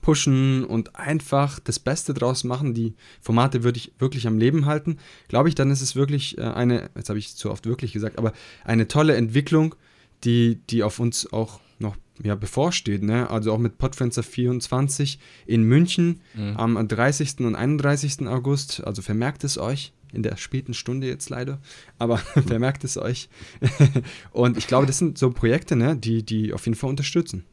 pushen 0.02 0.64
und 0.64 0.96
einfach 0.96 1.60
das 1.60 1.80
Beste 1.80 2.14
draus 2.14 2.44
machen, 2.44 2.74
die 2.74 2.96
Formate 3.22 3.64
würde 3.64 3.78
ich 3.78 3.94
wirklich 4.00 4.28
am 4.28 4.38
Leben 4.38 4.66
halten, 4.66 4.98
glaube 5.28 5.50
ich, 5.50 5.56
dann 5.56 5.72
ist 5.72 5.82
es 5.82 5.96
wirklich 5.96 6.38
äh, 6.38 6.42
eine, 6.42 6.90
jetzt 6.96 7.10
habe 7.10 7.20
ich 7.20 7.36
zu 7.36 7.52
oft 7.52 7.66
wirklich 7.66 7.94
gesagt, 7.94 8.18
aber 8.18 8.34
eine 8.64 8.88
tolle 8.88 9.16
Entwicklung, 9.16 9.76
die, 10.24 10.60
die 10.70 10.84
auf 10.84 11.00
uns 11.00 11.32
auch 11.32 11.60
noch 11.80 11.98
ja, 12.24 12.36
bevorsteht. 12.36 13.02
Ne? 13.04 13.30
Also 13.30 13.52
auch 13.54 13.58
mit 13.58 13.78
Podfenster 13.78 14.24
24 14.24 15.20
in 15.46 15.64
München 15.64 16.22
mhm. 16.36 16.58
am 16.58 16.88
30. 16.88 17.40
und 17.40 17.56
31. 17.56 18.28
August. 18.28 18.84
Also 18.86 19.02
vermerkt 19.02 19.44
es 19.44 19.58
euch 19.58 19.94
in 20.14 20.24
der 20.24 20.38
späten 20.38 20.74
Stunde 20.74 21.08
jetzt 21.08 21.30
leider, 21.30 21.60
aber 21.98 22.18
vermerkt 22.48 22.84
es 22.84 22.98
euch. 22.98 23.30
und 24.32 24.58
ich 24.58 24.68
glaube, 24.68 24.86
das 24.86 24.98
sind 24.98 25.18
so 25.18 25.32
Projekte, 25.32 25.76
ne, 25.76 25.96
die, 25.96 26.24
die 26.24 26.54
auf 26.54 26.66
jeden 26.66 26.78
Fall 26.78 26.90
unterstützen. 26.90 27.46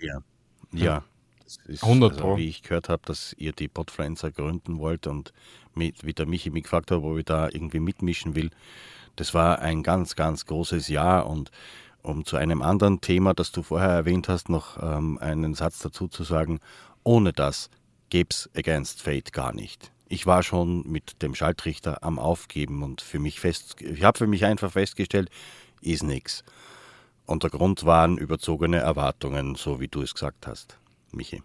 Ja, 0.00 0.22
ja. 0.72 1.04
Ist, 1.66 1.82
100 1.82 2.12
also, 2.12 2.36
wie 2.36 2.48
ich 2.48 2.62
gehört 2.62 2.88
habe, 2.88 3.02
dass 3.04 3.34
ihr 3.38 3.52
die 3.52 3.68
Podfluencer 3.68 4.30
gründen 4.30 4.78
wollt 4.78 5.06
und 5.06 5.32
mit, 5.74 6.04
wie 6.04 6.12
der 6.12 6.26
Michi 6.26 6.50
mich 6.50 6.64
gefragt 6.64 6.90
hat, 6.90 7.02
wo 7.02 7.16
ich 7.18 7.24
da 7.24 7.48
irgendwie 7.48 7.80
mitmischen 7.80 8.34
will. 8.34 8.50
Das 9.16 9.34
war 9.34 9.58
ein 9.60 9.82
ganz, 9.82 10.16
ganz 10.16 10.46
großes 10.46 10.88
Jahr 10.88 11.26
und 11.26 11.50
um 12.02 12.24
zu 12.24 12.36
einem 12.36 12.62
anderen 12.62 13.00
Thema, 13.00 13.34
das 13.34 13.52
du 13.52 13.62
vorher 13.62 13.90
erwähnt 13.90 14.28
hast, 14.28 14.48
noch 14.48 14.82
ähm, 14.82 15.18
einen 15.18 15.54
Satz 15.54 15.80
dazu 15.80 16.08
zu 16.08 16.24
sagen, 16.24 16.60
ohne 17.04 17.32
das 17.32 17.68
gäbe 18.08 18.30
es 18.30 18.48
Against 18.54 19.02
Fate 19.02 19.32
gar 19.32 19.52
nicht 19.52 19.92
ich 20.10 20.26
war 20.26 20.42
schon 20.42 20.82
mit 20.90 21.22
dem 21.22 21.34
Schaltrichter 21.34 22.02
am 22.02 22.18
Aufgeben 22.18 22.82
und 22.82 23.00
für 23.00 23.20
mich 23.20 23.38
fest, 23.38 23.76
ich 23.80 24.02
habe 24.02 24.18
für 24.18 24.26
mich 24.26 24.44
einfach 24.44 24.72
festgestellt, 24.72 25.30
ist 25.80 26.02
nichts. 26.02 26.42
Und 27.26 27.44
der 27.44 27.50
Grund 27.50 27.86
waren 27.86 28.18
überzogene 28.18 28.78
Erwartungen, 28.78 29.54
so 29.54 29.78
wie 29.78 29.86
du 29.86 30.02
es 30.02 30.12
gesagt 30.12 30.48
hast, 30.48 30.79
Michi. 31.12 31.42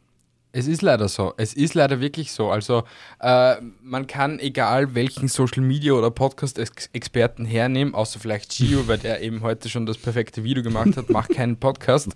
Es 0.57 0.67
ist 0.67 0.81
leider 0.81 1.09
so. 1.09 1.33
Es 1.35 1.53
ist 1.53 1.73
leider 1.73 1.99
wirklich 1.99 2.31
so. 2.31 2.49
Also 2.49 2.85
äh, 3.19 3.55
man 3.83 4.07
kann 4.07 4.39
egal 4.39 4.95
welchen 4.95 5.27
Social 5.27 5.61
Media 5.61 5.91
oder 5.91 6.11
Podcast-Experten 6.11 7.43
hernehmen, 7.43 7.93
außer 7.93 8.21
vielleicht 8.21 8.55
Gio, 8.55 8.87
weil 8.87 8.99
der 8.99 9.21
eben 9.21 9.41
heute 9.41 9.67
schon 9.67 9.85
das 9.85 9.97
perfekte 9.97 10.45
Video 10.45 10.63
gemacht 10.63 10.95
hat, 10.95 11.09
macht 11.09 11.31
keinen 11.31 11.57
Podcast. 11.57 12.13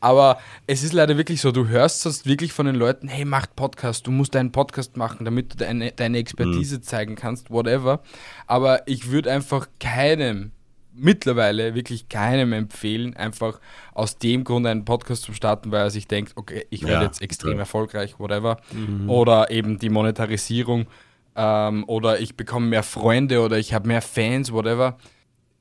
Aber 0.00 0.38
es 0.66 0.82
ist 0.82 0.94
leider 0.94 1.18
wirklich 1.18 1.42
so. 1.42 1.52
Du 1.52 1.68
hörst 1.68 2.00
sonst 2.00 2.24
wirklich 2.24 2.54
von 2.54 2.64
den 2.64 2.76
Leuten, 2.76 3.08
hey, 3.08 3.26
macht 3.26 3.56
Podcast, 3.56 4.06
du 4.06 4.10
musst 4.10 4.34
einen 4.36 4.52
Podcast 4.52 4.96
machen, 4.96 5.26
damit 5.26 5.52
du 5.52 5.58
deine, 5.58 5.92
deine 5.92 6.16
Expertise 6.16 6.76
mhm. 6.76 6.82
zeigen 6.84 7.14
kannst, 7.14 7.50
whatever. 7.50 8.02
Aber 8.46 8.88
ich 8.88 9.10
würde 9.10 9.30
einfach 9.30 9.68
keinem 9.80 10.52
mittlerweile 10.94 11.74
wirklich 11.74 12.08
keinem 12.08 12.52
empfehlen, 12.52 13.16
einfach 13.16 13.60
aus 13.92 14.18
dem 14.18 14.44
Grund 14.44 14.66
einen 14.66 14.84
Podcast 14.84 15.22
zu 15.22 15.32
starten, 15.32 15.70
weil 15.70 15.82
er 15.82 15.90
sich 15.90 16.06
denkt, 16.06 16.32
okay, 16.36 16.66
ich 16.70 16.82
werde 16.82 16.94
ja, 16.94 17.02
jetzt 17.04 17.22
extrem 17.22 17.54
ja. 17.54 17.60
erfolgreich, 17.60 18.18
whatever. 18.18 18.58
Mhm. 18.72 19.08
Oder 19.08 19.50
eben 19.50 19.78
die 19.78 19.88
Monetarisierung 19.88 20.86
ähm, 21.34 21.84
oder 21.86 22.20
ich 22.20 22.36
bekomme 22.36 22.66
mehr 22.66 22.82
Freunde 22.82 23.40
oder 23.40 23.58
ich 23.58 23.72
habe 23.74 23.88
mehr 23.88 24.02
Fans, 24.02 24.52
whatever. 24.52 24.98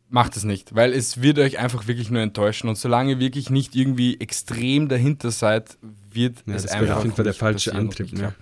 Macht 0.10 0.36
es 0.36 0.44
nicht, 0.44 0.76
weil 0.76 0.92
es 0.92 1.22
wird 1.22 1.40
euch 1.40 1.58
einfach 1.58 1.88
wirklich 1.88 2.12
nur 2.12 2.22
enttäuschen. 2.22 2.68
Und 2.68 2.78
solange 2.78 3.12
ihr 3.12 3.20
wirklich 3.20 3.50
nicht 3.50 3.76
irgendwie 3.76 4.20
extrem 4.20 4.90
dahinter 4.90 5.32
seid, 5.32 5.78
wird 6.12 6.44
ja, 6.46 6.56
es 6.56 6.68
einfach. 6.68 6.98
auf 6.98 7.04
jeden 7.04 7.16
Fall 7.16 7.24
der 7.24 7.34
falsche 7.34 7.74
Antrieb. 7.74 8.12
Ne? 8.12 8.34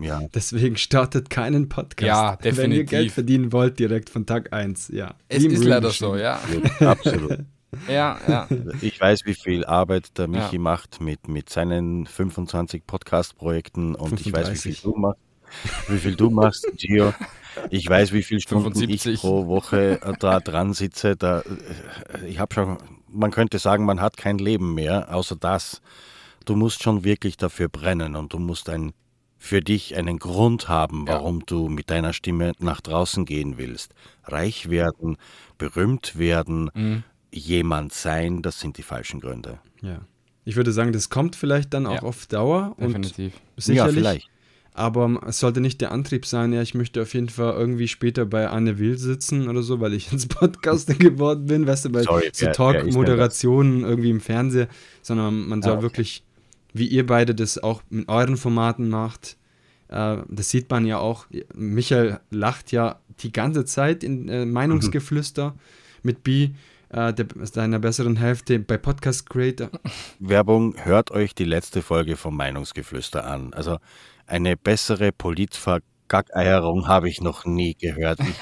Ja. 0.00 0.22
Deswegen 0.34 0.76
startet 0.76 1.30
keinen 1.30 1.68
Podcast. 1.68 2.06
Ja, 2.06 2.36
definitiv. 2.36 2.62
Wenn 2.62 2.72
ihr 2.72 2.84
Geld 2.84 3.12
verdienen 3.12 3.52
wollt, 3.52 3.78
direkt 3.78 4.10
von 4.10 4.26
Tag 4.26 4.52
1. 4.52 4.88
Ja. 4.88 5.14
Es 5.28 5.44
ist 5.44 5.64
leider 5.64 5.90
so, 5.90 6.16
ja. 6.16 6.40
Absolut. 6.80 7.38
ja, 7.88 8.18
ja. 8.26 8.48
Ich 8.80 9.00
weiß, 9.00 9.20
wie 9.24 9.34
viel 9.34 9.64
Arbeit 9.64 10.16
der 10.18 10.28
Michi 10.28 10.56
ja. 10.56 10.60
macht 10.60 11.00
mit, 11.00 11.28
mit 11.28 11.50
seinen 11.50 12.06
25 12.06 12.86
Podcast-Projekten 12.86 13.94
und 13.94 14.20
35. 14.20 14.26
ich 14.26 14.32
weiß, 14.32 14.64
wie 14.64 14.72
viel 14.72 14.82
du 14.82 14.98
machst. 14.98 15.20
Wie 15.88 15.98
viel 15.98 16.16
du 16.16 16.30
machst, 16.30 16.66
Gio. 16.76 17.14
Ich 17.70 17.88
weiß, 17.88 18.12
wie 18.12 18.22
viele 18.22 18.40
Stunden 18.40 18.74
75. 18.74 19.14
ich 19.14 19.20
pro 19.20 19.46
Woche 19.46 19.98
da 20.20 20.40
dran 20.40 20.74
sitze. 20.74 21.16
Da, 21.16 21.40
äh, 21.40 22.26
ich 22.26 22.38
habe 22.38 22.54
schon, 22.54 22.78
man 23.08 23.30
könnte 23.30 23.58
sagen, 23.58 23.84
man 23.84 24.00
hat 24.00 24.16
kein 24.16 24.38
Leben 24.38 24.74
mehr, 24.74 25.14
außer 25.14 25.36
das. 25.36 25.80
Du 26.44 26.54
musst 26.56 26.82
schon 26.82 27.04
wirklich 27.04 27.36
dafür 27.36 27.68
brennen 27.68 28.16
und 28.16 28.32
du 28.32 28.38
musst 28.38 28.68
ein 28.68 28.92
für 29.38 29.60
dich 29.60 29.96
einen 29.96 30.18
Grund 30.18 30.68
haben, 30.68 31.06
warum 31.06 31.38
ja. 31.38 31.44
du 31.46 31.68
mit 31.68 31.90
deiner 31.90 32.12
Stimme 32.12 32.52
nach 32.58 32.80
draußen 32.80 33.24
gehen 33.24 33.56
willst. 33.56 33.94
Reich 34.24 34.68
werden, 34.68 35.16
berühmt 35.56 36.18
werden, 36.18 36.70
mhm. 36.74 37.04
jemand 37.30 37.92
sein, 37.92 38.42
das 38.42 38.60
sind 38.60 38.76
die 38.78 38.82
falschen 38.82 39.20
Gründe. 39.20 39.60
Ja. 39.80 40.00
Ich 40.44 40.56
würde 40.56 40.72
sagen, 40.72 40.92
das 40.92 41.08
kommt 41.08 41.36
vielleicht 41.36 41.72
dann 41.74 41.86
auch 41.86 41.96
ja. 41.96 42.02
auf 42.02 42.26
Dauer. 42.26 42.74
Definitiv. 42.80 43.34
Und 43.56 43.62
sicherlich, 43.62 43.94
ja, 43.96 44.00
vielleicht. 44.00 44.30
Aber 44.72 45.20
es 45.26 45.40
sollte 45.40 45.60
nicht 45.60 45.80
der 45.80 45.90
Antrieb 45.90 46.24
sein, 46.24 46.52
ja, 46.52 46.62
ich 46.62 46.72
möchte 46.72 47.02
auf 47.02 47.12
jeden 47.12 47.28
Fall 47.28 47.52
irgendwie 47.54 47.88
später 47.88 48.24
bei 48.24 48.48
Anne 48.48 48.78
Will 48.78 48.96
sitzen 48.96 49.48
oder 49.48 49.62
so, 49.62 49.80
weil 49.80 49.92
ich 49.92 50.12
jetzt 50.12 50.28
Podcaster 50.38 50.94
geworden 50.94 51.46
bin, 51.46 51.66
weißt 51.66 51.86
du, 51.86 51.90
bei 51.90 52.02
Sorry, 52.02 52.30
so 52.32 52.46
Talk-Moderationen 52.46 53.82
irgendwie 53.82 54.10
im 54.10 54.20
Fernsehen, 54.20 54.68
sondern 55.02 55.48
man 55.48 55.62
soll 55.62 55.72
ah, 55.72 55.74
okay. 55.76 55.82
wirklich 55.82 56.22
wie 56.72 56.86
ihr 56.86 57.06
beide 57.06 57.34
das 57.34 57.58
auch 57.58 57.82
mit 57.90 58.08
euren 58.08 58.36
Formaten 58.36 58.88
macht. 58.88 59.36
Äh, 59.88 60.18
das 60.28 60.50
sieht 60.50 60.70
man 60.70 60.86
ja 60.86 60.98
auch. 60.98 61.26
Michael 61.54 62.20
lacht 62.30 62.72
ja 62.72 63.00
die 63.20 63.32
ganze 63.32 63.64
Zeit 63.64 64.04
in 64.04 64.28
äh, 64.28 64.44
Meinungsgeflüster 64.44 65.50
mhm. 65.50 65.58
mit 66.02 66.22
B, 66.22 66.50
äh, 66.90 67.12
der, 67.12 67.26
seiner 67.42 67.78
besseren 67.78 68.16
Hälfte 68.16 68.58
bei 68.58 68.76
Podcast 68.76 69.28
Creator. 69.28 69.70
Werbung, 70.18 70.74
hört 70.76 71.10
euch 71.10 71.34
die 71.34 71.44
letzte 71.44 71.82
Folge 71.82 72.16
vom 72.16 72.36
Meinungsgeflüster 72.36 73.26
an. 73.26 73.52
Also 73.54 73.78
eine 74.26 74.56
bessere 74.56 75.12
Politvergackeierung 75.12 76.86
habe 76.86 77.08
ich 77.08 77.20
noch 77.20 77.44
nie 77.44 77.74
gehört. 77.74 78.20
Ich, 78.20 78.36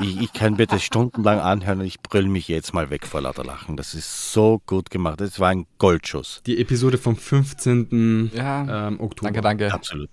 ich, 0.00 0.20
ich, 0.20 0.32
kann 0.32 0.54
mir 0.54 0.66
das 0.66 0.82
stundenlang 0.82 1.38
anhören 1.40 1.80
und 1.80 1.86
ich 1.86 2.00
brüll 2.00 2.26
mich 2.26 2.48
jetzt 2.48 2.74
mal 2.74 2.90
weg 2.90 3.06
vor 3.06 3.20
lauter 3.20 3.44
Lachen. 3.44 3.76
Das 3.76 3.94
ist 3.94 4.32
so 4.32 4.60
gut 4.66 4.90
gemacht. 4.90 5.20
Das 5.20 5.38
war 5.40 5.50
ein 5.50 5.66
Goldschuss. 5.78 6.42
Die 6.46 6.60
Episode 6.60 6.98
vom 6.98 7.16
15. 7.16 8.32
Ja, 8.34 8.88
ähm, 8.88 9.00
Oktober. 9.00 9.32
Danke, 9.32 9.40
danke. 9.40 9.72
Absolut. 9.72 10.10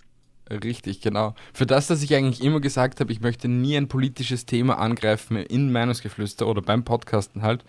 Richtig, 0.63 1.01
genau. 1.01 1.33
Für 1.53 1.65
das, 1.65 1.87
dass 1.87 2.03
ich 2.03 2.13
eigentlich 2.13 2.43
immer 2.43 2.59
gesagt 2.59 2.99
habe, 2.99 3.11
ich 3.11 3.21
möchte 3.21 3.47
nie 3.47 3.77
ein 3.77 3.87
politisches 3.87 4.45
Thema 4.45 4.79
angreifen 4.79 5.37
in 5.37 5.71
Meinungsgeflüster 5.71 6.45
oder 6.47 6.61
beim 6.61 6.83
Podcasten 6.83 7.41
halt, 7.41 7.63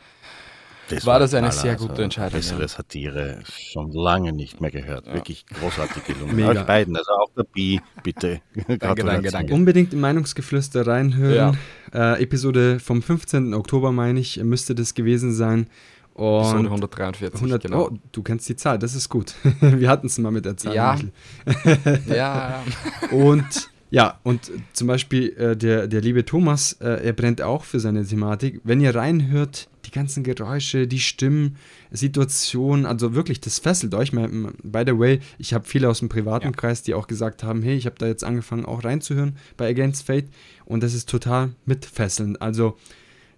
das 0.97 1.07
war, 1.07 1.19
das 1.19 1.35
eine 1.35 1.53
sehr 1.53 1.77
gute 1.77 1.91
also 1.91 2.03
Entscheidung. 2.03 2.39
Bessere 2.39 2.69
Satire 2.69 3.39
schon 3.47 3.93
lange 3.93 4.33
nicht 4.33 4.61
mehr 4.61 4.71
gehört. 4.71 5.07
Ja. 5.07 5.15
Wirklich 5.15 5.47
großartig 5.47 6.05
gelungen. 6.05 6.37
Mega. 6.37 6.51
Euch 6.51 6.67
beiden, 6.67 6.97
also 6.97 7.11
auch 7.13 7.31
der 7.37 7.45
B, 7.45 7.79
bitte. 8.03 8.41
danke, 8.67 9.03
danke, 9.05 9.31
danke. 9.31 9.55
Unbedingt 9.55 9.93
im 9.93 10.01
Meinungsgeflüster 10.01 10.87
reinhören. 10.87 11.59
Ja. 11.93 12.15
Äh, 12.15 12.23
Episode 12.23 12.79
vom 12.81 13.03
15. 13.03 13.55
Oktober, 13.55 13.93
meine 13.93 14.21
ich, 14.21 14.43
müsste 14.43 14.75
das 14.75 14.95
gewesen 14.95 15.33
sein. 15.33 15.67
Und 16.15 16.41
Episode 16.41 16.65
143, 16.67 17.41
100, 17.41 17.63
genau. 17.63 17.87
Oh, 17.87 17.91
du 18.13 18.23
kennst 18.23 18.49
die 18.49 18.57
Zahl, 18.57 18.79
das 18.79 18.95
ist 18.95 19.09
gut. 19.09 19.35
Wir 19.61 19.89
hatten 19.89 20.07
es 20.07 20.19
mal 20.19 20.31
mit 20.31 20.45
der 20.45 20.57
Zahl. 20.57 20.75
Ja. 20.75 20.99
ja. 22.07 22.63
Und 23.11 23.71
ja, 23.93 24.19
und 24.23 24.51
zum 24.73 24.87
Beispiel 24.87 25.37
äh, 25.37 25.55
der, 25.55 25.87
der 25.87 26.01
liebe 26.01 26.25
Thomas, 26.25 26.73
äh, 26.81 27.05
er 27.05 27.13
brennt 27.13 27.43
auch 27.43 27.65
für 27.65 27.79
seine 27.79 28.07
Thematik. 28.07 28.63
Wenn 28.65 28.81
ihr 28.81 28.95
reinhört, 28.95 29.69
die 29.85 29.91
ganzen 29.91 30.23
Geräusche, 30.25 30.87
die 30.87 31.01
Stimmen, 31.01 31.57
Situationen, 31.91 32.87
also 32.87 33.15
wirklich, 33.15 33.41
das 33.41 33.59
fesselt 33.59 33.95
euch. 33.95 34.13
By 34.13 34.85
the 34.87 34.99
way, 34.99 35.21
ich 35.39 35.55
habe 35.55 35.65
viele 35.65 35.89
aus 35.89 36.01
dem 36.01 36.09
privaten 36.09 36.47
ja. 36.47 36.53
Kreis, 36.53 36.83
die 36.83 36.95
auch 36.95 37.07
gesagt 37.07 37.43
haben, 37.43 37.63
hey, 37.63 37.77
ich 37.77 37.87
habe 37.87 37.97
da 37.99 38.07
jetzt 38.07 38.25
angefangen 38.25 38.65
auch 38.65 38.85
reinzuhören 38.85 39.37
bei 39.57 39.69
Against 39.69 40.07
Fate 40.07 40.29
und 40.65 40.83
das 40.83 40.95
ist 40.95 41.09
total 41.09 41.51
mitfesselnd. 41.67 42.41
Also 42.41 42.77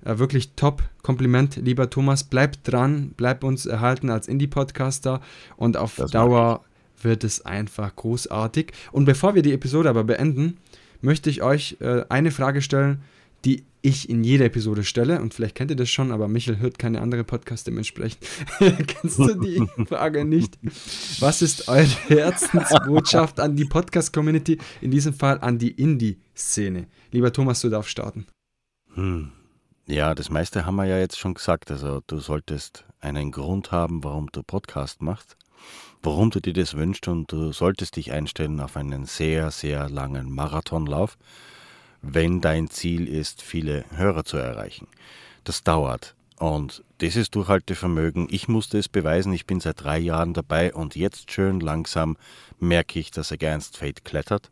äh, 0.04 0.18
wirklich 0.18 0.52
top 0.56 0.82
Kompliment, 1.02 1.56
lieber 1.56 1.90
Thomas. 1.90 2.24
Bleib 2.24 2.62
dran, 2.64 3.12
bleib 3.16 3.44
uns 3.44 3.66
erhalten 3.66 4.10
als 4.10 4.28
Indie-Podcaster 4.28 5.20
und 5.56 5.76
auf 5.76 5.96
das 5.96 6.10
Dauer 6.10 6.64
wird 7.02 7.24
es 7.24 7.44
einfach 7.44 7.94
großartig. 7.94 8.72
Und 8.92 9.04
bevor 9.04 9.34
wir 9.34 9.42
die 9.42 9.52
Episode 9.52 9.90
aber 9.90 10.04
beenden, 10.04 10.58
möchte 11.00 11.28
ich 11.30 11.42
euch 11.42 11.76
äh, 11.80 12.04
eine 12.08 12.30
Frage 12.30 12.62
stellen, 12.62 13.02
die 13.44 13.64
ich 13.82 14.08
in 14.08 14.24
jeder 14.24 14.46
Episode 14.46 14.82
stelle. 14.84 15.20
Und 15.20 15.34
vielleicht 15.34 15.54
kennt 15.54 15.70
ihr 15.70 15.76
das 15.76 15.90
schon, 15.90 16.10
aber 16.10 16.26
Michael 16.26 16.58
hört 16.58 16.78
keine 16.78 17.00
andere 17.00 17.24
Podcast 17.24 17.66
dementsprechend. 17.66 18.26
Kennst 18.86 19.18
du 19.18 19.34
die 19.34 19.66
Frage 19.86 20.24
nicht? 20.24 20.58
Was 21.20 21.42
ist 21.42 21.68
eure 21.68 21.86
Herzensbotschaft 22.08 23.40
an 23.40 23.56
die 23.56 23.66
Podcast-Community, 23.66 24.58
in 24.80 24.90
diesem 24.90 25.12
Fall 25.12 25.38
an 25.40 25.58
die 25.58 25.70
Indie-Szene? 25.70 26.86
Lieber 27.10 27.32
Thomas, 27.32 27.60
du 27.60 27.68
darfst 27.68 27.90
starten. 27.90 28.26
Hm. 28.94 29.32
Ja, 29.86 30.14
das 30.14 30.30
meiste 30.30 30.64
haben 30.64 30.76
wir 30.76 30.86
ja 30.86 30.98
jetzt 30.98 31.18
schon 31.18 31.34
gesagt. 31.34 31.70
Also 31.70 32.00
du 32.06 32.18
solltest 32.18 32.86
einen 33.00 33.32
Grund 33.32 33.70
haben, 33.70 34.02
warum 34.02 34.28
du 34.32 34.42
Podcast 34.42 35.02
machst 35.02 35.36
warum 36.04 36.30
du 36.30 36.40
dir 36.40 36.52
das 36.52 36.74
wünschst 36.74 37.08
und 37.08 37.32
du 37.32 37.52
solltest 37.52 37.96
dich 37.96 38.12
einstellen 38.12 38.60
auf 38.60 38.76
einen 38.76 39.06
sehr, 39.06 39.50
sehr 39.50 39.88
langen 39.88 40.30
Marathonlauf, 40.30 41.16
wenn 42.06 42.40
dein 42.40 42.68
Ziel 42.68 43.08
ist, 43.08 43.42
viele 43.42 43.84
Hörer 43.96 44.24
zu 44.24 44.36
erreichen. 44.36 44.88
Das 45.44 45.62
dauert 45.62 46.14
und 46.38 46.82
das 46.98 47.16
ist 47.16 47.34
Durchhaltevermögen. 47.34 48.26
Ich 48.30 48.48
musste 48.48 48.78
es 48.78 48.88
beweisen, 48.88 49.32
ich 49.32 49.46
bin 49.46 49.60
seit 49.60 49.82
drei 49.82 49.98
Jahren 49.98 50.34
dabei 50.34 50.74
und 50.74 50.96
jetzt 50.96 51.30
schön 51.30 51.60
langsam 51.60 52.16
merke 52.58 52.98
ich, 52.98 53.10
dass 53.10 53.32
Against 53.32 53.76
Fate 53.76 54.04
klettert. 54.04 54.50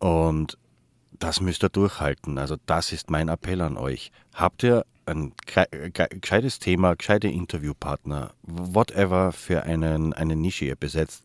Und 0.00 0.58
das 1.12 1.40
müsst 1.40 1.62
ihr 1.62 1.68
durchhalten. 1.68 2.36
Also 2.38 2.56
das 2.66 2.92
ist 2.92 3.10
mein 3.10 3.28
Appell 3.28 3.60
an 3.60 3.76
euch. 3.76 4.10
Habt 4.34 4.64
ihr 4.64 4.84
ein 5.06 5.34
gescheites 6.20 6.58
Thema, 6.58 6.94
gescheite 6.94 7.28
Interviewpartner, 7.28 8.34
whatever 8.42 9.32
für 9.32 9.62
einen, 9.62 10.12
eine 10.12 10.36
Nische 10.36 10.64
ihr 10.64 10.76
besetzt, 10.76 11.24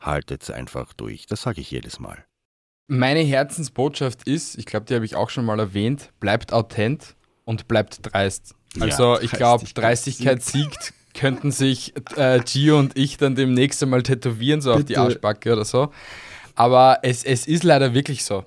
haltet 0.00 0.50
einfach 0.50 0.92
durch. 0.92 1.26
Das 1.26 1.42
sage 1.42 1.60
ich 1.60 1.70
jedes 1.70 2.00
Mal. 2.00 2.27
Meine 2.90 3.20
Herzensbotschaft 3.20 4.22
ist, 4.26 4.56
ich 4.56 4.64
glaube, 4.64 4.86
die 4.86 4.94
habe 4.94 5.04
ich 5.04 5.14
auch 5.14 5.28
schon 5.28 5.44
mal 5.44 5.58
erwähnt, 5.60 6.10
bleibt 6.20 6.54
authent 6.54 7.16
und 7.44 7.68
bleibt 7.68 8.00
dreist. 8.02 8.54
Also 8.80 9.16
ja, 9.16 9.20
ich 9.20 9.30
glaube, 9.30 9.66
Dreistigkeit 9.66 10.42
siegt, 10.42 10.94
könnten 11.14 11.50
sich 11.50 11.92
äh, 12.16 12.40
Gio 12.40 12.78
und 12.78 12.96
ich 12.96 13.18
dann 13.18 13.34
demnächst 13.34 13.82
einmal 13.82 14.02
tätowieren, 14.02 14.62
so 14.62 14.70
Bitte. 14.70 14.80
auf 14.80 14.86
die 14.86 14.96
Arschbacke 14.96 15.52
oder 15.52 15.66
so. 15.66 15.92
Aber 16.54 17.00
es, 17.02 17.24
es 17.24 17.46
ist 17.46 17.62
leider 17.62 17.92
wirklich 17.92 18.24
so. 18.24 18.44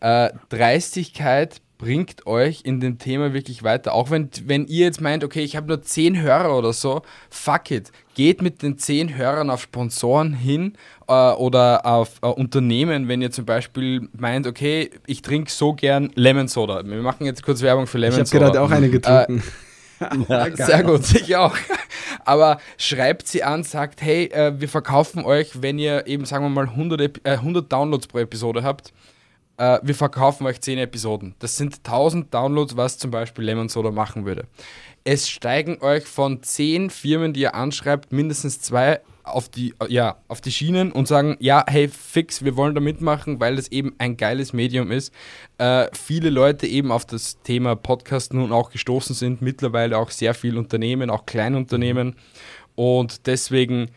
Äh, 0.00 0.30
Dreistigkeit 0.48 1.60
bringt 1.84 2.26
euch 2.26 2.62
in 2.64 2.80
dem 2.80 2.96
Thema 2.96 3.34
wirklich 3.34 3.62
weiter. 3.62 3.92
Auch 3.92 4.10
wenn, 4.10 4.30
wenn 4.46 4.66
ihr 4.66 4.86
jetzt 4.86 5.02
meint, 5.02 5.22
okay, 5.22 5.42
ich 5.42 5.54
habe 5.54 5.66
nur 5.66 5.82
10 5.82 6.18
Hörer 6.18 6.56
oder 6.56 6.72
so, 6.72 7.02
fuck 7.28 7.70
it. 7.70 7.92
Geht 8.14 8.40
mit 8.40 8.62
den 8.62 8.78
10 8.78 9.18
Hörern 9.18 9.50
auf 9.50 9.60
Sponsoren 9.60 10.32
hin 10.32 10.78
äh, 11.08 11.12
oder 11.12 11.84
auf 11.84 12.12
äh, 12.22 12.26
Unternehmen, 12.26 13.06
wenn 13.08 13.20
ihr 13.20 13.30
zum 13.30 13.44
Beispiel 13.44 14.08
meint, 14.16 14.46
okay, 14.46 14.88
ich 15.06 15.20
trinke 15.20 15.50
so 15.50 15.74
gern 15.74 16.10
Lemon 16.14 16.48
Soda. 16.48 16.82
Wir 16.86 17.02
machen 17.02 17.26
jetzt 17.26 17.42
kurz 17.42 17.60
Werbung 17.60 17.86
für 17.86 17.98
Lemon 17.98 18.24
Soda. 18.24 18.24
Ich 18.24 18.34
habe 18.34 18.52
gerade 18.52 18.62
auch 18.62 18.70
eine 18.70 18.88
getrunken. 18.88 19.42
Äh, 20.00 20.16
ja, 20.28 20.56
sehr 20.56 20.84
gut, 20.84 21.02
ich 21.14 21.36
auch. 21.36 21.54
Aber 22.24 22.60
schreibt 22.78 23.28
sie 23.28 23.42
an, 23.42 23.62
sagt, 23.62 24.00
hey, 24.00 24.24
äh, 24.32 24.58
wir 24.58 24.70
verkaufen 24.70 25.22
euch, 25.22 25.60
wenn 25.60 25.78
ihr 25.78 26.06
eben, 26.06 26.24
sagen 26.24 26.46
wir 26.46 26.48
mal, 26.48 26.64
100, 26.66 27.20
äh, 27.24 27.32
100 27.32 27.70
Downloads 27.70 28.06
pro 28.06 28.20
Episode 28.20 28.62
habt, 28.62 28.94
äh, 29.56 29.78
wir 29.82 29.94
verkaufen 29.94 30.46
euch 30.46 30.60
10 30.60 30.78
Episoden. 30.78 31.34
Das 31.38 31.56
sind 31.56 31.76
1000 31.78 32.32
Downloads, 32.32 32.76
was 32.76 32.98
zum 32.98 33.10
Beispiel 33.10 33.44
Lemon 33.44 33.68
Soda 33.68 33.90
machen 33.90 34.24
würde. 34.24 34.46
Es 35.04 35.28
steigen 35.28 35.78
euch 35.80 36.04
von 36.04 36.42
10 36.42 36.90
Firmen, 36.90 37.32
die 37.32 37.40
ihr 37.40 37.54
anschreibt, 37.54 38.12
mindestens 38.12 38.60
zwei 38.60 39.00
auf 39.22 39.48
die, 39.48 39.74
ja, 39.88 40.18
auf 40.28 40.40
die 40.40 40.52
Schienen 40.52 40.92
und 40.92 41.08
sagen, 41.08 41.36
ja, 41.40 41.64
hey, 41.66 41.88
fix, 41.88 42.44
wir 42.44 42.56
wollen 42.56 42.74
da 42.74 42.80
mitmachen, 42.80 43.40
weil 43.40 43.56
das 43.56 43.68
eben 43.68 43.94
ein 43.98 44.16
geiles 44.16 44.52
Medium 44.52 44.90
ist. 44.90 45.12
Äh, 45.58 45.88
viele 45.92 46.30
Leute 46.30 46.66
eben 46.66 46.92
auf 46.92 47.06
das 47.06 47.40
Thema 47.42 47.74
Podcast 47.74 48.34
nun 48.34 48.52
auch 48.52 48.70
gestoßen 48.70 49.14
sind, 49.14 49.40
mittlerweile 49.40 49.98
auch 49.98 50.10
sehr 50.10 50.34
viele 50.34 50.58
Unternehmen, 50.58 51.10
auch 51.10 51.26
Kleinunternehmen. 51.26 52.16
Und 52.74 53.26
deswegen 53.26 53.90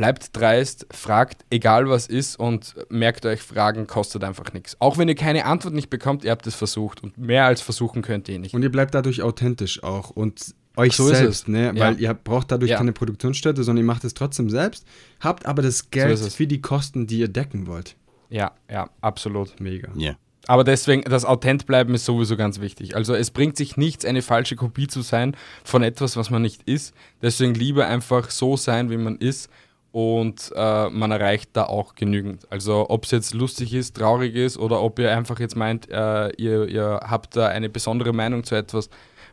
bleibt 0.00 0.34
dreist, 0.34 0.86
fragt, 0.92 1.44
egal 1.50 1.90
was 1.90 2.06
ist 2.06 2.36
und 2.36 2.74
merkt 2.88 3.26
euch, 3.26 3.42
Fragen 3.42 3.86
kostet 3.86 4.24
einfach 4.24 4.54
nichts. 4.54 4.74
Auch 4.78 4.96
wenn 4.96 5.10
ihr 5.10 5.14
keine 5.14 5.44
Antwort 5.44 5.74
nicht 5.74 5.90
bekommt, 5.90 6.24
ihr 6.24 6.30
habt 6.30 6.46
es 6.46 6.54
versucht 6.54 7.02
und 7.02 7.18
mehr 7.18 7.44
als 7.44 7.60
versuchen 7.60 8.00
könnt 8.00 8.26
ihr 8.30 8.38
nicht. 8.38 8.54
Und 8.54 8.62
ihr 8.62 8.72
bleibt 8.72 8.94
dadurch 8.94 9.20
authentisch 9.20 9.82
auch 9.82 10.08
und 10.08 10.54
euch 10.78 10.96
so 10.96 11.06
selbst, 11.06 11.48
ne? 11.48 11.74
Ja. 11.74 11.78
Weil 11.78 12.00
ihr 12.00 12.14
braucht 12.14 12.50
dadurch 12.50 12.70
ja. 12.70 12.78
keine 12.78 12.92
Produktionsstätte, 12.92 13.62
sondern 13.62 13.84
ihr 13.84 13.86
macht 13.86 14.04
es 14.04 14.14
trotzdem 14.14 14.48
selbst, 14.48 14.86
habt 15.20 15.44
aber 15.44 15.60
das 15.60 15.90
Geld 15.90 16.16
so 16.16 16.30
für 16.30 16.46
die 16.46 16.62
Kosten, 16.62 17.06
die 17.06 17.18
ihr 17.18 17.28
decken 17.28 17.66
wollt. 17.66 17.94
Ja, 18.30 18.52
ja, 18.70 18.88
absolut. 19.02 19.60
Mega. 19.60 19.90
Ja. 19.96 20.16
Aber 20.46 20.64
deswegen, 20.64 21.02
das 21.02 21.26
Authent 21.26 21.66
bleiben 21.66 21.94
ist 21.94 22.06
sowieso 22.06 22.38
ganz 22.38 22.58
wichtig. 22.62 22.96
Also 22.96 23.14
es 23.14 23.30
bringt 23.30 23.58
sich 23.58 23.76
nichts, 23.76 24.06
eine 24.06 24.22
falsche 24.22 24.56
Kopie 24.56 24.86
zu 24.86 25.02
sein 25.02 25.36
von 25.62 25.82
etwas, 25.82 26.16
was 26.16 26.30
man 26.30 26.40
nicht 26.40 26.62
ist. 26.62 26.94
Deswegen 27.20 27.52
lieber 27.52 27.86
einfach 27.86 28.30
so 28.30 28.56
sein, 28.56 28.88
wie 28.88 28.96
man 28.96 29.18
ist 29.18 29.50
und 29.92 30.52
äh, 30.54 30.88
man 30.88 31.10
erreicht 31.10 31.50
da 31.54 31.64
auch 31.64 31.94
genügend. 31.94 32.46
Also 32.50 32.86
ob 32.88 33.04
es 33.04 33.10
jetzt 33.10 33.34
lustig 33.34 33.74
ist, 33.74 33.96
traurig 33.96 34.34
ist 34.34 34.56
oder 34.56 34.82
ob 34.82 34.98
ihr 34.98 35.10
einfach 35.16 35.40
jetzt 35.40 35.56
meint, 35.56 35.90
äh, 35.90 36.30
ihr, 36.36 36.68
ihr 36.68 37.00
habt 37.02 37.36
da 37.36 37.48
eine 37.48 37.68
besondere 37.68 38.12
Meinung 38.12 38.44
zu 38.44 38.54
etwas, 38.54 38.88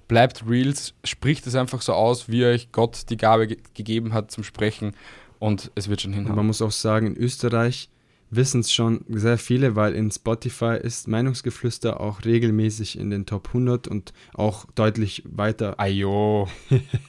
bleibt 0.07 0.43
Reels, 0.47 0.93
spricht 1.03 1.45
es 1.47 1.55
einfach 1.55 1.81
so 1.81 1.93
aus, 1.93 2.29
wie 2.29 2.45
euch 2.45 2.71
Gott 2.71 3.09
die 3.09 3.17
Gabe 3.17 3.47
ge 3.47 3.57
gegeben 3.73 4.13
hat 4.13 4.31
zum 4.31 4.43
Sprechen 4.43 4.93
und 5.39 5.71
es 5.75 5.89
wird 5.89 6.01
schon 6.01 6.13
hinhauen. 6.13 6.35
Man 6.35 6.47
muss 6.47 6.61
auch 6.61 6.71
sagen, 6.71 7.07
in 7.07 7.17
Österreich 7.17 7.89
wissen 8.29 8.61
es 8.61 8.71
schon 8.71 9.05
sehr 9.07 9.37
viele, 9.37 9.75
weil 9.75 9.93
in 9.93 10.11
Spotify 10.11 10.77
ist 10.81 11.07
Meinungsgeflüster 11.07 11.99
auch 11.99 12.25
regelmäßig 12.25 12.99
in 12.99 13.09
den 13.09 13.25
Top 13.25 13.47
100 13.49 13.87
und 13.87 14.13
auch 14.33 14.65
deutlich 14.75 15.23
weiter. 15.25 15.79
Ayo. 15.79 16.47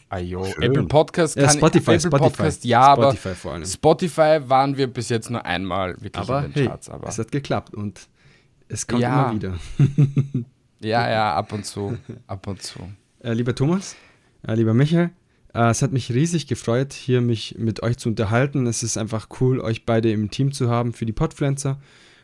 Ayo. 0.09 0.47
Apple 0.61 0.85
Podcast 0.85 1.37
kann 1.37 1.45
ja, 1.45 1.51
Spotify, 1.51 1.93
Apple 1.93 2.01
Spotify, 2.01 2.31
Podcast 2.31 2.65
ja, 2.65 2.93
Spotify 2.95 3.29
aber 3.29 3.37
vor 3.37 3.53
allem. 3.53 3.65
Spotify 3.65 4.39
waren 4.47 4.77
wir 4.77 4.87
bis 4.87 5.09
jetzt 5.09 5.31
nur 5.31 5.45
einmal 5.45 5.95
wirklich 6.01 6.17
aber 6.17 6.45
in 6.45 6.53
den 6.53 6.55
hey, 6.55 6.67
Charts. 6.67 6.89
Aber 6.89 7.09
es 7.09 7.19
hat 7.19 7.33
geklappt 7.33 7.75
und 7.75 8.09
es 8.69 8.87
kommt 8.87 9.03
ja. 9.03 9.31
immer 9.31 9.35
wieder. 9.35 9.59
ja, 10.81 11.11
ja, 11.11 11.35
ab 11.35 11.53
und 11.53 11.65
zu. 11.65 11.99
Ab 12.27 12.47
und 12.47 12.63
zu. 12.63 12.81
Äh, 13.21 13.33
lieber 13.33 13.55
Thomas, 13.55 13.97
äh, 14.47 14.55
lieber 14.55 14.75
Michael, 14.75 15.11
es 15.67 15.83
hat 15.83 15.93
mich 15.93 16.13
riesig 16.13 16.47
gefreut, 16.47 16.93
hier 16.93 17.21
mich 17.21 17.57
mit 17.59 17.83
euch 17.83 17.97
zu 17.99 18.09
unterhalten. 18.09 18.67
Es 18.67 18.83
ist 18.83 18.97
einfach 18.97 19.29
cool, 19.41 19.61
euch 19.61 19.85
beide 19.85 20.11
im 20.11 20.31
Team 20.31 20.53
zu 20.53 20.71
haben 20.71 20.93
für 20.93 21.07
die 21.07 21.13
Podfluencer 21.13 21.79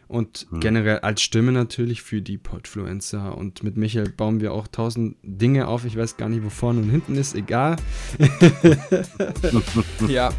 und 0.06 0.46
mhm. 0.50 0.60
generell 0.60 0.98
als 1.00 1.22
Stimme 1.22 1.52
natürlich 1.52 2.02
für 2.02 2.22
die 2.22 2.38
Podfluencer. 2.38 3.36
Und 3.36 3.62
mit 3.62 3.76
Michael 3.76 4.10
bauen 4.10 4.40
wir 4.40 4.52
auch 4.52 4.68
tausend 4.68 5.16
Dinge 5.22 5.66
auf. 5.66 5.84
Ich 5.84 5.96
weiß 5.96 6.16
gar 6.16 6.28
nicht, 6.28 6.44
wo 6.44 6.50
vorne 6.50 6.80
und 6.80 6.90
hinten 6.90 7.16
ist, 7.16 7.34
egal. 7.34 7.76
ja. 10.08 10.32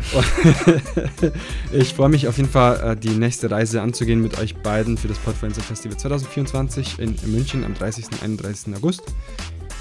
ich 1.73 1.93
freue 1.93 2.09
mich 2.09 2.27
auf 2.27 2.37
jeden 2.37 2.49
Fall, 2.49 2.91
äh, 2.91 2.95
die 2.95 3.09
nächste 3.09 3.49
Reise 3.51 3.81
anzugehen 3.81 4.21
mit 4.21 4.39
euch 4.39 4.55
beiden 4.55 4.97
für 4.97 5.07
das 5.07 5.17
Podfluencer 5.17 5.61
Festival 5.61 5.97
2024 5.97 6.99
in 6.99 7.15
München 7.25 7.63
am 7.63 7.73
30. 7.73 8.05
und 8.11 8.23
31. 8.23 8.75
August 8.75 9.03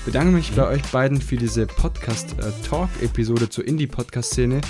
bedanke 0.04 0.32
mich 0.32 0.52
bei 0.52 0.66
euch 0.66 0.82
beiden 0.84 1.20
für 1.20 1.36
diese 1.36 1.66
Podcast-Talk-Episode 1.66 3.48
zur 3.48 3.66
Indie-Podcast-Szene 3.66 4.60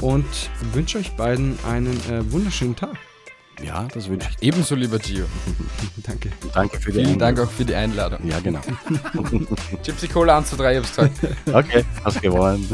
und 0.00 0.24
wünsche 0.72 0.98
euch 0.98 1.12
beiden 1.12 1.58
einen 1.68 1.96
äh, 2.10 2.30
wunderschönen 2.32 2.74
Tag. 2.74 2.96
Ja, 3.62 3.88
das 3.92 4.08
wünsche 4.08 4.28
ich. 4.30 4.46
Ebenso, 4.46 4.76
lieber 4.76 4.98
Gio. 4.98 5.24
Danke. 6.06 6.30
Danke 6.54 6.78
für 6.80 6.92
die 6.92 7.04
Vielen 7.04 7.18
Dank 7.18 7.40
auch 7.40 7.50
für 7.50 7.64
die 7.64 7.74
Einladung. 7.74 8.20
Ja, 8.24 8.38
genau. 8.38 8.60
Gypsy 9.84 10.06
Cola 10.06 10.38
1 10.38 10.50
zu 10.50 10.56
3, 10.56 10.72
ich 10.72 10.78
hab's 10.78 10.94
gesagt. 10.94 11.18
Okay, 11.52 11.84
hast 12.04 12.22
gewonnen. 12.22 12.68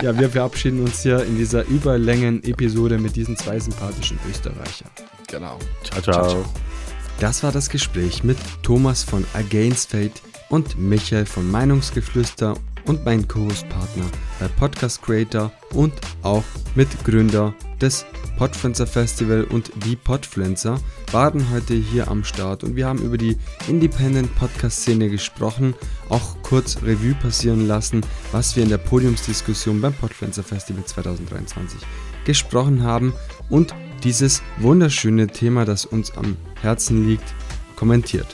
ja, 0.00 0.16
wir 0.16 0.30
verabschieden 0.30 0.82
uns 0.84 1.02
hier 1.02 1.24
in 1.24 1.36
dieser 1.36 1.66
Überlängen-Episode 1.66 2.98
mit 2.98 3.16
diesen 3.16 3.36
zwei 3.36 3.58
sympathischen 3.58 4.18
Österreichern. 4.30 4.90
Genau. 5.26 5.58
Ciao, 5.82 6.00
ciao, 6.00 6.28
ciao. 6.28 6.44
Das 7.18 7.42
war 7.42 7.50
das 7.50 7.68
Gespräch 7.68 8.22
mit 8.22 8.38
Thomas 8.62 9.02
von 9.02 9.24
Against 9.34 9.90
Fate 9.90 10.22
und 10.52 10.78
Michael 10.78 11.24
von 11.24 11.50
Meinungsgeflüster 11.50 12.54
und 12.84 13.04
mein 13.06 13.26
Co-Host-Partner 13.26 14.04
bei 14.38 14.48
Podcast 14.48 15.00
Creator 15.00 15.50
und 15.72 15.94
auch 16.22 16.44
Mitgründer 16.74 17.54
des 17.80 18.04
Podfluencer 18.36 18.86
Festival 18.86 19.44
und 19.44 19.70
die 19.86 19.96
Podfluencer 19.96 20.78
waren 21.10 21.50
heute 21.50 21.72
hier 21.72 22.08
am 22.08 22.22
Start 22.22 22.64
und 22.64 22.76
wir 22.76 22.86
haben 22.86 22.98
über 22.98 23.16
die 23.16 23.38
Independent 23.66 24.34
Podcast 24.34 24.80
Szene 24.80 25.08
gesprochen, 25.08 25.74
auch 26.10 26.36
kurz 26.42 26.82
Revue 26.82 27.14
passieren 27.14 27.66
lassen, 27.66 28.02
was 28.30 28.54
wir 28.54 28.62
in 28.62 28.68
der 28.68 28.78
Podiumsdiskussion 28.78 29.80
beim 29.80 29.94
Podfluencer 29.94 30.42
Festival 30.42 30.84
2023 30.84 31.80
gesprochen 32.26 32.82
haben 32.82 33.14
und 33.48 33.74
dieses 34.04 34.42
wunderschöne 34.58 35.28
Thema, 35.28 35.64
das 35.64 35.86
uns 35.86 36.10
am 36.18 36.36
Herzen 36.60 37.08
liegt, 37.08 37.34
kommentiert. 37.76 38.26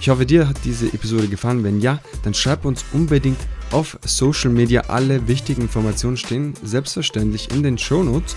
Ich 0.00 0.08
hoffe, 0.08 0.24
dir 0.24 0.48
hat 0.48 0.56
diese 0.64 0.86
Episode 0.86 1.28
gefallen. 1.28 1.64
Wenn 1.64 1.80
ja, 1.80 2.00
dann 2.22 2.34
schreib 2.34 2.64
uns 2.64 2.84
unbedingt 2.92 3.38
auf 3.72 3.98
Social 4.04 4.50
Media. 4.50 4.82
Alle 4.82 5.26
wichtigen 5.26 5.62
Informationen 5.62 6.16
stehen 6.16 6.54
selbstverständlich 6.62 7.50
in 7.50 7.62
den 7.62 7.78
Show 7.78 8.02
Notes. 8.02 8.36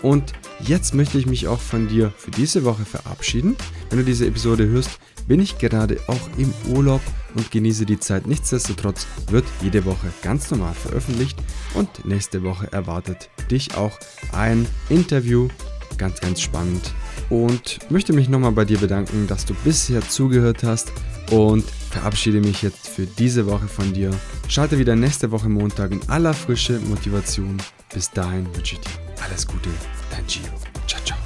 Und 0.00 0.32
jetzt 0.60 0.94
möchte 0.94 1.18
ich 1.18 1.26
mich 1.26 1.48
auch 1.48 1.60
von 1.60 1.88
dir 1.88 2.12
für 2.16 2.30
diese 2.30 2.64
Woche 2.64 2.84
verabschieden. 2.84 3.56
Wenn 3.90 3.98
du 3.98 4.04
diese 4.04 4.26
Episode 4.26 4.66
hörst, 4.66 4.98
bin 5.26 5.40
ich 5.40 5.58
gerade 5.58 5.98
auch 6.08 6.28
im 6.38 6.52
Urlaub 6.68 7.00
und 7.34 7.50
genieße 7.50 7.86
die 7.86 8.00
Zeit. 8.00 8.26
Nichtsdestotrotz 8.26 9.06
wird 9.30 9.44
jede 9.60 9.84
Woche 9.84 10.08
ganz 10.22 10.50
normal 10.50 10.74
veröffentlicht 10.74 11.38
und 11.74 12.04
nächste 12.04 12.42
Woche 12.42 12.72
erwartet 12.72 13.30
dich 13.50 13.76
auch 13.76 13.98
ein 14.32 14.66
Interview. 14.88 15.48
Ganz, 15.98 16.20
ganz 16.20 16.40
spannend 16.40 16.92
und 17.30 17.78
möchte 17.90 18.12
mich 18.12 18.28
nochmal 18.28 18.52
bei 18.52 18.64
dir 18.64 18.78
bedanken, 18.78 19.26
dass 19.26 19.44
du 19.44 19.54
bisher 19.64 20.00
zugehört 20.02 20.62
hast 20.64 20.92
und 21.30 21.64
verabschiede 21.90 22.40
mich 22.40 22.62
jetzt 22.62 22.88
für 22.88 23.06
diese 23.06 23.46
Woche 23.46 23.68
von 23.68 23.92
dir. 23.92 24.10
Schalte 24.48 24.78
wieder 24.78 24.96
nächste 24.96 25.30
Woche 25.30 25.48
Montag 25.48 25.92
in 25.92 26.00
aller 26.08 26.34
Frische 26.34 26.78
Motivation. 26.80 27.56
Bis 27.92 28.10
dahin 28.10 28.46
wünsche 28.54 28.74
ich 28.74 28.80
dir 28.80 29.24
alles 29.24 29.46
Gute, 29.46 29.70
dein 30.10 30.26
Gio. 30.26 30.42
Ciao, 30.86 31.16